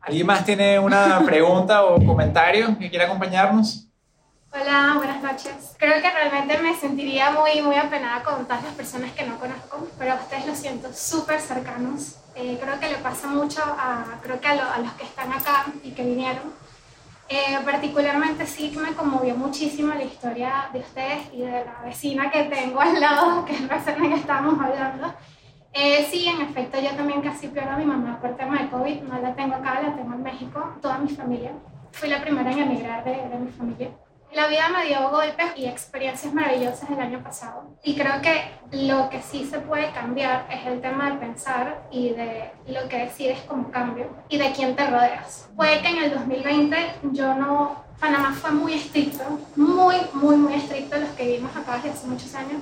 ¿Alguien 0.00 0.26
más 0.26 0.44
tiene 0.44 0.78
una 0.78 1.20
pregunta 1.24 1.84
o 1.84 2.04
comentario 2.04 2.76
que 2.78 2.90
quiera 2.90 3.06
acompañarnos? 3.06 3.88
Hola, 4.52 4.94
buenas 4.96 5.22
noches. 5.22 5.74
Creo 5.78 6.00
que 6.00 6.10
realmente 6.10 6.58
me 6.58 6.74
sentiría 6.74 7.30
muy, 7.30 7.60
muy 7.60 7.76
apenada 7.76 8.22
con 8.22 8.44
todas 8.46 8.62
las 8.62 8.72
personas 8.74 9.12
que 9.12 9.26
no 9.26 9.36
conozco, 9.38 9.86
pero 9.98 10.12
a 10.12 10.14
ustedes 10.14 10.46
los 10.46 10.56
siento 10.56 10.88
súper 10.94 11.40
cercanos. 11.40 12.16
Eh, 12.34 12.58
creo 12.60 12.78
que 12.80 12.88
le 12.88 12.96
pasa 12.98 13.26
mucho 13.28 13.60
a, 13.62 14.04
creo 14.22 14.40
que 14.40 14.46
a, 14.46 14.74
a 14.74 14.78
los 14.78 14.92
que 14.92 15.04
están 15.04 15.32
acá 15.32 15.66
y 15.82 15.90
que 15.90 16.04
vinieron 16.04 16.54
eh, 17.28 17.58
particularmente 17.64 18.46
sí 18.46 18.72
me 18.76 18.94
conmovió 18.94 19.36
muchísimo 19.36 19.92
la 19.94 20.04
historia 20.04 20.68
de 20.72 20.80
ustedes 20.80 21.28
y 21.32 21.42
de 21.42 21.64
la 21.64 21.80
vecina 21.84 22.30
que 22.30 22.44
tengo 22.44 22.80
al 22.80 23.00
lado, 23.00 23.44
que 23.44 23.54
es 23.54 23.60
la 23.62 23.68
persona 23.68 24.08
que 24.08 24.14
estábamos 24.14 24.60
hablando. 24.60 25.12
Eh, 25.72 26.06
sí, 26.10 26.26
en 26.28 26.40
efecto, 26.40 26.80
yo 26.80 26.90
también 26.90 27.20
casi 27.20 27.48
pierdo 27.48 27.72
a 27.72 27.76
mi 27.76 27.84
mamá 27.84 28.20
por 28.20 28.36
tema 28.36 28.62
de 28.62 28.68
COVID. 28.68 29.02
No 29.02 29.20
la 29.20 29.34
tengo 29.34 29.56
acá, 29.56 29.82
la 29.82 29.94
tengo 29.94 30.14
en 30.14 30.22
México, 30.22 30.74
toda 30.80 30.98
mi 30.98 31.08
familia. 31.08 31.52
Fui 31.92 32.08
la 32.08 32.22
primera 32.22 32.50
en 32.50 32.60
emigrar 32.60 33.04
de, 33.04 33.28
de 33.28 33.38
mi 33.38 33.50
familia. 33.50 33.90
La 34.34 34.48
vida 34.48 34.68
me 34.68 34.86
dio 34.86 35.08
golpes 35.10 35.46
y 35.56 35.66
experiencias 35.66 36.34
maravillosas 36.34 36.90
el 36.90 37.00
año 37.00 37.22
pasado. 37.22 37.76
Y 37.82 37.94
creo 37.94 38.20
que 38.20 38.50
lo 38.72 39.08
que 39.08 39.22
sí 39.22 39.46
se 39.46 39.60
puede 39.60 39.90
cambiar 39.92 40.46
es 40.50 40.66
el 40.66 40.80
tema 40.80 41.10
de 41.10 41.16
pensar 41.18 41.86
y 41.90 42.10
de 42.10 42.50
lo 42.66 42.88
que 42.88 42.98
decides 42.98 43.38
como 43.42 43.70
cambio 43.70 44.10
y 44.28 44.36
de 44.36 44.52
quién 44.52 44.76
te 44.76 44.86
rodeas. 44.86 45.48
Puede 45.56 45.80
que 45.80 45.88
en 45.88 45.98
el 45.98 46.10
2020 46.10 46.76
yo 47.12 47.34
no... 47.34 47.86
Panamá 47.98 48.34
fue 48.34 48.50
muy 48.50 48.74
estricto, 48.74 49.24
muy, 49.56 49.96
muy, 50.12 50.36
muy 50.36 50.52
estricto 50.52 50.98
los 50.98 51.08
que 51.10 51.24
vivimos 51.24 51.56
acá 51.56 51.76
desde 51.76 51.90
hace 51.90 52.06
muchos 52.06 52.34
años. 52.34 52.60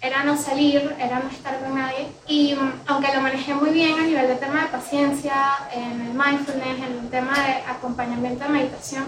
Era 0.00 0.24
no 0.24 0.34
salir, 0.34 0.96
era 0.98 1.18
no 1.18 1.28
estar 1.28 1.60
con 1.60 1.74
nadie. 1.74 2.06
Y 2.26 2.54
mm, 2.54 2.84
aunque 2.86 3.14
lo 3.14 3.20
manejé 3.20 3.52
muy 3.52 3.70
bien 3.70 3.98
a 3.98 4.04
nivel 4.04 4.26
de 4.26 4.36
tema 4.36 4.62
de 4.62 4.68
paciencia, 4.68 5.34
en 5.70 6.00
el 6.00 6.14
mindfulness, 6.14 6.78
en 6.78 6.84
el 6.84 7.10
tema 7.10 7.34
de 7.34 7.52
acompañamiento 7.70 8.44
de 8.44 8.50
meditación, 8.50 9.04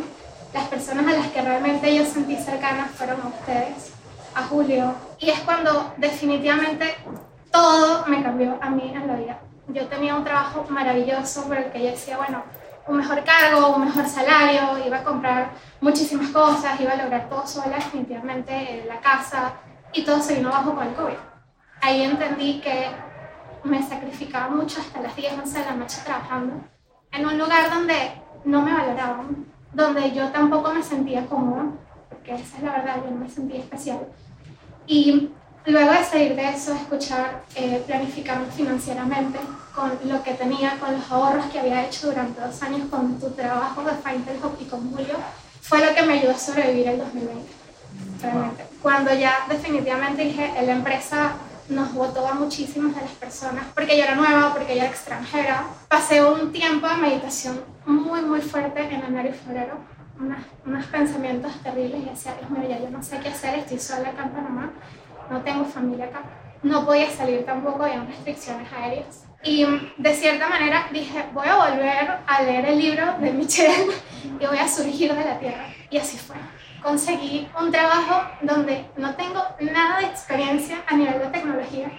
las 0.52 0.68
personas 0.68 1.06
a 1.06 1.18
las 1.18 1.28
que 1.28 1.42
realmente 1.42 1.94
yo 1.94 2.04
sentí 2.04 2.36
cercanas 2.36 2.90
fueron 2.90 3.18
ustedes. 3.26 3.92
a 4.34 4.42
julio. 4.44 4.94
Y 5.18 5.30
es 5.30 5.40
cuando 5.40 5.92
definitivamente 5.98 6.94
todo 7.50 8.06
me 8.06 8.22
cambió 8.22 8.58
a 8.60 8.70
mí 8.70 8.92
en 8.94 9.06
la 9.06 9.14
vida. 9.14 9.38
Yo 9.68 9.86
tenía 9.88 10.14
un 10.14 10.24
trabajo 10.24 10.64
maravilloso 10.68 11.44
por 11.46 11.56
el 11.56 11.70
que 11.70 11.80
yo 11.84 11.90
decía, 11.90 12.16
bueno, 12.16 12.42
un 12.86 12.96
mejor 12.96 13.22
cargo, 13.24 13.76
un 13.76 13.84
mejor 13.84 14.06
salario, 14.06 14.84
iba 14.84 14.98
a 14.98 15.04
comprar 15.04 15.50
muchísimas 15.80 16.30
cosas, 16.30 16.80
iba 16.80 16.92
a 16.92 16.96
lograr 16.96 17.28
todo 17.28 17.46
sola, 17.46 17.76
definitivamente 17.76 18.80
en 18.80 18.88
la 18.88 19.00
casa, 19.00 19.52
y 19.92 20.02
todo 20.04 20.20
se 20.20 20.36
vino 20.36 20.48
abajo 20.48 20.74
con 20.74 20.86
el 20.86 20.94
COVID. 20.94 21.16
Ahí 21.80 22.02
entendí 22.02 22.60
que 22.60 22.90
me 23.64 23.82
sacrificaba 23.82 24.48
mucho 24.48 24.80
hasta 24.80 25.00
las 25.00 25.14
10, 25.14 25.34
11 25.38 25.58
de 25.58 25.64
la 25.64 25.74
noche 25.74 26.00
trabajando 26.04 26.54
en 27.12 27.26
un 27.26 27.38
lugar 27.38 27.70
donde 27.70 28.12
no 28.44 28.62
me 28.62 28.72
valoraban, 28.72 29.51
donde 29.72 30.12
yo 30.12 30.28
tampoco 30.28 30.72
me 30.72 30.82
sentía 30.82 31.26
cómoda, 31.26 31.66
porque 32.08 32.34
esa 32.34 32.56
es 32.56 32.62
la 32.62 32.72
verdad, 32.72 32.96
yo 33.04 33.10
no 33.10 33.24
me 33.24 33.30
sentía 33.30 33.60
especial. 33.60 34.00
Y 34.86 35.30
luego 35.66 35.92
de 35.92 36.04
salir 36.04 36.34
de 36.34 36.50
eso, 36.50 36.74
escuchar 36.74 37.42
eh, 37.54 37.84
financieramente 38.54 39.38
con 39.74 39.90
lo 40.04 40.22
que 40.22 40.34
tenía, 40.34 40.78
con 40.78 40.92
los 40.92 41.10
ahorros 41.10 41.46
que 41.46 41.60
había 41.60 41.86
hecho 41.86 42.08
durante 42.08 42.40
dos 42.40 42.62
años 42.62 42.88
con 42.90 43.18
tu 43.18 43.30
trabajo 43.30 43.82
de 43.82 43.90
Hop 43.90 44.56
y 44.60 44.64
con 44.64 44.90
Julio, 44.90 45.16
fue 45.60 45.84
lo 45.84 45.94
que 45.94 46.02
me 46.02 46.14
ayudó 46.14 46.32
a 46.32 46.38
sobrevivir 46.38 46.88
el 46.88 46.98
2020. 46.98 47.52
Realmente. 48.20 48.66
Cuando 48.82 49.14
ya 49.14 49.46
definitivamente 49.48 50.24
dije, 50.24 50.52
la 50.64 50.72
empresa 50.72 51.32
nos 51.68 51.94
votó 51.94 52.26
a 52.26 52.34
muchísimas 52.34 52.94
de 52.94 53.02
las 53.02 53.12
personas, 53.12 53.64
porque 53.74 53.96
yo 53.96 54.04
era 54.04 54.14
nueva, 54.14 54.52
porque 54.52 54.74
yo 54.74 54.82
era 54.82 54.90
extranjera. 54.90 55.64
Pasé 55.88 56.22
un 56.24 56.52
tiempo 56.52 56.88
de 56.88 56.96
meditación 56.96 57.71
muy, 57.86 58.20
muy 58.22 58.40
fuerte 58.40 58.82
en 58.82 59.02
enero 59.02 59.28
y 59.28 59.32
febrero, 59.32 59.78
unos 60.64 60.86
pensamientos 60.86 61.52
terribles 61.62 62.02
y 62.02 62.08
decía, 62.10 62.34
Dios 62.38 62.50
mío, 62.50 62.68
ya 62.68 62.78
yo 62.78 62.90
no 62.90 63.02
sé 63.02 63.18
qué 63.18 63.28
hacer, 63.28 63.58
estoy 63.58 63.78
sola 63.78 64.10
acá 64.10 64.24
en 64.24 64.30
Panamá, 64.30 64.70
no 65.30 65.40
tengo 65.42 65.64
familia 65.64 66.06
acá, 66.06 66.22
no 66.62 66.84
podía 66.84 67.10
salir 67.10 67.44
tampoco, 67.44 67.82
había 67.84 68.04
restricciones 68.04 68.72
aéreas. 68.72 69.24
Y 69.44 69.66
de 69.98 70.14
cierta 70.14 70.48
manera 70.48 70.86
dije, 70.92 71.24
voy 71.32 71.48
a 71.48 71.56
volver 71.56 72.18
a 72.26 72.42
leer 72.42 72.66
el 72.66 72.78
libro 72.78 73.14
de 73.18 73.32
Michelle 73.32 73.92
y 74.40 74.46
voy 74.46 74.58
a 74.58 74.68
surgir 74.68 75.12
de 75.12 75.24
la 75.24 75.38
tierra. 75.38 75.66
Y 75.90 75.98
así 75.98 76.16
fue 76.16 76.36
conseguí 76.82 77.48
un 77.58 77.70
trabajo 77.70 78.22
donde 78.42 78.84
no 78.96 79.14
tengo 79.14 79.42
nada 79.60 80.00
de 80.00 80.06
experiencia 80.06 80.82
a 80.86 80.96
nivel 80.96 81.18
de 81.20 81.26
tecnología. 81.26 81.90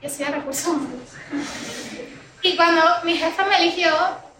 Yo 0.00 0.08
soy 0.08 0.26
de 0.26 0.32
recursos 0.32 0.68
humanos. 0.68 1.16
Y 2.42 2.56
cuando 2.56 2.80
mi 3.04 3.18
jefa 3.18 3.44
me 3.44 3.58
eligió, 3.58 3.90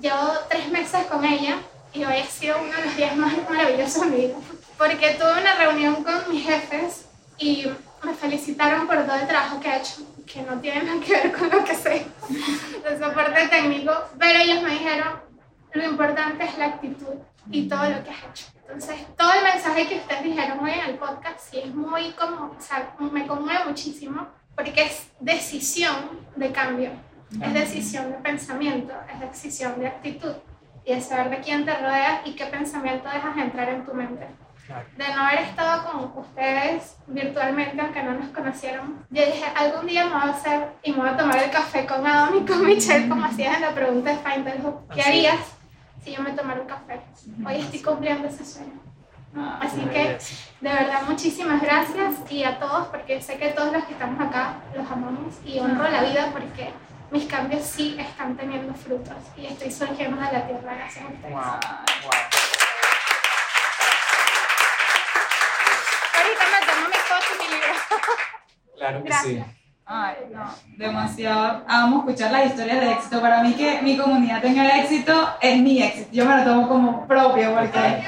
llevo 0.00 0.32
tres 0.48 0.68
meses 0.70 1.04
con 1.06 1.24
ella 1.24 1.58
y 1.92 2.04
hoy 2.04 2.18
ha 2.18 2.26
sido 2.26 2.56
uno 2.60 2.72
de 2.76 2.84
los 2.84 2.96
días 2.96 3.16
más 3.16 3.32
maravillosos 3.48 4.02
de 4.02 4.06
mi 4.06 4.16
vida. 4.16 4.34
Porque 4.78 5.10
tuve 5.18 5.40
una 5.40 5.54
reunión 5.56 6.02
con 6.02 6.30
mis 6.30 6.44
jefes 6.44 7.06
y 7.38 7.66
me 8.02 8.14
felicitaron 8.14 8.86
por 8.86 9.04
todo 9.04 9.16
el 9.16 9.26
trabajo 9.26 9.60
que 9.60 9.68
he 9.68 9.76
hecho, 9.76 10.02
que 10.26 10.42
no 10.42 10.58
tiene 10.60 10.82
nada 10.82 11.00
que 11.00 11.12
ver 11.12 11.32
con 11.32 11.50
lo 11.50 11.64
que 11.64 11.74
sé 11.74 12.06
de 12.82 12.98
soporte 12.98 13.48
técnico, 13.48 13.92
pero 14.18 14.38
ellos 14.38 14.62
me 14.62 14.70
dijeron, 14.70 15.20
lo 15.72 15.84
importante 15.84 16.44
es 16.44 16.58
la 16.58 16.66
actitud 16.66 17.14
y 17.50 17.68
todo 17.68 17.84
lo 17.84 18.02
que 18.02 18.10
has 18.10 18.24
hecho. 18.30 18.46
Entonces, 18.62 19.06
todo 19.16 19.32
el 19.32 19.42
mensaje 19.42 19.88
que 19.88 19.96
ustedes 19.96 20.22
dijeron 20.22 20.60
hoy 20.60 20.70
en 20.70 20.90
el 20.90 20.94
podcast, 20.94 21.40
sí 21.40 21.58
es 21.58 21.74
muy 21.74 22.12
como, 22.12 22.54
o 22.56 22.60
sea, 22.60 22.94
me 22.98 23.26
conmueve 23.26 23.64
muchísimo 23.66 24.28
porque 24.54 24.82
es 24.82 25.08
decisión 25.18 26.20
de 26.36 26.52
cambio, 26.52 26.90
es 27.32 27.54
decisión 27.54 28.10
de 28.10 28.18
pensamiento, 28.18 28.92
es 29.12 29.20
decisión 29.20 29.78
de 29.78 29.86
actitud 29.86 30.32
y 30.84 30.94
de 30.94 31.00
saber 31.00 31.30
de 31.30 31.40
quién 31.40 31.64
te 31.64 31.76
rodeas 31.76 32.26
y 32.26 32.34
qué 32.34 32.46
pensamiento 32.46 33.08
dejas 33.08 33.36
entrar 33.36 33.68
en 33.68 33.84
tu 33.84 33.94
mente. 33.94 34.26
De 34.96 35.14
no 35.14 35.26
haber 35.26 35.40
estado 35.40 35.90
con 35.90 36.22
ustedes 36.22 36.96
virtualmente, 37.08 37.80
aunque 37.80 38.02
no 38.04 38.12
nos 38.14 38.28
conocieron, 38.28 39.04
yo 39.10 39.26
dije, 39.26 39.44
algún 39.56 39.86
día 39.86 40.04
me 40.04 40.12
voy 40.12 40.28
a 40.28 40.32
hacer 40.32 40.68
y 40.84 40.92
me 40.92 40.98
voy 40.98 41.08
a 41.08 41.16
tomar 41.16 41.42
el 41.42 41.50
café 41.50 41.86
con 41.86 42.06
Adam 42.06 42.36
y 42.36 42.46
con 42.46 42.64
Michelle, 42.64 43.08
como 43.08 43.24
hacías 43.24 43.56
en 43.56 43.62
la 43.62 43.74
pregunta 43.74 44.10
de 44.10 44.16
Find 44.18 44.48
¿Qué 44.94 45.02
harías? 45.02 45.56
si 46.02 46.12
yo 46.12 46.22
me 46.22 46.32
tomara 46.32 46.60
un 46.60 46.66
café. 46.66 47.00
Hoy 47.46 47.56
estoy 47.56 47.80
cumpliendo 47.80 48.28
ese 48.28 48.44
sueño. 48.44 48.80
Ah, 49.36 49.60
Así 49.62 49.80
que 49.80 50.18
de 50.60 50.68
verdad 50.72 51.02
muchísimas 51.08 51.62
gracias 51.62 52.16
y 52.30 52.42
a 52.42 52.58
todos 52.58 52.88
porque 52.88 53.20
sé 53.20 53.36
que 53.38 53.50
todos 53.50 53.72
los 53.72 53.84
que 53.84 53.92
estamos 53.92 54.20
acá 54.20 54.56
los 54.74 54.90
amamos 54.90 55.34
y 55.44 55.60
honro 55.60 55.88
la 55.88 56.02
vida 56.02 56.30
porque 56.32 56.72
mis 57.10 57.24
cambios 57.24 57.64
sí 57.64 57.96
están 57.98 58.36
teniendo 58.36 58.72
frutos 58.74 59.16
y 59.36 59.46
estoy 59.46 59.70
surgiendo 59.70 60.16
de 60.16 60.32
la 60.32 60.46
tierra 60.46 60.74
gracias 60.74 61.04
a 61.04 61.08
ustedes. 61.08 61.34
Ahorita 66.16 66.44
me 66.52 66.66
tomo 66.66 66.88
mi 66.88 66.94
y 66.94 67.48
mi 67.48 67.54
libro. 67.54 67.74
Claro 68.76 69.04
que 69.04 69.12
sí. 69.12 69.44
Ay, 69.84 70.14
no, 70.32 70.54
demasiado. 70.78 71.64
Amo 71.68 71.98
escuchar 71.98 72.30
las 72.30 72.46
historias 72.46 72.80
de 72.80 72.92
éxito. 72.92 73.20
Para 73.20 73.42
mí 73.42 73.52
que 73.54 73.82
mi 73.82 73.96
comunidad 73.96 74.40
tenga 74.40 74.78
éxito 74.78 75.34
es 75.40 75.58
mi 75.58 75.82
éxito. 75.82 76.08
Yo 76.12 76.24
me 76.24 76.36
lo 76.36 76.44
tomo 76.44 76.68
como 76.68 77.06
propio 77.06 77.54
porque 77.54 78.02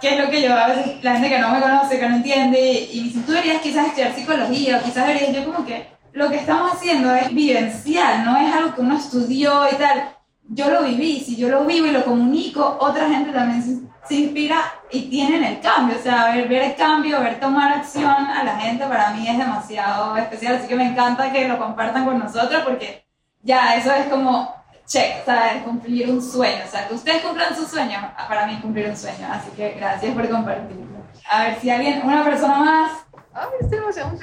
qué 0.00 0.10
es 0.10 0.24
lo 0.24 0.30
que 0.30 0.42
yo 0.42 0.54
a 0.54 0.68
veces 0.68 1.02
la 1.02 1.14
gente 1.14 1.30
que 1.30 1.38
no 1.38 1.50
me 1.50 1.60
conoce, 1.60 1.98
que 1.98 2.08
no 2.08 2.16
entiende 2.16 2.60
y 2.60 3.00
me 3.00 3.04
dice, 3.08 3.20
tú 3.24 3.32
deberías 3.32 3.62
quizás 3.62 3.86
estudiar 3.86 4.14
psicología 4.14 4.76
o 4.78 4.82
quizás 4.82 5.06
deberías, 5.06 5.34
yo 5.34 5.44
como 5.50 5.66
que 5.66 5.86
lo 6.12 6.28
que 6.28 6.36
estamos 6.36 6.72
haciendo 6.72 7.14
es 7.14 7.34
vivencial, 7.34 8.24
no 8.24 8.36
es 8.36 8.54
algo 8.54 8.74
que 8.74 8.80
uno 8.80 8.96
estudió 8.96 9.66
y 9.70 9.76
tal. 9.76 10.16
Yo 10.48 10.70
lo 10.70 10.82
viví, 10.82 11.20
si 11.20 11.36
yo 11.36 11.48
lo 11.48 11.64
vivo 11.64 11.86
y 11.86 11.92
lo 11.92 12.04
comunico, 12.04 12.76
otra 12.80 13.08
gente 13.08 13.32
también 13.32 13.90
se 14.06 14.14
inspira 14.14 14.60
y 14.90 15.02
tienen 15.08 15.44
el 15.44 15.60
cambio, 15.60 15.96
o 15.96 16.02
sea, 16.02 16.32
ver, 16.32 16.52
el 16.52 16.74
cambio, 16.74 17.20
ver 17.20 17.38
tomar 17.38 17.72
acción 17.72 18.10
a 18.10 18.42
la 18.42 18.56
gente 18.58 18.84
para 18.84 19.10
mí 19.12 19.26
es 19.26 19.38
demasiado 19.38 20.16
especial, 20.16 20.56
así 20.56 20.66
que 20.66 20.74
me 20.74 20.88
encanta 20.88 21.32
que 21.32 21.48
lo 21.48 21.58
compartan 21.58 22.04
con 22.04 22.18
nosotros 22.18 22.62
porque 22.64 23.06
ya 23.42 23.76
eso 23.76 23.92
es 23.92 24.06
como 24.06 24.54
check, 24.86 25.24
¿sabes? 25.24 25.62
Cumplir 25.62 26.10
un 26.10 26.20
sueño, 26.20 26.62
o 26.66 26.70
sea, 26.70 26.88
que 26.88 26.94
ustedes 26.94 27.22
cumplan 27.22 27.54
su 27.54 27.64
sueño, 27.64 28.12
para 28.28 28.46
mí 28.46 28.54
es 28.54 28.60
cumplir 28.60 28.88
un 28.88 28.96
sueño, 28.96 29.28
así 29.30 29.50
que 29.56 29.70
gracias 29.78 30.12
por 30.12 30.28
compartirlo. 30.28 30.82
A 31.30 31.44
ver 31.44 31.60
si 31.60 31.70
alguien, 31.70 32.02
una 32.04 32.24
persona 32.24 32.56
más. 32.58 32.90
Ay, 33.34 33.48
estoy 33.60 33.78
emocionada. 33.78 34.20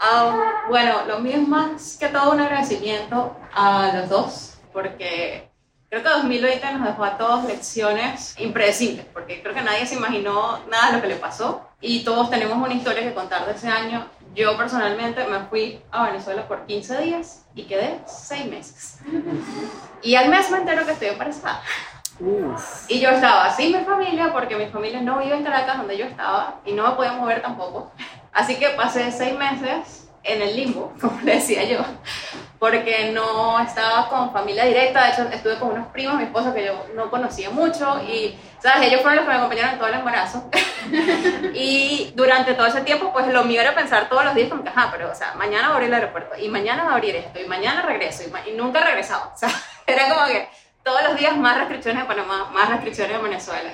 um, 0.00 0.40
bueno, 0.70 1.04
lo 1.06 1.18
mío 1.20 1.36
es 1.36 1.48
más 1.48 1.96
que 1.98 2.08
todo 2.08 2.32
un 2.32 2.40
agradecimiento 2.40 3.36
a 3.54 3.92
los 3.94 4.08
dos, 4.08 4.54
porque 4.72 5.52
Creo 5.92 6.02
que 6.02 6.08
2020 6.08 6.72
nos 6.72 6.86
dejó 6.86 7.04
a 7.04 7.18
todos 7.18 7.44
lecciones 7.44 8.34
impredecibles, 8.38 9.04
porque 9.12 9.42
creo 9.42 9.54
que 9.54 9.60
nadie 9.60 9.84
se 9.84 9.94
imaginó 9.94 10.58
nada 10.70 10.86
de 10.86 10.96
lo 10.96 11.02
que 11.02 11.08
le 11.08 11.16
pasó 11.16 11.68
y 11.82 12.02
todos 12.02 12.30
tenemos 12.30 12.56
una 12.56 12.72
historia 12.72 13.02
que 13.02 13.12
contar 13.12 13.44
de 13.44 13.52
ese 13.52 13.68
año. 13.68 14.08
Yo 14.34 14.56
personalmente 14.56 15.22
me 15.26 15.40
fui 15.50 15.82
a 15.90 16.06
Venezuela 16.06 16.48
por 16.48 16.64
15 16.64 16.98
días 17.02 17.44
y 17.54 17.64
quedé 17.64 18.00
6 18.06 18.46
meses. 18.46 19.00
Y 20.00 20.14
al 20.14 20.30
mes 20.30 20.50
me 20.50 20.56
entero 20.56 20.86
que 20.86 20.92
estoy 20.92 21.08
embarazada. 21.08 21.60
Y 22.88 23.00
yo 23.00 23.10
estaba 23.10 23.50
sin 23.50 23.76
mi 23.76 23.84
familia 23.84 24.32
porque 24.32 24.56
mi 24.56 24.66
familia 24.66 25.00
no 25.00 25.18
vive 25.18 25.36
en 25.36 25.44
Caracas 25.44 25.78
donde 25.78 25.96
yo 25.96 26.04
estaba 26.04 26.60
y 26.64 26.72
no 26.72 26.88
me 26.88 26.94
podía 26.94 27.12
mover 27.14 27.42
tampoco. 27.42 27.90
Así 28.32 28.56
que 28.56 28.68
pasé 28.70 29.10
6 29.10 29.36
meses 29.36 30.08
en 30.22 30.40
el 30.40 30.56
limbo, 30.56 30.92
como 31.00 31.20
le 31.22 31.34
decía 31.34 31.64
yo, 31.64 31.80
porque 32.58 33.10
no 33.12 33.58
estaba 33.58 34.08
con 34.08 34.32
familia 34.32 34.64
directa, 34.64 35.04
de 35.04 35.10
hecho 35.10 35.28
estuve 35.32 35.58
con 35.58 35.72
unos 35.72 35.88
primos, 35.88 36.16
mi 36.16 36.24
esposo 36.24 36.54
que 36.54 36.64
yo 36.64 36.86
no 36.94 37.10
conocía 37.10 37.50
mucho 37.50 38.00
y, 38.02 38.38
¿sabes? 38.60 38.86
Ellos 38.86 39.02
fueron 39.02 39.16
los 39.16 39.24
que 39.24 39.30
me 39.32 39.36
acompañaron 39.38 39.72
en 39.72 39.78
todo 39.78 39.88
el 39.88 39.94
embarazo. 39.94 40.48
y 41.54 42.12
durante 42.14 42.54
todo 42.54 42.66
ese 42.66 42.82
tiempo, 42.82 43.12
pues 43.12 43.26
lo 43.26 43.44
mío 43.44 43.60
era 43.60 43.74
pensar 43.74 44.08
todos 44.08 44.24
los 44.24 44.34
días 44.34 44.48
como 44.48 44.62
que, 44.62 44.68
ajá, 44.68 44.90
pero, 44.92 45.10
o 45.10 45.14
sea, 45.14 45.34
mañana 45.34 45.68
voy 45.68 45.72
a 45.72 45.74
abrir 45.74 45.88
el 45.88 45.94
aeropuerto 45.94 46.36
y 46.38 46.48
mañana 46.48 46.84
va 46.84 46.92
a 46.92 46.94
abrir 46.94 47.16
esto 47.16 47.40
y 47.40 47.46
mañana 47.46 47.82
regreso 47.82 48.22
y, 48.22 48.50
y 48.50 48.52
nunca 48.54 48.80
regresaba, 48.80 49.32
o 49.34 49.36
sea, 49.36 49.50
era 49.86 50.08
como 50.08 50.26
que 50.26 50.48
todos 50.84 51.02
los 51.04 51.16
días 51.16 51.36
más 51.36 51.58
restricciones 51.58 52.02
de 52.02 52.08
Panamá, 52.08 52.50
más 52.52 52.68
restricciones 52.68 53.16
de 53.16 53.22
Venezuela. 53.22 53.72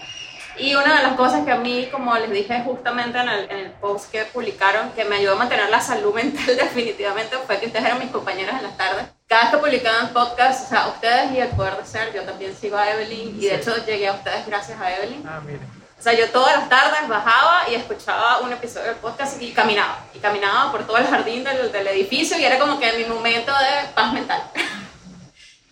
Y 0.59 0.75
una 0.75 0.97
de 0.97 1.03
las 1.05 1.13
cosas 1.13 1.45
que 1.45 1.53
a 1.53 1.57
mí, 1.57 1.89
como 1.91 2.17
les 2.17 2.31
dije 2.31 2.63
justamente 2.65 3.17
en 3.19 3.29
el, 3.29 3.51
en 3.51 3.59
el, 3.59 3.71
post 3.73 4.11
que 4.11 4.25
publicaron, 4.25 4.91
que 4.91 5.05
me 5.05 5.17
ayudó 5.17 5.35
a 5.35 5.37
mantener 5.37 5.71
la 5.71 5.81
salud 5.81 6.13
mental 6.15 6.57
definitivamente, 6.57 7.37
fue 7.47 7.61
que 7.61 7.67
ustedes 7.67 7.85
eran 7.85 7.99
mis 7.99 8.11
compañeros 8.11 8.55
en 8.57 8.65
las 8.65 8.77
tardes. 8.77 9.05
Cada 9.29 9.43
vez 9.43 9.51
que 9.53 9.59
publicaban 9.59 10.13
podcast, 10.13 10.67
o 10.67 10.69
sea, 10.69 10.89
ustedes 10.89 11.33
y 11.33 11.39
el 11.39 11.49
poder 11.51 11.77
de 11.77 11.85
ser, 11.85 12.13
yo 12.13 12.23
también 12.23 12.57
sigo 12.57 12.77
a 12.77 12.91
Evelyn 12.91 13.41
y 13.41 13.47
de 13.47 13.57
hecho 13.57 13.77
llegué 13.85 14.09
a 14.09 14.15
ustedes 14.15 14.47
gracias 14.47 14.81
a 14.81 14.97
Evelyn. 14.97 15.25
Ah, 15.29 15.41
mire. 15.45 15.61
O 15.99 16.03
sea, 16.03 16.13
yo 16.13 16.29
todas 16.31 16.57
las 16.57 16.69
tardes 16.69 17.09
bajaba 17.09 17.69
y 17.69 17.75
escuchaba 17.75 18.39
un 18.41 18.53
episodio 18.53 18.87
del 18.87 18.97
podcast 18.97 19.41
y 19.43 19.53
caminaba. 19.53 19.99
Y 20.15 20.19
caminaba 20.19 20.71
por 20.71 20.87
todo 20.87 20.97
el 20.97 21.07
jardín 21.07 21.43
del, 21.45 21.71
del 21.73 21.87
edificio 21.89 22.39
y 22.39 22.45
era 22.45 22.59
como 22.59 22.79
que 22.79 22.93
mi 22.93 23.05
momento 23.05 23.53
de 23.53 23.89
paz 23.95 24.13
mental. 24.13 24.43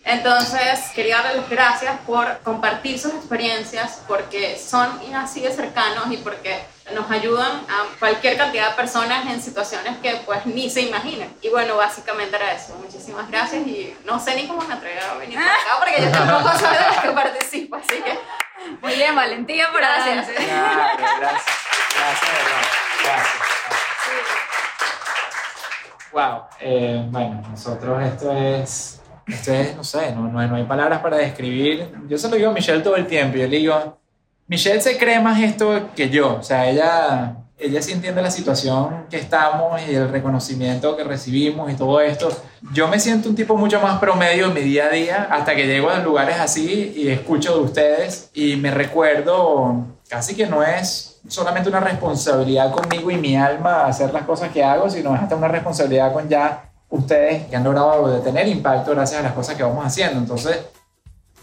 Entonces, 0.07 0.79
quería 0.95 1.17
darles 1.17 1.35
las 1.35 1.49
gracias 1.49 1.99
por 2.05 2.39
compartir 2.39 2.97
sus 2.97 3.13
experiencias, 3.13 4.01
porque 4.07 4.57
son 4.57 4.89
así 5.13 5.41
de 5.41 5.51
cercanos 5.51 6.05
y 6.09 6.17
porque 6.17 6.63
nos 6.93 7.11
ayudan 7.11 7.51
a 7.67 7.83
cualquier 7.99 8.37
cantidad 8.37 8.69
de 8.69 8.75
personas 8.75 9.27
en 9.27 9.41
situaciones 9.41 9.97
que 9.97 10.21
pues 10.25 10.45
ni 10.45 10.69
se 10.69 10.83
imaginen. 10.83 11.35
Y 11.41 11.49
bueno, 11.49 11.75
básicamente 11.75 12.37
era 12.37 12.53
eso. 12.53 12.75
Muchísimas 12.81 13.29
gracias 13.29 13.67
y 13.67 13.97
no 14.05 14.17
sé 14.17 14.35
ni 14.35 14.47
cómo 14.47 14.61
me 14.61 14.75
atrevo 14.75 15.01
a 15.11 15.17
venir 15.17 15.37
para 15.37 15.53
acá 15.53 15.77
porque 15.79 16.01
yo 16.01 16.11
tampoco 16.11 16.57
soy 16.57 16.73
de 16.73 16.79
las 16.79 16.99
que 16.99 17.09
participo, 17.11 17.75
así 17.75 18.01
que... 18.01 18.17
Muy 18.81 18.95
bien, 18.95 19.13
Valentía, 19.13 19.71
por 19.71 19.81
Gracias. 19.81 20.27
Claro, 20.29 20.97
gracias. 20.97 21.43
Gracias, 21.95 22.31
verdad. 22.31 22.61
Gracias. 23.03 23.47
Wow. 26.11 26.47
Eh, 26.59 27.03
bueno, 27.09 27.43
nosotros 27.49 28.03
esto 28.03 28.31
es, 28.31 28.96
esto 29.27 29.53
es, 29.53 29.75
no 29.75 29.83
sé, 29.83 30.13
no, 30.13 30.27
no, 30.29 30.39
hay, 30.39 30.47
no 30.47 30.55
hay 30.55 30.63
palabras 30.63 30.99
para 30.99 31.17
describir. 31.17 31.89
Yo 32.07 32.17
se 32.17 32.29
lo 32.29 32.35
digo 32.35 32.49
a 32.49 32.53
Michelle 32.53 32.81
todo 32.81 32.95
el 32.95 33.07
tiempo. 33.07 33.37
Yo 33.37 33.47
le 33.47 33.57
digo, 33.57 33.97
Michelle 34.47 34.81
se 34.81 34.97
cree 34.97 35.19
más 35.19 35.41
esto 35.41 35.89
que 35.95 36.09
yo. 36.09 36.37
O 36.37 36.43
sea, 36.43 36.69
ella, 36.69 37.35
ella 37.57 37.81
sí 37.81 37.91
entiende 37.91 38.21
la 38.21 38.31
situación 38.31 39.05
que 39.09 39.17
estamos 39.17 39.81
y 39.87 39.95
el 39.95 40.09
reconocimiento 40.09 40.95
que 40.95 41.03
recibimos 41.03 41.69
y 41.69 41.75
todo 41.75 41.99
esto. 41.99 42.29
Yo 42.71 42.87
me 42.87 42.99
siento 42.99 43.27
un 43.27 43.35
tipo 43.35 43.57
mucho 43.57 43.81
más 43.81 43.99
promedio 43.99 44.45
en 44.47 44.53
mi 44.53 44.61
día 44.61 44.85
a 44.85 44.89
día 44.89 45.27
hasta 45.29 45.55
que 45.55 45.67
llego 45.67 45.89
a 45.89 45.99
lugares 45.99 46.39
así 46.39 46.93
y 46.95 47.09
escucho 47.09 47.57
de 47.57 47.63
ustedes 47.63 48.29
y 48.33 48.55
me 48.55 48.71
recuerdo 48.71 49.85
casi 50.07 50.35
que 50.35 50.47
no 50.47 50.63
es 50.63 51.19
solamente 51.27 51.67
una 51.67 51.81
responsabilidad 51.81 52.71
conmigo 52.71 53.11
y 53.11 53.17
mi 53.17 53.35
alma 53.35 53.85
hacer 53.85 54.13
las 54.13 54.23
cosas 54.23 54.51
que 54.53 54.63
hago, 54.63 54.89
sino 54.89 55.13
es 55.13 55.21
hasta 55.21 55.35
una 55.35 55.49
responsabilidad 55.49 56.13
con 56.13 56.29
ya 56.29 56.66
ustedes 56.89 57.47
que 57.47 57.55
han 57.55 57.63
logrado 57.63 58.19
tener 58.21 58.47
impacto 58.47 58.91
gracias 58.91 59.19
a 59.19 59.23
las 59.23 59.33
cosas 59.33 59.55
que 59.55 59.63
vamos 59.63 59.85
haciendo. 59.85 60.19
Entonces, 60.19 60.57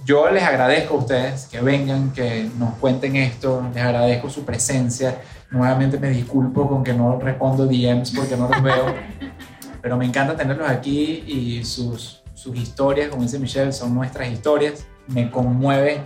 yo 0.05 0.31
les 0.31 0.43
agradezco 0.43 0.95
a 0.95 0.99
ustedes 0.99 1.47
que 1.47 1.61
vengan, 1.61 2.13
que 2.13 2.49
nos 2.59 2.75
cuenten 2.75 3.17
esto, 3.17 3.67
les 3.75 3.83
agradezco 3.83 4.29
su 4.29 4.45
presencia. 4.45 5.21
Nuevamente 5.51 5.99
me 5.99 6.11
disculpo 6.11 6.69
con 6.69 6.85
que 6.85 6.93
no 6.93 7.19
respondo 7.19 7.67
DMs 7.67 8.11
porque 8.11 8.37
no 8.37 8.49
los 8.49 8.63
veo, 8.63 8.95
pero 9.83 9.97
me 9.97 10.05
encanta 10.05 10.37
tenerlos 10.37 10.69
aquí 10.69 11.25
y 11.27 11.65
sus, 11.65 12.23
sus 12.35 12.57
historias, 12.57 13.09
como 13.09 13.23
dice 13.23 13.39
Michelle, 13.39 13.73
son 13.73 13.95
nuestras 13.95 14.29
historias. 14.29 14.87
Me 15.07 15.31
conmueve, 15.31 16.03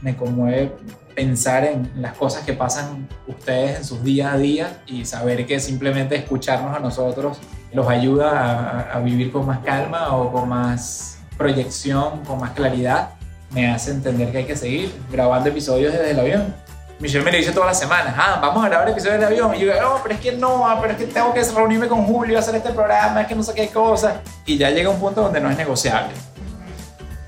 me 0.00 0.16
conmueve 0.16 0.72
pensar 1.14 1.64
en 1.64 1.90
las 1.96 2.16
cosas 2.16 2.44
que 2.44 2.52
pasan 2.52 3.08
ustedes 3.26 3.78
en 3.78 3.84
sus 3.84 4.02
días 4.02 4.32
a 4.32 4.38
día 4.38 4.82
y 4.86 5.04
saber 5.04 5.46
que 5.46 5.60
simplemente 5.60 6.16
escucharnos 6.16 6.76
a 6.76 6.80
nosotros 6.80 7.38
los 7.72 7.88
ayuda 7.88 8.30
a, 8.30 8.96
a 8.96 9.00
vivir 9.00 9.32
con 9.32 9.46
más 9.46 9.60
calma 9.60 10.16
o 10.16 10.32
con 10.32 10.48
más 10.48 11.18
proyección, 11.36 12.24
con 12.24 12.38
más 12.38 12.50
claridad, 12.50 13.10
me 13.50 13.70
hace 13.70 13.90
entender 13.90 14.30
que 14.30 14.38
hay 14.38 14.44
que 14.44 14.56
seguir 14.56 14.94
grabando 15.10 15.48
episodios 15.48 15.92
desde 15.92 16.10
el 16.10 16.20
avión. 16.20 16.54
Michelle 17.00 17.24
me 17.24 17.32
lo 17.32 17.38
dice 17.38 17.52
todas 17.52 17.68
las 17.68 17.78
semanas, 17.78 18.14
ah, 18.16 18.38
vamos 18.42 18.62
a 18.62 18.68
grabar 18.68 18.88
episodios 18.90 19.18
del 19.18 19.24
avión. 19.24 19.54
Y 19.54 19.60
yo, 19.60 19.80
no, 19.80 20.00
pero 20.02 20.14
es 20.14 20.20
que 20.20 20.32
no, 20.32 20.68
ah, 20.68 20.78
pero 20.80 20.92
es 20.92 20.98
que 20.98 21.06
tengo 21.06 21.32
que 21.32 21.42
reunirme 21.42 21.88
con 21.88 22.04
Julio 22.04 22.38
hacer 22.38 22.54
este 22.54 22.70
programa, 22.70 23.22
es 23.22 23.26
que 23.26 23.34
no 23.34 23.42
sé 23.42 23.54
qué 23.54 23.68
cosa. 23.68 24.20
Y 24.44 24.58
ya 24.58 24.70
llega 24.70 24.90
un 24.90 25.00
punto 25.00 25.22
donde 25.22 25.40
no 25.40 25.50
es 25.50 25.56
negociable 25.56 26.14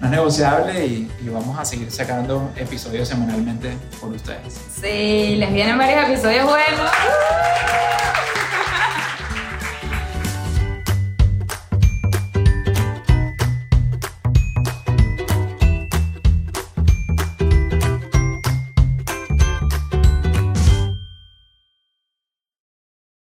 no 0.03 0.09
es 0.09 0.13
negociable 0.15 0.85
y, 0.85 1.11
y, 1.25 1.29
vamos 1.29 1.57
a 1.57 1.65
seguir 1.65 1.89
sacando 1.93 2.51
episodios 2.57 3.07
semanalmente 3.07 3.73
por 4.01 4.11
ustedes. 4.11 4.61
Sí, 4.81 5.37
les 5.37 5.53
vienen 5.53 5.79
varios 5.79 6.09
episodios 6.09 6.45
buenos. 6.45 6.91